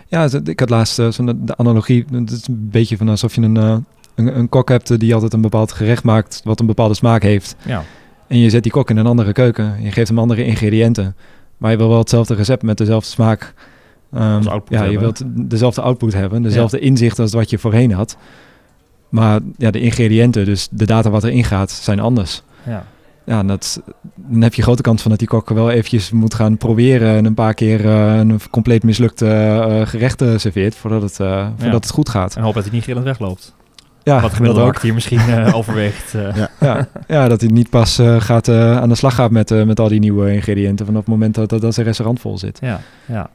Ja, 0.08 0.28
z- 0.28 0.34
ik 0.34 0.60
had 0.60 0.70
laatst 0.70 0.98
eh, 0.98 1.10
zo'n 1.10 1.38
de 1.46 1.56
analogie. 1.56 2.04
Het 2.12 2.30
is 2.30 2.46
een 2.48 2.68
beetje 2.70 2.96
van 2.96 3.08
alsof 3.08 3.34
je 3.34 3.40
een, 3.40 3.56
eh, 3.56 3.76
een, 4.14 4.38
een 4.38 4.48
kok 4.48 4.68
hebt 4.68 4.90
eh, 4.90 4.98
die 4.98 5.14
altijd 5.14 5.32
een 5.32 5.40
bepaald 5.40 5.72
gerecht 5.72 6.02
maakt 6.04 6.40
wat 6.44 6.60
een 6.60 6.66
bepaalde 6.66 6.94
smaak 6.94 7.22
heeft. 7.22 7.56
Ja, 7.62 7.82
En 8.26 8.38
je 8.38 8.50
zet 8.50 8.62
die 8.62 8.72
kok 8.72 8.90
in 8.90 8.96
een 8.96 9.06
andere 9.06 9.32
keuken. 9.32 9.82
Je 9.82 9.92
geeft 9.92 10.08
hem 10.08 10.18
andere 10.18 10.44
ingrediënten. 10.44 11.16
Maar 11.56 11.70
je 11.70 11.76
wil 11.76 11.88
wel 11.88 11.98
hetzelfde 11.98 12.34
recept 12.34 12.62
met 12.62 12.78
dezelfde 12.78 13.10
smaak. 13.10 13.54
Als 14.12 14.46
output 14.46 14.78
ja, 14.78 14.84
je 14.84 14.90
hebben. 14.90 15.00
wilt 15.00 15.50
dezelfde 15.50 15.80
output 15.80 16.14
hebben. 16.14 16.42
Dezelfde 16.42 16.78
inzicht 16.78 17.18
als 17.18 17.32
wat 17.32 17.50
je 17.50 17.58
voorheen 17.58 17.92
had. 17.92 18.16
Maar 19.08 19.40
ja, 19.56 19.70
de 19.70 19.80
ingrediënten, 19.80 20.44
dus 20.44 20.68
de 20.70 20.86
data 20.86 21.10
wat 21.10 21.24
erin 21.24 21.44
gaat, 21.44 21.70
zijn 21.70 22.00
anders. 22.00 22.42
ja. 22.66 22.84
Ja, 23.26 23.38
en 23.38 23.46
dat, 23.46 23.82
dan 24.14 24.42
heb 24.42 24.54
je 24.54 24.62
grote 24.62 24.82
kans 24.82 25.02
van 25.02 25.10
dat 25.10 25.20
die 25.20 25.28
kok 25.28 25.48
wel 25.48 25.70
eventjes 25.70 26.10
moet 26.10 26.34
gaan 26.34 26.56
proberen 26.56 27.16
en 27.16 27.24
een 27.24 27.34
paar 27.34 27.54
keer 27.54 27.84
eh, 27.84 28.16
een 28.16 28.40
compleet 28.50 28.82
mislukte 28.82 29.26
eh, 29.26 29.86
gerecht 29.86 30.24
serveert 30.36 30.74
voordat 30.74 31.02
het, 31.02 31.16
voordat 31.56 31.84
het 31.84 31.90
goed 31.90 32.08
gaat. 32.08 32.36
En 32.36 32.42
hoop 32.42 32.54
dat 32.54 32.64
hij 32.64 32.72
niet 32.72 32.84
gillend 32.84 33.04
wegloopt. 33.04 33.54
Ja, 34.04 34.20
wat 34.20 34.32
gemiddelde 34.32 34.44
dat 34.44 34.58
ook. 34.58 34.64
marketeer 34.72 34.94
misschien 34.94 35.18
eh, 35.18 35.54
overweegt. 35.58 36.14
eh. 36.14 36.36
Ja. 36.36 36.48
Ja, 36.60 36.86
ja, 37.06 37.28
dat 37.28 37.40
hij 37.40 37.50
niet 37.50 37.70
pas 37.70 37.98
eh, 37.98 38.20
gaat, 38.20 38.48
eh, 38.48 38.76
aan 38.80 38.88
de 38.88 38.94
slag 38.94 39.14
gaat 39.14 39.30
met, 39.30 39.50
eh, 39.50 39.62
met 39.62 39.80
al 39.80 39.88
die 39.88 40.00
nieuwe 40.00 40.32
ingrediënten 40.32 40.86
vanaf 40.86 41.00
het 41.00 41.10
moment 41.10 41.34
dat, 41.34 41.48
dat, 41.48 41.60
dat 41.60 41.74
zijn 41.74 41.86
restaurant 41.86 42.20
vol 42.20 42.38
zit. 42.38 42.58
Ja, 42.60 42.80
ja. 43.06 43.30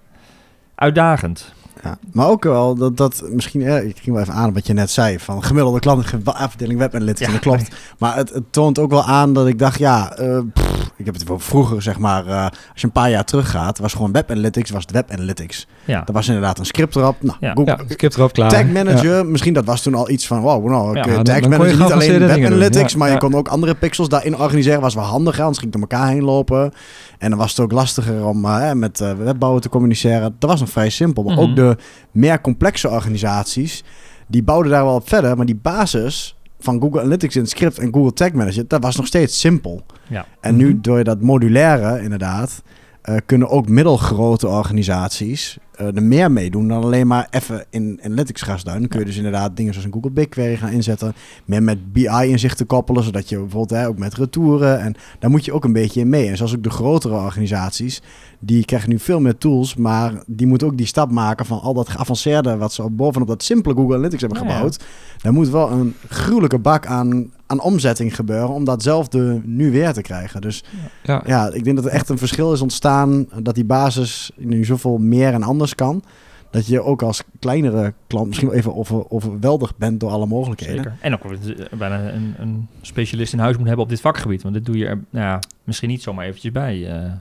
Uitdagend. 0.75 1.53
Ja, 1.83 1.97
maar 2.11 2.27
ook 2.27 2.43
wel 2.43 2.75
dat, 2.75 2.97
dat 2.97 3.23
misschien, 3.31 3.61
eh, 3.61 3.83
ik 3.87 3.97
ging 3.97 4.15
wel 4.15 4.21
even 4.21 4.33
aan 4.33 4.53
wat 4.53 4.67
je 4.67 4.73
net 4.73 4.89
zei, 4.89 5.19
van 5.19 5.43
gemiddelde 5.43 5.79
klant, 5.79 6.05
afdeling 6.23 6.79
web 6.79 6.95
analytics, 6.95 7.25
en 7.27 7.31
dat 7.31 7.41
klopt. 7.41 7.75
Maar 7.97 8.15
het, 8.15 8.29
het 8.33 8.43
toont 8.51 8.79
ook 8.79 8.89
wel 8.91 9.03
aan 9.03 9.33
dat 9.33 9.47
ik 9.47 9.59
dacht, 9.59 9.79
ja, 9.79 10.13
eh, 10.13 10.39
pff, 10.53 10.91
ik 10.97 11.05
heb 11.05 11.13
het 11.13 11.23
wel 11.27 11.39
vroeger, 11.39 11.81
zeg 11.81 11.99
maar, 11.99 12.27
eh, 12.27 12.43
als 12.43 12.81
je 12.81 12.85
een 12.87 12.91
paar 12.91 13.09
jaar 13.09 13.23
terug 13.25 13.49
gaat, 13.51 13.77
was 13.79 13.93
gewoon 13.93 14.11
web 14.11 14.31
analytics, 14.31 14.69
was 14.69 14.81
het 14.81 14.91
web 14.91 15.11
analytics. 15.11 15.67
Ja. 15.85 16.03
Er 16.07 16.13
was 16.13 16.27
inderdaad 16.27 16.59
een 16.59 16.65
script 16.65 16.95
erop. 16.95 17.15
Nou, 17.21 17.37
Ja. 17.39 17.53
Google, 17.53 17.65
Ja, 17.77 17.79
ik 17.87 18.01
heb 18.01 18.13
erop 18.13 18.33
klaar. 18.33 18.49
Tag 18.49 18.65
Manager, 18.65 19.17
Ja. 19.17 19.23
misschien 19.23 19.53
dat 19.53 19.65
was 19.65 19.81
toen 19.81 19.95
al 19.95 20.09
iets 20.09 20.27
van, 20.27 20.39
wow, 20.39 20.65
nou, 20.69 20.93
Ja, 20.93 20.99
ik, 21.01 21.05
dan- 21.05 21.15
dan 21.15 21.23
Tag 21.23 21.41
Manager 21.41 21.57
niet 21.59 21.73
alleen 21.73 21.77
geavanceerde 21.87 22.25
web 22.25 22.35
dingen 22.35 22.49
doen. 22.49 22.59
analytics, 22.59 22.91
Ja, 22.91 22.97
maar 22.97 23.07
ja. 23.07 23.13
je 23.13 23.19
kon 23.19 23.35
ook 23.35 23.47
andere 23.47 23.75
pixels 23.75 24.09
daarin 24.09 24.37
organiseren, 24.37 24.81
was 24.81 24.93
wel 24.95 25.03
handiger, 25.03 25.39
anders 25.43 25.59
ging 25.59 25.73
het 25.73 25.81
door 25.81 25.89
elkaar 25.91 26.09
heen 26.13 26.23
lopen. 26.23 26.71
En 27.17 27.29
dan 27.29 27.39
was 27.39 27.49
het 27.49 27.59
ook 27.59 27.71
lastiger 27.71 28.25
om 28.25 28.41
met 28.73 28.99
webbouwen 29.17 29.61
te 29.61 29.69
communiceren. 29.69 30.35
Dat 30.39 30.49
was 30.49 30.59
nog 30.59 30.69
vrij 30.69 30.89
simpel, 30.89 31.23
maar 31.23 31.33
Mhm. 31.35 31.43
ook 31.43 31.55
de 31.55 31.68
meer 32.11 32.41
complexe 32.41 32.89
organisaties, 32.89 33.83
die 34.27 34.43
bouwden 34.43 34.71
daar 34.71 34.85
wel 34.85 34.95
op 34.95 35.09
verder, 35.09 35.37
maar 35.37 35.45
die 35.45 35.59
basis 35.61 36.37
van 36.59 36.81
Google 36.81 36.99
Analytics 36.99 37.35
in 37.35 37.41
het 37.41 37.49
script 37.49 37.79
en 37.79 37.93
Google 37.93 38.13
Tag 38.13 38.31
Manager, 38.31 38.67
dat 38.67 38.83
was 38.83 38.95
nog 38.95 39.07
steeds 39.07 39.39
simpel. 39.39 39.85
Ja. 40.07 40.25
En 40.41 40.55
nu, 40.55 40.69
Mhm. 40.69 40.81
door 40.81 41.03
dat 41.03 41.21
modulaire, 41.21 42.01
inderdaad, 42.01 42.61
eh, 43.01 43.15
kunnen 43.25 43.49
ook 43.49 43.67
middelgrote 43.69 44.47
organisaties 44.47 45.57
er 45.79 46.03
meer 46.03 46.31
mee 46.31 46.49
doen 46.49 46.67
dan 46.67 46.83
alleen 46.83 47.07
maar 47.07 47.27
even 47.29 47.65
in 47.69 47.99
Analytics 48.03 48.41
gaan. 48.41 48.59
Dan 48.63 48.87
kun 48.87 48.99
je 48.99 49.05
dus 49.05 49.17
inderdaad 49.17 49.57
dingen 49.57 49.73
zoals 49.73 49.87
een 49.87 49.93
Google 49.93 50.11
BigQuery 50.11 50.57
gaan 50.57 50.69
inzetten. 50.71 51.13
Meer 51.45 51.63
met 51.63 51.93
BI-inzichten 51.93 52.65
koppelen, 52.65 53.03
zodat 53.03 53.29
je 53.29 53.37
bijvoorbeeld 53.37 53.81
hè, 53.81 53.87
ook 53.87 53.97
met 53.97 54.13
retouren. 54.13 54.79
En 54.79 54.95
daar 55.19 55.29
moet 55.29 55.45
je 55.45 55.53
ook 55.53 55.63
een 55.63 55.73
beetje 55.73 55.99
in 55.99 56.09
mee. 56.09 56.27
En 56.27 56.37
zoals 56.37 56.55
ook 56.55 56.63
de 56.63 56.69
grotere 56.69 57.15
organisaties, 57.15 58.01
die 58.39 58.65
krijgen 58.65 58.89
nu 58.89 58.99
veel 58.99 59.19
meer 59.19 59.37
tools, 59.37 59.75
maar 59.75 60.23
die 60.25 60.47
moeten 60.47 60.67
ook 60.67 60.77
die 60.77 60.85
stap 60.85 61.11
maken 61.11 61.45
van 61.45 61.61
al 61.61 61.73
dat 61.73 61.89
geavanceerde 61.89 62.57
wat 62.57 62.73
ze 62.73 62.83
op 62.83 62.97
bovenop 62.97 63.27
dat 63.27 63.43
simpele 63.43 63.75
Google 63.75 63.93
Analytics 63.95 64.21
hebben 64.21 64.43
ja. 64.43 64.49
gebouwd. 64.49 64.79
Daar 65.21 65.33
moet 65.33 65.49
wel 65.49 65.71
een 65.71 65.95
gruwelijke 66.07 66.57
bak 66.57 66.85
aan, 66.85 67.31
aan 67.45 67.61
omzetting 67.61 68.15
gebeuren 68.15 68.49
om 68.49 68.63
datzelfde 68.63 69.41
nu 69.43 69.71
weer 69.71 69.93
te 69.93 70.01
krijgen. 70.01 70.41
Dus 70.41 70.63
Ja. 71.03 71.23
ja, 71.25 71.51
ik 71.53 71.63
denk 71.63 71.75
dat 71.75 71.85
er 71.85 71.91
echt 71.91 72.09
een 72.09 72.17
verschil 72.17 72.53
is 72.53 72.61
ontstaan 72.61 73.27
dat 73.43 73.55
die 73.55 73.65
basis 73.65 74.31
nu 74.35 74.65
zoveel 74.65 74.97
meer 74.97 75.33
en 75.33 75.43
anders 75.43 75.68
kan. 75.75 76.03
dat 76.51 76.67
je 76.67 76.81
ook 76.81 77.01
als 77.01 77.23
kleinere 77.39 77.93
klant 78.07 78.27
misschien 78.27 78.47
wel 78.47 78.57
even 78.57 78.75
over, 78.75 79.09
overweldigd 79.09 79.77
bent 79.77 79.99
door 79.99 80.09
alle 80.09 80.25
mogelijkheden. 80.25 80.75
Zeker. 80.75 80.97
En 81.01 81.13
ook 81.13 81.31
eh, 81.31 81.77
bijna 81.77 82.11
een, 82.11 82.35
een, 82.37 82.67
specialist 82.81 83.33
in 83.33 83.39
huis 83.39 83.57
moet 83.57 83.67
hebben 83.67 83.83
op 83.83 83.89
dit 83.89 84.01
vakgebied. 84.01 84.41
Want 84.41 84.53
dit 84.53 84.65
doe 84.65 84.77
je 84.77 84.85
er 84.85 84.99
nou 85.09 85.25
ja, 85.25 85.39
misschien 85.63 85.89
niet 85.89 86.01
zomaar 86.01 86.25
eventjes 86.25 86.51
bij 86.51 87.03
uh, 87.03 87.11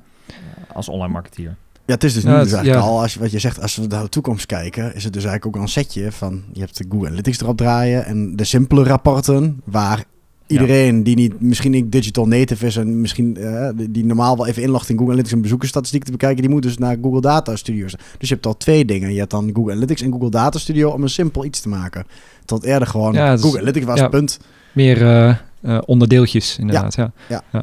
als 0.72 0.88
online 0.88 1.12
marketeer. 1.12 1.56
Ja, 1.84 1.94
het 1.94 2.04
is 2.04 2.14
dus 2.14 2.24
nu 2.24 2.30
dus 2.30 2.52
eigenlijk 2.52 2.84
al, 2.84 3.00
als 3.00 3.14
je, 3.14 3.20
wat 3.20 3.30
je 3.30 3.38
zegt, 3.38 3.60
als 3.62 3.76
we 3.76 3.86
naar 3.86 4.02
de 4.02 4.08
toekomst 4.08 4.46
kijken, 4.46 4.94
is 4.94 5.04
het 5.04 5.12
dus 5.12 5.24
eigenlijk 5.24 5.46
ook 5.46 5.54
al 5.54 5.62
een 5.62 5.68
setje 5.68 6.12
van, 6.12 6.42
je 6.52 6.60
hebt 6.60 6.76
de 6.76 6.84
Google 6.88 7.06
Analytics 7.06 7.40
erop 7.40 7.56
draaien 7.56 8.04
en 8.04 8.36
de 8.36 8.44
simpele 8.44 8.84
rapporten, 8.84 9.60
waar 9.64 10.04
iedereen 10.48 11.02
die 11.02 11.16
niet, 11.16 11.40
misschien 11.40 11.70
niet 11.70 11.92
digital 11.92 12.26
native 12.26 12.66
is 12.66 12.76
en 12.76 13.00
misschien 13.00 13.36
uh, 13.38 13.68
die 13.90 14.04
normaal 14.04 14.36
wel 14.36 14.46
even 14.46 14.62
inlogt 14.62 14.88
in 14.88 14.96
Google 14.96 15.12
Analytics 15.12 15.34
en 15.34 15.42
bezoekersstatistieken 15.42 16.10
te 16.10 16.16
bekijken, 16.16 16.42
die 16.42 16.50
moet 16.50 16.62
dus 16.62 16.78
naar 16.78 16.96
Google 17.02 17.20
Data 17.20 17.56
Studios. 17.56 17.94
Dus 18.18 18.28
je 18.28 18.34
hebt 18.34 18.46
al 18.46 18.56
twee 18.56 18.84
dingen. 18.84 19.12
Je 19.12 19.18
hebt 19.18 19.30
dan 19.30 19.50
Google 19.52 19.72
Analytics 19.72 20.02
en 20.02 20.10
Google 20.10 20.30
Data 20.30 20.58
Studio 20.58 20.90
om 20.90 21.02
een 21.02 21.08
simpel 21.08 21.44
iets 21.44 21.60
te 21.60 21.68
maken. 21.68 22.06
Tot 22.44 22.64
eerder 22.64 22.88
gewoon 22.88 23.16
Google 23.16 23.58
Analytics 23.58 23.86
was 23.86 23.98
ja, 23.98 24.08
punt. 24.08 24.38
Meer 24.72 25.02
uh, 25.02 25.34
uh, 25.62 25.78
onderdeeltjes 25.86 26.58
inderdaad. 26.58 26.94
Ja. 26.94 27.12
ja. 27.28 27.62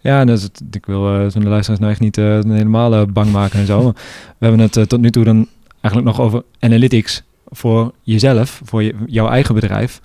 ja. 0.00 0.24
Dat 0.24 0.50
ik 0.70 0.86
wil 0.86 1.24
uh, 1.24 1.30
de 1.30 1.40
luisteraars 1.40 1.80
nou 1.80 1.92
echt 1.92 2.00
niet 2.00 2.16
uh, 2.16 2.40
helemaal 2.42 3.06
bang 3.06 3.32
maken 3.32 3.58
en 3.58 3.66
zo. 3.66 3.92
we 4.38 4.46
hebben 4.46 4.60
het 4.60 4.88
tot 4.88 5.00
nu 5.00 5.10
toe 5.10 5.24
dan 5.24 5.48
eigenlijk 5.80 6.16
nog 6.16 6.26
over 6.26 6.42
analytics 6.58 7.22
voor 7.46 7.92
jezelf, 8.02 8.60
voor 8.64 8.82
je, 8.82 8.94
jouw 9.06 9.28
eigen 9.28 9.54
bedrijf. 9.54 10.00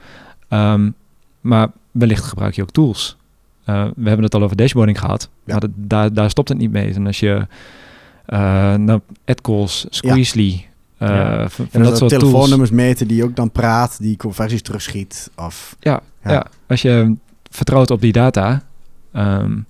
Um, 0.50 0.96
maar 1.42 1.68
wellicht 1.98 2.24
gebruik 2.24 2.56
je 2.56 2.62
ook 2.62 2.72
tools. 2.72 3.18
Uh, 3.70 3.86
we 3.96 4.08
hebben 4.08 4.24
het 4.24 4.36
al 4.36 4.44
over 4.44 4.56
dashboarding 4.56 5.00
gehad, 5.00 5.30
maar 5.44 5.60
dat, 5.60 5.70
daar, 5.76 6.14
daar 6.14 6.30
stopt 6.30 6.50
het 6.50 6.58
niet 6.58 6.72
mee. 6.72 6.94
En 6.94 7.08
als 7.08 7.20
je 7.20 7.48
uh, 8.28 8.76
nou, 8.76 9.02
AdCalls, 9.26 9.86
Squeezely, 9.90 10.66
ja. 10.98 11.42
Uh, 11.42 11.50
van, 11.50 11.68
van 11.70 11.84
dat 11.84 11.98
soort 11.98 12.12
telefoonnummers 12.12 12.72
meten 12.72 13.08
die 13.08 13.24
ook 13.24 13.36
dan 13.36 13.52
praat, 13.52 13.98
die 14.02 14.18
conversies 14.18 14.62
terugschiet. 14.62 15.32
Of, 15.36 15.76
ja, 15.80 16.02
ja. 16.24 16.32
ja. 16.32 16.48
als 16.68 16.82
je 16.82 17.16
vertrouwt 17.50 17.92
op 17.92 18.02
die 18.02 18.12
data, 18.12 18.64
um, 19.14 19.66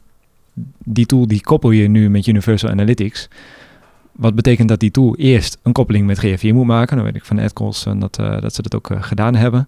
die 0.84 1.06
tool 1.06 1.28
die 1.28 1.42
koppel 1.42 1.72
je 1.72 1.88
nu 1.88 2.10
met 2.10 2.28
Universal 2.28 2.70
Analytics. 2.70 3.30
Wat 4.12 4.36
betekent 4.36 4.70
dat 4.70 4.80
die 4.80 4.92
tool 4.92 5.16
eerst 5.16 5.58
een 5.64 5.72
koppeling 5.72 6.06
met 6.06 6.26
GA4 6.26 6.54
moet 6.54 6.66
maken. 6.66 6.96
Dan 6.96 7.06
weet 7.06 7.16
ik 7.16 7.26
van 7.26 7.40
AdCalls 7.40 7.86
en 7.86 8.00
dat, 8.00 8.16
dat 8.16 8.56
ze 8.56 8.62
dat 8.62 8.76
ook 8.76 8.90
gedaan 9.00 9.36
hebben. 9.36 9.68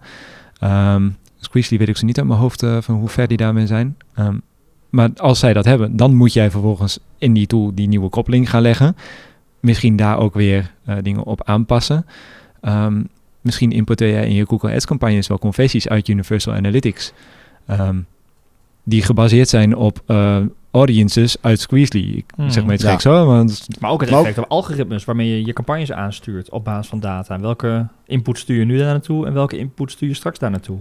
Um, 0.63 1.17
Squeezely 1.39 1.77
weet 1.77 1.87
ik 1.87 1.97
ze 1.97 2.05
niet 2.05 2.17
uit 2.17 2.27
mijn 2.27 2.39
hoofd 2.39 2.63
uh, 2.63 2.77
van 2.81 2.95
hoe 2.95 3.09
ver 3.09 3.27
die 3.27 3.37
daarmee 3.37 3.67
zijn. 3.67 3.97
Um, 4.19 4.41
maar 4.89 5.09
als 5.15 5.39
zij 5.39 5.53
dat 5.53 5.65
hebben, 5.65 5.97
dan 5.97 6.15
moet 6.15 6.33
jij 6.33 6.51
vervolgens 6.51 6.99
in 7.17 7.33
die 7.33 7.47
tool 7.47 7.71
die 7.73 7.87
nieuwe 7.87 8.09
koppeling 8.09 8.49
gaan 8.49 8.61
leggen. 8.61 8.95
Misschien 9.59 9.95
daar 9.95 10.17
ook 10.17 10.33
weer 10.33 10.73
uh, 10.87 10.95
dingen 11.01 11.23
op 11.23 11.43
aanpassen. 11.43 12.05
Um, 12.61 13.07
misschien 13.41 13.71
importeer 13.71 14.11
jij 14.11 14.27
in 14.27 14.33
je 14.33 14.45
Google 14.45 14.73
Ads 14.73 14.85
campagnes 14.85 15.27
wel 15.27 15.39
conversies 15.39 15.87
uit 15.87 16.07
Universal 16.07 16.53
Analytics. 16.53 17.13
Um, 17.69 18.05
die 18.83 19.01
gebaseerd 19.01 19.49
zijn 19.49 19.75
op 19.75 20.01
uh, 20.07 20.37
audiences 20.71 21.37
uit 21.41 21.59
Squeezely. 21.59 22.13
Ik 22.17 22.25
hmm, 22.35 22.49
zeg 22.49 22.65
maar 22.65 22.73
iets 22.73 22.83
ja. 22.83 22.91
geks 22.91 23.03
hoor. 23.03 23.27
Maar, 23.27 23.45
maar 23.79 23.91
ook 23.91 24.01
het 24.01 24.09
effect 24.09 24.37
op 24.37 24.45
algoritmes 24.47 25.05
waarmee 25.05 25.29
je 25.29 25.45
je 25.45 25.53
campagnes 25.53 25.91
aanstuurt 25.91 26.49
op 26.49 26.63
basis 26.63 26.87
van 26.87 26.99
data. 26.99 27.35
En 27.35 27.41
welke 27.41 27.87
input 28.05 28.37
stuur 28.37 28.59
je 28.59 28.65
nu 28.65 28.77
daar 28.77 28.91
naartoe 28.91 29.25
en 29.25 29.33
welke 29.33 29.57
input 29.57 29.91
stuur 29.91 30.09
je 30.09 30.15
straks 30.15 30.39
daar 30.39 30.51
naartoe? 30.51 30.79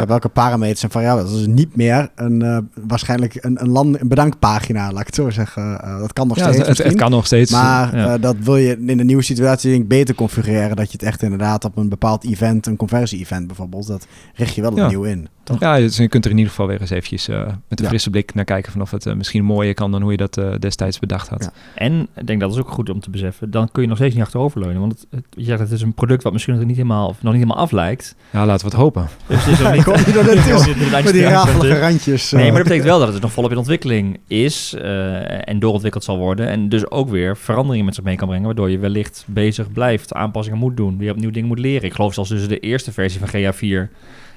Ja. 0.00 0.06
welke 0.06 0.28
parameters 0.28 0.82
en 0.82 0.90
variabelen. 0.90 1.30
Dat 1.30 1.40
is 1.40 1.46
niet 1.46 1.76
meer 1.76 2.10
een, 2.14 2.40
uh, 2.40 2.58
waarschijnlijk 2.74 3.38
een, 3.40 3.62
een, 3.62 3.68
land, 3.68 4.00
een 4.00 4.08
bedankpagina, 4.08 4.92
laat 4.92 5.00
ik 5.00 5.06
het 5.06 5.14
zo 5.14 5.30
zeggen. 5.30 5.80
Uh, 5.84 5.98
dat 5.98 6.12
kan 6.12 6.28
nog 6.28 6.36
ja, 6.36 6.52
steeds. 6.52 6.68
Het, 6.68 6.78
het, 6.78 6.94
kan 6.94 7.10
nog 7.10 7.26
steeds. 7.26 7.52
Maar 7.52 7.94
uh, 7.94 8.14
dat 8.20 8.36
wil 8.40 8.56
je 8.56 8.84
in 8.86 8.96
de 8.96 9.04
nieuwe 9.04 9.22
situatie 9.22 9.70
denk 9.70 9.82
ik 9.82 9.88
beter 9.88 10.14
configureren. 10.14 10.76
Dat 10.76 10.86
je 10.86 10.92
het 10.92 11.02
echt 11.02 11.22
inderdaad 11.22 11.64
op 11.64 11.76
een 11.76 11.88
bepaald 11.88 12.24
event, 12.24 12.66
een 12.66 12.76
conversie-event 12.76 13.46
bijvoorbeeld, 13.46 13.86
dat 13.86 14.06
richt 14.34 14.54
je 14.54 14.60
wel 14.60 14.70
opnieuw 14.70 15.02
in. 15.02 15.28
Toch? 15.42 15.60
Ja, 15.60 15.76
dus 15.76 15.96
je 15.96 16.08
kunt 16.08 16.24
er 16.24 16.30
in 16.30 16.36
ieder 16.36 16.52
geval 16.52 16.66
weer 16.66 16.80
eens 16.80 16.90
eventjes 16.90 17.26
met 17.68 17.80
een 17.80 17.86
frisse 17.86 18.10
blik 18.10 18.34
naar 18.34 18.44
kijken 18.44 18.72
van 18.72 18.80
of 18.80 18.90
het 18.90 19.16
misschien 19.16 19.44
mooier 19.44 19.74
kan 19.74 19.90
dan 19.90 20.02
hoe 20.02 20.10
je 20.10 20.16
dat 20.16 20.40
destijds 20.58 20.98
bedacht 20.98 21.28
had. 21.28 21.50
En 21.74 22.08
ik 22.16 22.26
denk 22.26 22.40
dat 22.40 22.52
is 22.52 22.58
ook 22.58 22.70
goed 22.70 22.90
om 22.90 23.00
te 23.00 23.10
beseffen, 23.10 23.50
dan 23.50 23.68
kun 23.72 23.82
je 23.82 23.88
nog 23.88 23.96
steeds 23.96 24.14
niet 24.14 24.24
achteroverleunen. 24.24 24.80
Want 24.80 24.92
het, 24.92 25.06
het, 25.10 25.24
je 25.30 25.44
zegt, 25.44 25.60
het 25.60 25.70
is 25.70 25.82
een 25.82 25.94
product 25.94 26.22
wat 26.22 26.32
misschien 26.32 26.54
nog 26.54 26.64
niet 26.64 26.76
helemaal, 26.76 27.08
of 27.08 27.22
nog 27.22 27.32
niet 27.32 27.42
helemaal 27.42 27.64
aflijkt. 27.64 28.14
Ja, 28.30 28.46
laten 28.46 28.66
we 28.66 28.72
het 28.72 28.80
hopen. 28.80 29.08
Dus 29.26 29.44
het 29.44 29.60
is 29.60 29.70
niet 29.76 29.83
kom 29.84 29.96
je 30.06 30.12
door 30.12 30.24
net 30.24 31.04
met 31.04 31.12
die 31.12 31.22
rafelige 31.22 31.78
randjes. 31.78 32.30
Nee, 32.30 32.44
maar 32.44 32.54
dat 32.54 32.62
betekent 32.62 32.88
wel 32.88 32.98
dat 32.98 33.12
het 33.12 33.22
nog 33.22 33.32
volop 33.32 33.50
in 33.50 33.56
ontwikkeling 33.56 34.18
is 34.26 34.74
uh, 34.78 35.48
en 35.48 35.58
doorontwikkeld 35.58 36.04
zal 36.04 36.18
worden. 36.18 36.48
En 36.48 36.68
dus 36.68 36.90
ook 36.90 37.10
weer 37.10 37.36
veranderingen 37.36 37.84
met 37.84 37.94
zich 37.94 38.04
mee 38.04 38.16
kan 38.16 38.28
brengen, 38.28 38.46
waardoor 38.46 38.70
je 38.70 38.78
wellicht 38.78 39.24
bezig 39.26 39.72
blijft, 39.72 40.12
aanpassingen 40.12 40.58
moet 40.58 40.76
doen, 40.76 40.98
weer 40.98 41.10
opnieuw 41.10 41.30
dingen 41.30 41.48
moet 41.48 41.58
leren. 41.58 41.82
Ik 41.82 41.94
geloof 41.94 42.14
zelfs 42.14 42.28
tussen 42.28 42.48
de 42.48 42.58
eerste 42.58 42.92
versie 42.92 43.20
van 43.20 43.28
GA4 43.28 43.90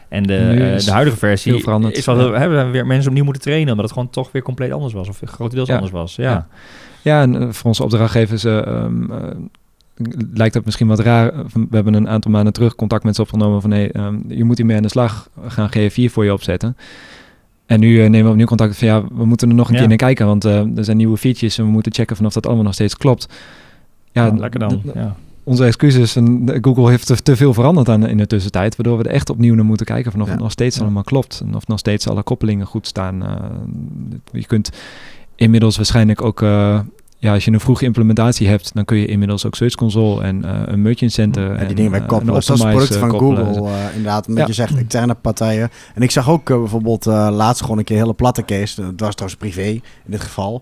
en 0.10 0.24
de, 0.24 0.74
uh, 0.74 0.86
de 0.86 0.92
huidige 0.92 1.18
versie 1.18 1.56
is 1.56 2.06
wel, 2.06 2.32
ja. 2.34 2.40
hebben 2.40 2.66
we 2.66 2.72
weer 2.72 2.86
mensen 2.86 3.08
opnieuw 3.08 3.24
moeten 3.24 3.42
trainen, 3.42 3.70
omdat 3.70 3.86
het 3.86 3.94
gewoon 3.94 4.10
toch 4.10 4.32
weer 4.32 4.42
compleet 4.42 4.72
anders 4.72 4.94
was, 4.94 5.08
of 5.08 5.20
grotendeels 5.26 5.68
ja. 5.68 5.74
anders 5.74 5.92
was. 5.92 6.16
Ja. 6.16 6.48
ja. 7.02 7.22
En 7.22 7.42
uh, 7.42 7.48
voor 7.52 7.66
onze 7.66 7.84
opdrachtgevers 7.84 8.44
um, 8.44 9.50
lijkt 10.34 10.54
dat 10.54 10.66
misschien 10.66 10.88
wat 10.88 11.00
raar. 11.00 11.34
We 11.54 11.68
hebben 11.70 11.94
een 11.94 12.10
aantal 12.10 12.32
maanden 12.32 12.54
terug 12.54 12.76
contact 12.76 13.04
met 13.04 13.16
ze 13.16 13.22
opgenomen 13.22 13.62
van 13.62 13.72
hey, 13.72 13.96
um, 13.96 14.24
je 14.28 14.44
moet 14.44 14.58
hiermee 14.58 14.76
aan 14.76 14.82
de 14.82 14.90
slag 14.90 15.30
gaan 15.48 15.70
GA4 15.78 16.12
voor 16.12 16.24
je 16.24 16.34
opzetten. 16.34 16.78
En 17.66 17.80
nu 17.80 17.94
uh, 17.94 18.02
nemen 18.02 18.24
we 18.24 18.30
opnieuw 18.30 18.46
contact 18.46 18.78
van 18.78 18.88
ja, 18.88 19.04
we 19.14 19.26
moeten 19.26 19.50
er 19.50 19.56
nog 19.56 19.70
een 19.70 19.76
keer 19.76 19.88
naar 19.88 19.98
kijken, 19.98 20.26
want 20.26 20.46
uh, 20.46 20.78
er 20.78 20.84
zijn 20.84 20.98
nieuwe 20.98 21.18
features 21.18 21.58
en 21.58 21.66
we 21.66 21.72
moeten 21.72 21.94
checken 21.94 22.26
of 22.26 22.34
dat 22.34 22.46
allemaal 22.46 22.64
nog 22.64 22.74
steeds 22.74 22.98
klopt. 22.98 23.28
Ja, 24.12 24.32
lekker 24.36 24.60
dan. 24.60 24.82
Ja. 24.94 25.16
Onze 25.44 25.66
excuses 25.66 26.16
en 26.16 26.58
Google 26.62 26.90
heeft 26.90 27.06
te, 27.06 27.16
te, 27.16 27.36
veel 27.36 27.54
veranderd 27.54 27.90
aan, 27.90 28.08
in 28.08 28.18
de 28.18 28.28
tussentijd, 28.28 28.76
waardoor 28.76 28.98
we 28.98 29.04
er 29.04 29.12
echt 29.12 29.30
opnieuw 29.30 29.56
naar 29.56 29.66
moeten 29.66 29.86
kijken 29.86 30.12
van 30.12 30.22
of 30.22 30.30
het 30.30 30.40
nog 30.40 30.52
steeds 30.52 30.82
allemaal 30.82 31.04
klopt 31.04 31.42
en 31.46 31.56
of 31.56 31.68
nog 31.68 31.80
steeds 31.80 32.08
alle 32.08 32.24
koppelingen 32.24 32.66
goed 32.66 32.88
staan. 32.88 33.24
Uh, 33.24 33.34
je 34.32 34.46
kunt 34.46 34.70
inmiddels 35.36 35.76
waarschijnlijk 35.76 36.22
ook 36.22 36.42
ja, 37.20 37.34
als 37.34 37.46
je 37.46 37.52
een 37.52 37.60
vroege 37.60 37.86
implementatie 37.86 38.48
hebt, 38.48 38.74
dan 38.74 38.86
kun 38.86 38.98
je 38.98 39.06
inmiddels 39.06 39.46
ook 39.46 39.56
Search 39.56 39.76
Console 39.76 40.24
en 40.24 40.46
uh, 40.46 40.62
een 40.66 40.82
Merchant 40.82 41.12
Center. 41.12 41.56
en, 41.56 41.68
die 41.68 41.76
dingen 41.76 41.92
bij 41.92 42.06
koppelen. 42.06 42.34
Dat 42.34 42.50
is 42.50 42.60
product 42.60 42.96
van 42.96 43.10
Google, 43.10 43.62
uh, 43.62 43.96
inderdaad. 43.96 44.28
Omdat 44.28 44.48
je 44.48 44.54
zegt 44.54 44.78
externe 44.78 45.14
partijen. 45.14 45.70
En 45.96 46.02
ik 46.02 46.12
zag 46.12 46.30
ook 46.30 46.50
uh, 46.50 46.58
bijvoorbeeld 46.58 47.06
laatst 47.06 47.62
gewoon 47.62 47.78
een 47.78 47.84
keer 47.84 47.96
een 47.96 48.02
hele 48.02 48.14
platte 48.14 48.46
case. 48.46 48.82
Dat 48.82 49.00
was 49.00 49.16
trouwens 49.16 49.40
privé 49.40 49.68
in 49.68 49.82
dit 50.06 50.22
geval. 50.22 50.62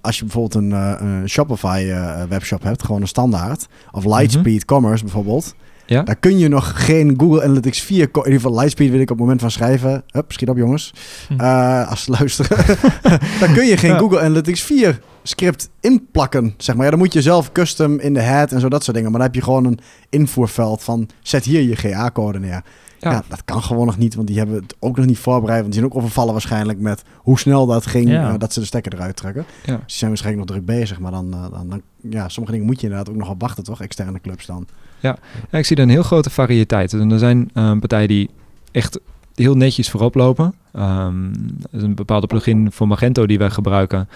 als 0.00 0.18
je 0.18 0.24
bijvoorbeeld 0.24 0.54
een, 0.54 0.70
een 0.70 1.28
Shopify 1.28 1.92
webshop 2.28 2.62
hebt, 2.62 2.84
gewoon 2.84 3.00
een 3.00 3.08
standaard. 3.08 3.66
Of 3.90 4.04
Lightspeed 4.04 4.60
mm 4.60 4.64
Commerce 4.64 5.04
bijvoorbeeld. 5.04 5.54
Ja? 5.86 6.02
Daar 6.02 6.16
kun 6.16 6.38
je 6.38 6.48
nog 6.48 6.84
geen 6.86 7.14
Google 7.16 7.42
Analytics 7.42 7.80
4... 7.80 8.02
In 8.02 8.10
ieder 8.14 8.32
geval 8.32 8.54
Lightspeed 8.54 8.90
wil 8.90 9.00
ik 9.00 9.10
op 9.10 9.16
het 9.16 9.18
moment 9.18 9.40
van 9.40 9.50
schrijven. 9.50 10.02
Hup, 10.10 10.32
schiet 10.32 10.48
op 10.48 10.56
jongens. 10.56 10.94
Uh, 11.40 11.90
als 11.90 12.06
luisteren. 12.06 12.66
dan 13.40 13.52
kun 13.52 13.66
je 13.66 13.76
geen 13.76 13.98
Google 13.98 14.20
Analytics 14.20 14.62
4 14.62 15.00
script 15.22 15.68
inplakken, 15.80 16.54
zeg 16.56 16.74
maar. 16.74 16.84
Ja, 16.84 16.90
dan 16.90 17.00
moet 17.00 17.12
je 17.12 17.22
zelf 17.22 17.52
custom 17.52 17.98
in 17.98 18.14
de 18.14 18.20
head 18.20 18.52
en 18.52 18.60
zo 18.60 18.68
dat 18.68 18.84
soort 18.84 18.96
dingen. 18.96 19.10
Maar 19.10 19.20
dan 19.20 19.28
heb 19.28 19.38
je 19.38 19.44
gewoon 19.44 19.64
een 19.64 19.78
invoerveld 20.08 20.82
van... 20.82 21.08
zet 21.22 21.44
hier 21.44 21.60
je 21.60 21.76
GA-code 21.76 22.38
neer. 22.38 22.62
Ja. 23.00 23.22
dat 23.28 23.44
kan 23.44 23.62
gewoon 23.62 23.86
nog 23.86 23.98
niet, 23.98 24.14
want 24.14 24.26
die 24.26 24.38
hebben 24.38 24.56
het 24.56 24.76
ook 24.78 24.96
nog 24.96 25.06
niet 25.06 25.18
voorbereid. 25.18 25.60
Want 25.60 25.72
die 25.72 25.80
zijn 25.80 25.92
ook 25.92 25.98
overvallen 25.98 26.32
waarschijnlijk 26.32 26.78
met 26.78 27.02
hoe 27.16 27.38
snel 27.38 27.66
dat 27.66 27.86
ging, 27.86 28.08
uh, 28.08 28.34
dat 28.38 28.52
ze 28.52 28.60
de 28.60 28.66
stekker 28.66 28.94
eruit 28.94 29.16
trekken. 29.16 29.44
Ja. 29.64 29.72
Dus 29.76 29.84
die 29.86 29.96
zijn 29.96 30.10
waarschijnlijk 30.10 30.48
nog 30.48 30.56
druk 30.56 30.76
bezig. 30.76 30.98
Maar 30.98 31.10
dan, 31.10 31.34
uh, 31.34 31.42
dan, 31.52 31.68
dan, 31.68 31.82
ja, 31.96 32.28
sommige 32.28 32.54
dingen 32.54 32.66
moet 32.66 32.80
je 32.80 32.86
inderdaad 32.86 33.10
ook 33.10 33.18
nog 33.18 33.30
op 33.30 33.40
wachten, 33.40 33.64
toch? 33.64 33.80
Externe 33.80 34.20
clubs 34.20 34.46
dan. 34.46 34.66
Ja, 35.00 35.16
ja 35.50 35.58
ik 35.58 35.66
zie 35.66 35.76
er 35.76 35.82
een 35.82 35.88
heel 35.88 36.02
grote 36.02 36.30
variëteit. 36.30 36.92
En 36.92 37.10
er 37.10 37.18
zijn 37.18 37.50
uh, 37.54 37.78
partijen 37.78 38.08
die 38.08 38.30
echt 38.72 39.00
heel 39.34 39.54
netjes 39.54 39.90
voorop 39.90 40.14
lopen. 40.14 40.54
Um, 40.72 41.32
er 41.70 41.78
is 41.78 41.82
een 41.82 41.94
bepaalde 41.94 42.26
plugin 42.26 42.72
voor 42.72 42.88
Magento 42.88 43.26
die 43.26 43.38
wij 43.38 43.50
gebruiken. 43.50 44.08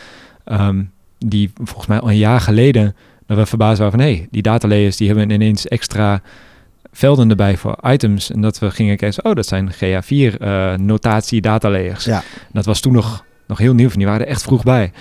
Um, 0.45 0.91
die 1.19 1.51
volgens 1.55 1.87
mij 1.87 2.01
al 2.01 2.09
een 2.09 2.17
jaar 2.17 2.41
geleden 2.41 2.97
dat 3.27 3.37
we 3.37 3.47
verbaasd 3.47 3.79
waren 3.79 3.93
van... 3.93 4.03
hé, 4.03 4.15
hey, 4.15 4.29
die 4.31 4.43
datalayers 4.43 4.97
die 4.97 5.09
hebben 5.09 5.31
ineens 5.31 5.69
extra 5.69 6.23
velden 6.93 7.31
erbij 7.31 7.57
voor 7.57 7.79
items. 7.83 8.31
En 8.31 8.41
dat 8.41 8.59
we 8.59 8.71
gingen 8.71 8.97
kijken, 8.97 9.25
oh, 9.25 9.35
dat 9.35 9.47
zijn 9.47 9.73
GA4 9.73 10.09
uh, 10.09 10.75
notatie 10.75 11.41
datalayers. 11.41 12.05
Ja. 12.05 12.23
dat 12.53 12.65
was 12.65 12.81
toen 12.81 12.93
nog, 12.93 13.25
nog 13.47 13.59
heel 13.59 13.75
nieuw, 13.75 13.89
van 13.89 13.99
die 13.99 14.07
waren 14.07 14.27
er 14.27 14.33
echt 14.33 14.43
vroeg 14.43 14.63
bij. 14.63 14.93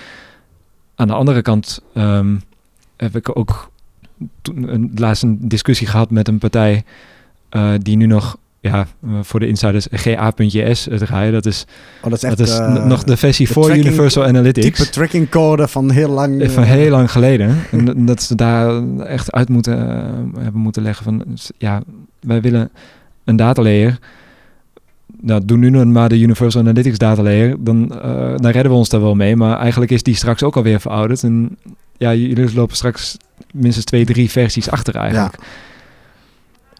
Aan 0.94 1.06
de 1.06 1.14
andere 1.14 1.42
kant 1.42 1.80
um, 1.94 2.42
heb 2.96 3.16
ik 3.16 3.36
ook 3.36 3.70
toen 4.42 4.72
een, 4.72 4.92
laatst 4.94 5.22
een 5.22 5.48
discussie 5.48 5.86
gehad 5.86 6.10
met 6.10 6.28
een 6.28 6.38
partij 6.38 6.84
uh, 7.50 7.72
die 7.78 7.96
nu 7.96 8.06
nog 8.06 8.38
ja, 8.62 8.86
voor 9.22 9.40
de 9.40 9.46
insiders 9.46 9.86
GA.js 9.90 10.88
draaien. 10.98 11.32
Dat 11.32 11.46
is, 11.46 11.64
oh, 12.02 12.10
dat 12.10 12.12
is, 12.12 12.22
echt, 12.22 12.38
dat 12.38 12.46
is 12.46 12.58
uh, 12.58 12.84
nog 12.84 13.04
de 13.04 13.16
versie 13.16 13.48
voor 13.48 13.76
Universal 13.76 14.24
Analytics. 14.24 14.78
Type 14.78 14.90
tracking 14.90 15.28
code 15.28 15.68
van 15.68 15.90
heel 15.90 16.08
lang. 16.08 16.50
Van 16.50 16.62
heel 16.62 16.90
lang 16.90 17.10
geleden. 17.10 17.56
en 17.70 18.06
dat 18.06 18.22
ze 18.22 18.34
daar 18.34 18.82
echt 18.98 19.32
uit 19.32 19.48
moeten 19.48 19.78
hebben 20.38 20.60
moeten 20.60 20.82
leggen 20.82 21.04
van 21.04 21.24
ja, 21.58 21.82
wij 22.20 22.40
willen 22.40 22.70
een 23.24 23.36
data 23.36 23.62
layer. 23.62 23.98
Nou, 25.20 25.44
doe 25.44 25.58
nu 25.58 25.70
nog 25.70 25.84
maar 25.84 26.08
de 26.08 26.18
Universal 26.18 26.60
Analytics 26.60 26.98
data 26.98 27.22
layer. 27.22 27.56
Dan, 27.58 27.92
uh, 27.94 28.00
dan 28.36 28.50
redden 28.50 28.70
we 28.72 28.78
ons 28.78 28.88
daar 28.88 29.00
wel 29.00 29.14
mee. 29.14 29.36
Maar 29.36 29.58
eigenlijk 29.58 29.90
is 29.90 30.02
die 30.02 30.14
straks 30.14 30.42
ook 30.42 30.56
alweer 30.56 30.80
verouderd. 30.80 31.22
En 31.22 31.58
ja, 31.96 32.14
jullie 32.14 32.54
lopen 32.54 32.76
straks 32.76 33.16
minstens 33.52 33.84
twee, 33.84 34.04
drie 34.04 34.30
versies 34.30 34.70
achter 34.70 34.94
eigenlijk. 34.94 35.36
Ja. 35.38 35.44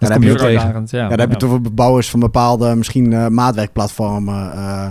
Dat 0.08 0.10
dan 0.10 0.18
kom 0.18 0.26
je 0.28 0.32
heb 0.32 0.40
ook 0.40 0.48
je 0.48 0.58
tegen. 0.58 0.86
Ja, 0.98 1.02
Ja, 1.02 1.08
dan 1.08 1.18
heb 1.18 1.28
je 1.28 1.34
het 1.34 1.44
over 1.44 1.74
bouwers 1.74 2.10
van 2.10 2.20
bepaalde 2.20 2.74
misschien 2.74 3.12
eh, 3.12 3.26
maatwerkplatformen. 3.28 4.52
eh, 4.52 4.90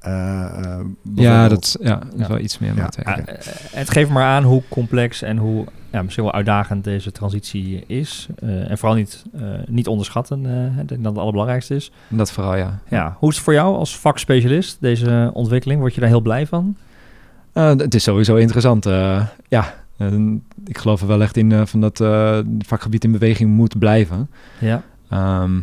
eh, 0.00 0.80
Ja, 1.14 1.48
dat, 1.48 1.76
ja, 1.80 1.94
dat 1.94 2.14
is 2.14 2.20
Ja. 2.20 2.28
wel 2.28 2.38
iets 2.38 2.58
meer 2.58 2.74
Ja. 2.76 2.88
eh, 3.04 3.14
het 3.72 3.90
geeft 3.90 4.10
maar 4.10 4.24
aan 4.24 4.42
hoe 4.44 4.62
complex 4.68 5.22
en 5.22 5.36
hoe 5.36 5.66
ja, 5.92 6.02
misschien 6.02 6.24
wel 6.24 6.32
uitdagend 6.32 6.84
deze 6.84 7.12
transitie 7.12 7.84
is. 7.86 8.26
Eh, 8.38 8.70
en 8.70 8.78
vooral 8.78 8.96
niet, 8.96 9.24
eh, 9.34 9.42
niet 9.66 9.86
onderschatten. 9.86 10.46
eh, 10.46 10.80
ik 10.80 10.88
denk 10.88 11.02
dat 11.02 11.12
het 11.12 11.20
allerbelangrijkste 11.20 11.74
is. 11.74 11.90
Dat 12.08 12.32
vooral, 12.32 12.56
ja. 12.56 12.78
Ja, 12.88 13.16
hoe 13.18 13.28
is 13.28 13.34
het 13.34 13.44
voor 13.44 13.52
jou 13.54 13.76
als 13.76 13.98
vakspecialist, 13.98 14.76
deze 14.80 15.30
ontwikkeling? 15.32 15.80
Word 15.80 15.94
je 15.94 16.00
daar 16.00 16.08
heel 16.08 16.20
blij 16.20 16.46
van? 16.46 16.76
Eh, 17.52 17.68
het 17.68 17.94
is 17.94 18.02
sowieso 18.02 18.36
interessant. 18.36 18.86
eh, 18.86 19.26
ja, 19.48 19.64
En 19.64 19.72
ik 20.66 20.78
geloof 20.78 21.00
er 21.00 21.06
wel 21.06 21.22
echt 21.22 21.36
in 21.36 21.52
eh, 21.52 21.66
van 21.66 21.80
dat 21.80 22.00
eh, 22.00 22.34
het 22.36 22.46
vakgebied 22.66 23.04
in 23.04 23.12
beweging 23.12 23.50
moet 23.50 23.78
blijven. 23.78 24.30
Ja, 24.60 24.82
Ehm, 25.08 25.58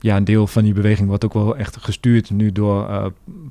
ja, 0.00 0.16
een 0.16 0.24
deel 0.24 0.46
van 0.46 0.62
die 0.64 0.72
beweging 0.72 1.08
wordt 1.08 1.24
ook 1.24 1.32
wel 1.32 1.56
echt 1.56 1.76
gestuurd 1.76 2.30
nu 2.30 2.52
door 2.52 2.88
eh, 2.88 3.06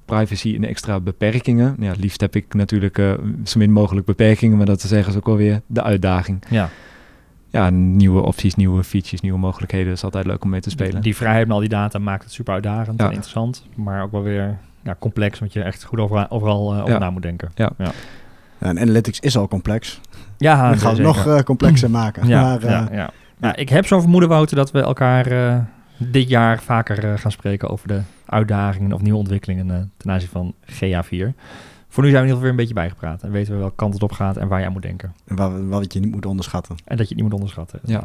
privacy 0.05 0.55
en 0.55 0.63
extra 0.63 0.99
beperkingen. 0.99 1.75
Ja, 1.79 1.87
het 1.89 1.99
liefst 1.99 2.21
heb 2.21 2.35
ik 2.35 2.53
natuurlijk 2.53 2.97
eh, 2.97 3.13
zo 3.43 3.59
min 3.59 3.71
mogelijk 3.71 4.05
beperkingen, 4.05 4.57
maar 4.57 4.65
dat 4.65 4.83
is 4.83 4.91
ergens 4.91 5.15
ook 5.15 5.27
alweer 5.27 5.61
de 5.65 5.83
uitdaging. 5.83 6.43
ja. 6.49 6.69
Ja, 7.49 7.69
nieuwe 7.69 8.21
opties, 8.21 8.55
nieuwe 8.55 8.83
features, 8.83 9.21
nieuwe 9.21 9.37
mogelijkheden 9.39 9.91
is 9.93 10.03
altijd 10.03 10.25
leuk 10.25 10.43
om 10.43 10.49
mee 10.49 10.61
te 10.61 10.69
spelen. 10.69 10.91
Die, 10.93 11.01
die 11.01 11.15
vrijheid 11.15 11.45
met 11.45 11.53
al 11.55 11.59
die 11.59 11.69
data 11.69 11.99
maakt 11.99 12.23
het 12.23 12.33
super 12.33 12.53
uitdagend 12.53 12.99
Ja. 12.99 13.05
en 13.05 13.11
interessant. 13.11 13.65
Maar 13.75 14.03
ook 14.03 14.11
wel 14.11 14.23
weer 14.23 14.57
ja, 14.83 14.95
complex, 14.99 15.39
want 15.39 15.53
je 15.53 15.61
echt 15.61 15.83
goed 15.83 15.99
overal, 15.99 16.29
overal 16.29 16.73
eh, 16.73 16.79
over 16.81 16.93
Ja. 16.93 16.99
na 16.99 17.09
moet 17.09 17.21
denken. 17.21 17.51
En 18.59 18.79
analytics 18.79 19.19
is 19.19 19.37
al 19.37 19.47
complex. 19.47 19.99
Ja, 20.37 20.69
We 20.71 20.77
gaan 20.77 20.93
het 20.93 21.01
nog 21.01 21.25
eh, 21.27 21.39
complexer 21.39 21.89
maken. 21.91 22.27
Ja, 22.27 22.41
maar, 22.41 22.63
eh, 22.63 22.69
ja, 22.69 22.87
ja. 22.91 23.09
Nou, 23.37 23.55
ik 23.55 23.69
heb 23.69 23.85
zo'n 23.85 24.01
vermoeden, 24.01 24.29
Wouter, 24.29 24.55
dat 24.55 24.71
we 24.71 24.81
elkaar 24.81 25.25
eh, 25.27 25.57
dit 25.97 26.29
jaar 26.29 26.61
vaker 26.61 27.11
eh, 27.11 27.17
gaan 27.19 27.31
spreken 27.31 27.69
over 27.69 27.87
de 27.87 28.01
uitdagingen 28.25 28.93
of 28.93 29.01
nieuwe 29.01 29.17
ontwikkelingen 29.19 29.71
eh, 29.71 29.77
ten 29.97 30.11
aanzien 30.11 30.29
van 30.29 30.53
GA4. 30.71 31.33
Voor 31.89 32.03
nu 32.03 32.09
zijn 32.09 32.23
we 32.23 32.29
in 32.29 32.35
ieder 32.35 32.35
geval 32.35 32.39
weer 32.41 32.49
een 32.49 32.55
beetje 32.55 32.73
bijgepraat 32.73 33.23
en 33.23 33.31
weten 33.31 33.53
we 33.53 33.59
welke 33.59 33.75
kant 33.75 33.93
het 33.93 34.03
op 34.03 34.11
gaat 34.11 34.37
en 34.37 34.47
waar 34.47 34.59
je 34.59 34.65
aan 34.65 34.71
moet 34.71 34.81
denken. 34.81 35.13
waar- 35.27 35.67
wat 35.67 35.93
je 35.93 35.99
niet 35.99 36.11
moet 36.11 36.25
onderschatten. 36.25 36.75
En 36.85 36.97
dat 36.97 37.07
je 37.09 37.13
het 37.13 37.15
niet 37.15 37.23
moet 37.23 37.33
onderschatten. 37.33 37.79
Ja. 37.83 38.03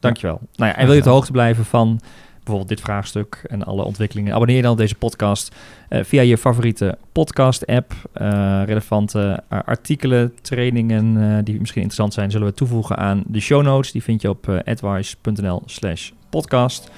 Dankjewel. 0.00 0.40
Nou 0.56 0.70
ja, 0.70 0.76
en 0.76 0.84
wil 0.84 0.92
je 0.94 0.98
op 0.98 1.04
de 1.04 1.10
hoogte 1.10 1.32
blijven 1.32 1.64
van 1.64 2.00
bijvoorbeeld 2.46 2.68
dit 2.68 2.80
vraagstuk 2.80 3.44
en 3.48 3.64
alle 3.64 3.84
ontwikkelingen, 3.84 4.34
abonneer 4.34 4.56
je 4.56 4.62
dan 4.62 4.72
op 4.72 4.78
deze 4.78 4.94
podcast 4.94 5.54
eh, 5.88 6.04
via 6.04 6.22
je 6.22 6.38
favoriete 6.38 6.98
podcast-app. 7.12 7.92
Eh, 8.12 8.62
relevante 8.64 9.42
artikelen, 9.48 10.34
trainingen 10.42 11.36
eh, 11.36 11.44
die 11.44 11.58
misschien 11.58 11.82
interessant 11.82 12.14
zijn, 12.14 12.30
zullen 12.30 12.46
we 12.46 12.54
toevoegen 12.54 12.96
aan 12.96 13.22
de 13.26 13.40
show 13.40 13.62
notes. 13.62 13.92
Die 13.92 14.02
vind 14.02 14.22
je 14.22 14.28
op 14.28 14.48
eh, 14.48 14.58
advice.nl 14.64 15.62
slash 15.66 16.10
podcast. 16.30 16.90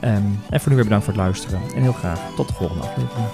Ehm, 0.00 0.22
en 0.50 0.60
voor 0.60 0.68
nu 0.68 0.74
weer 0.74 0.84
bedankt 0.84 1.04
voor 1.04 1.14
het 1.14 1.22
luisteren 1.22 1.60
en 1.74 1.82
heel 1.82 1.92
graag 1.92 2.34
tot 2.36 2.48
de 2.48 2.54
volgende 2.54 2.82
aflevering. 2.82 3.28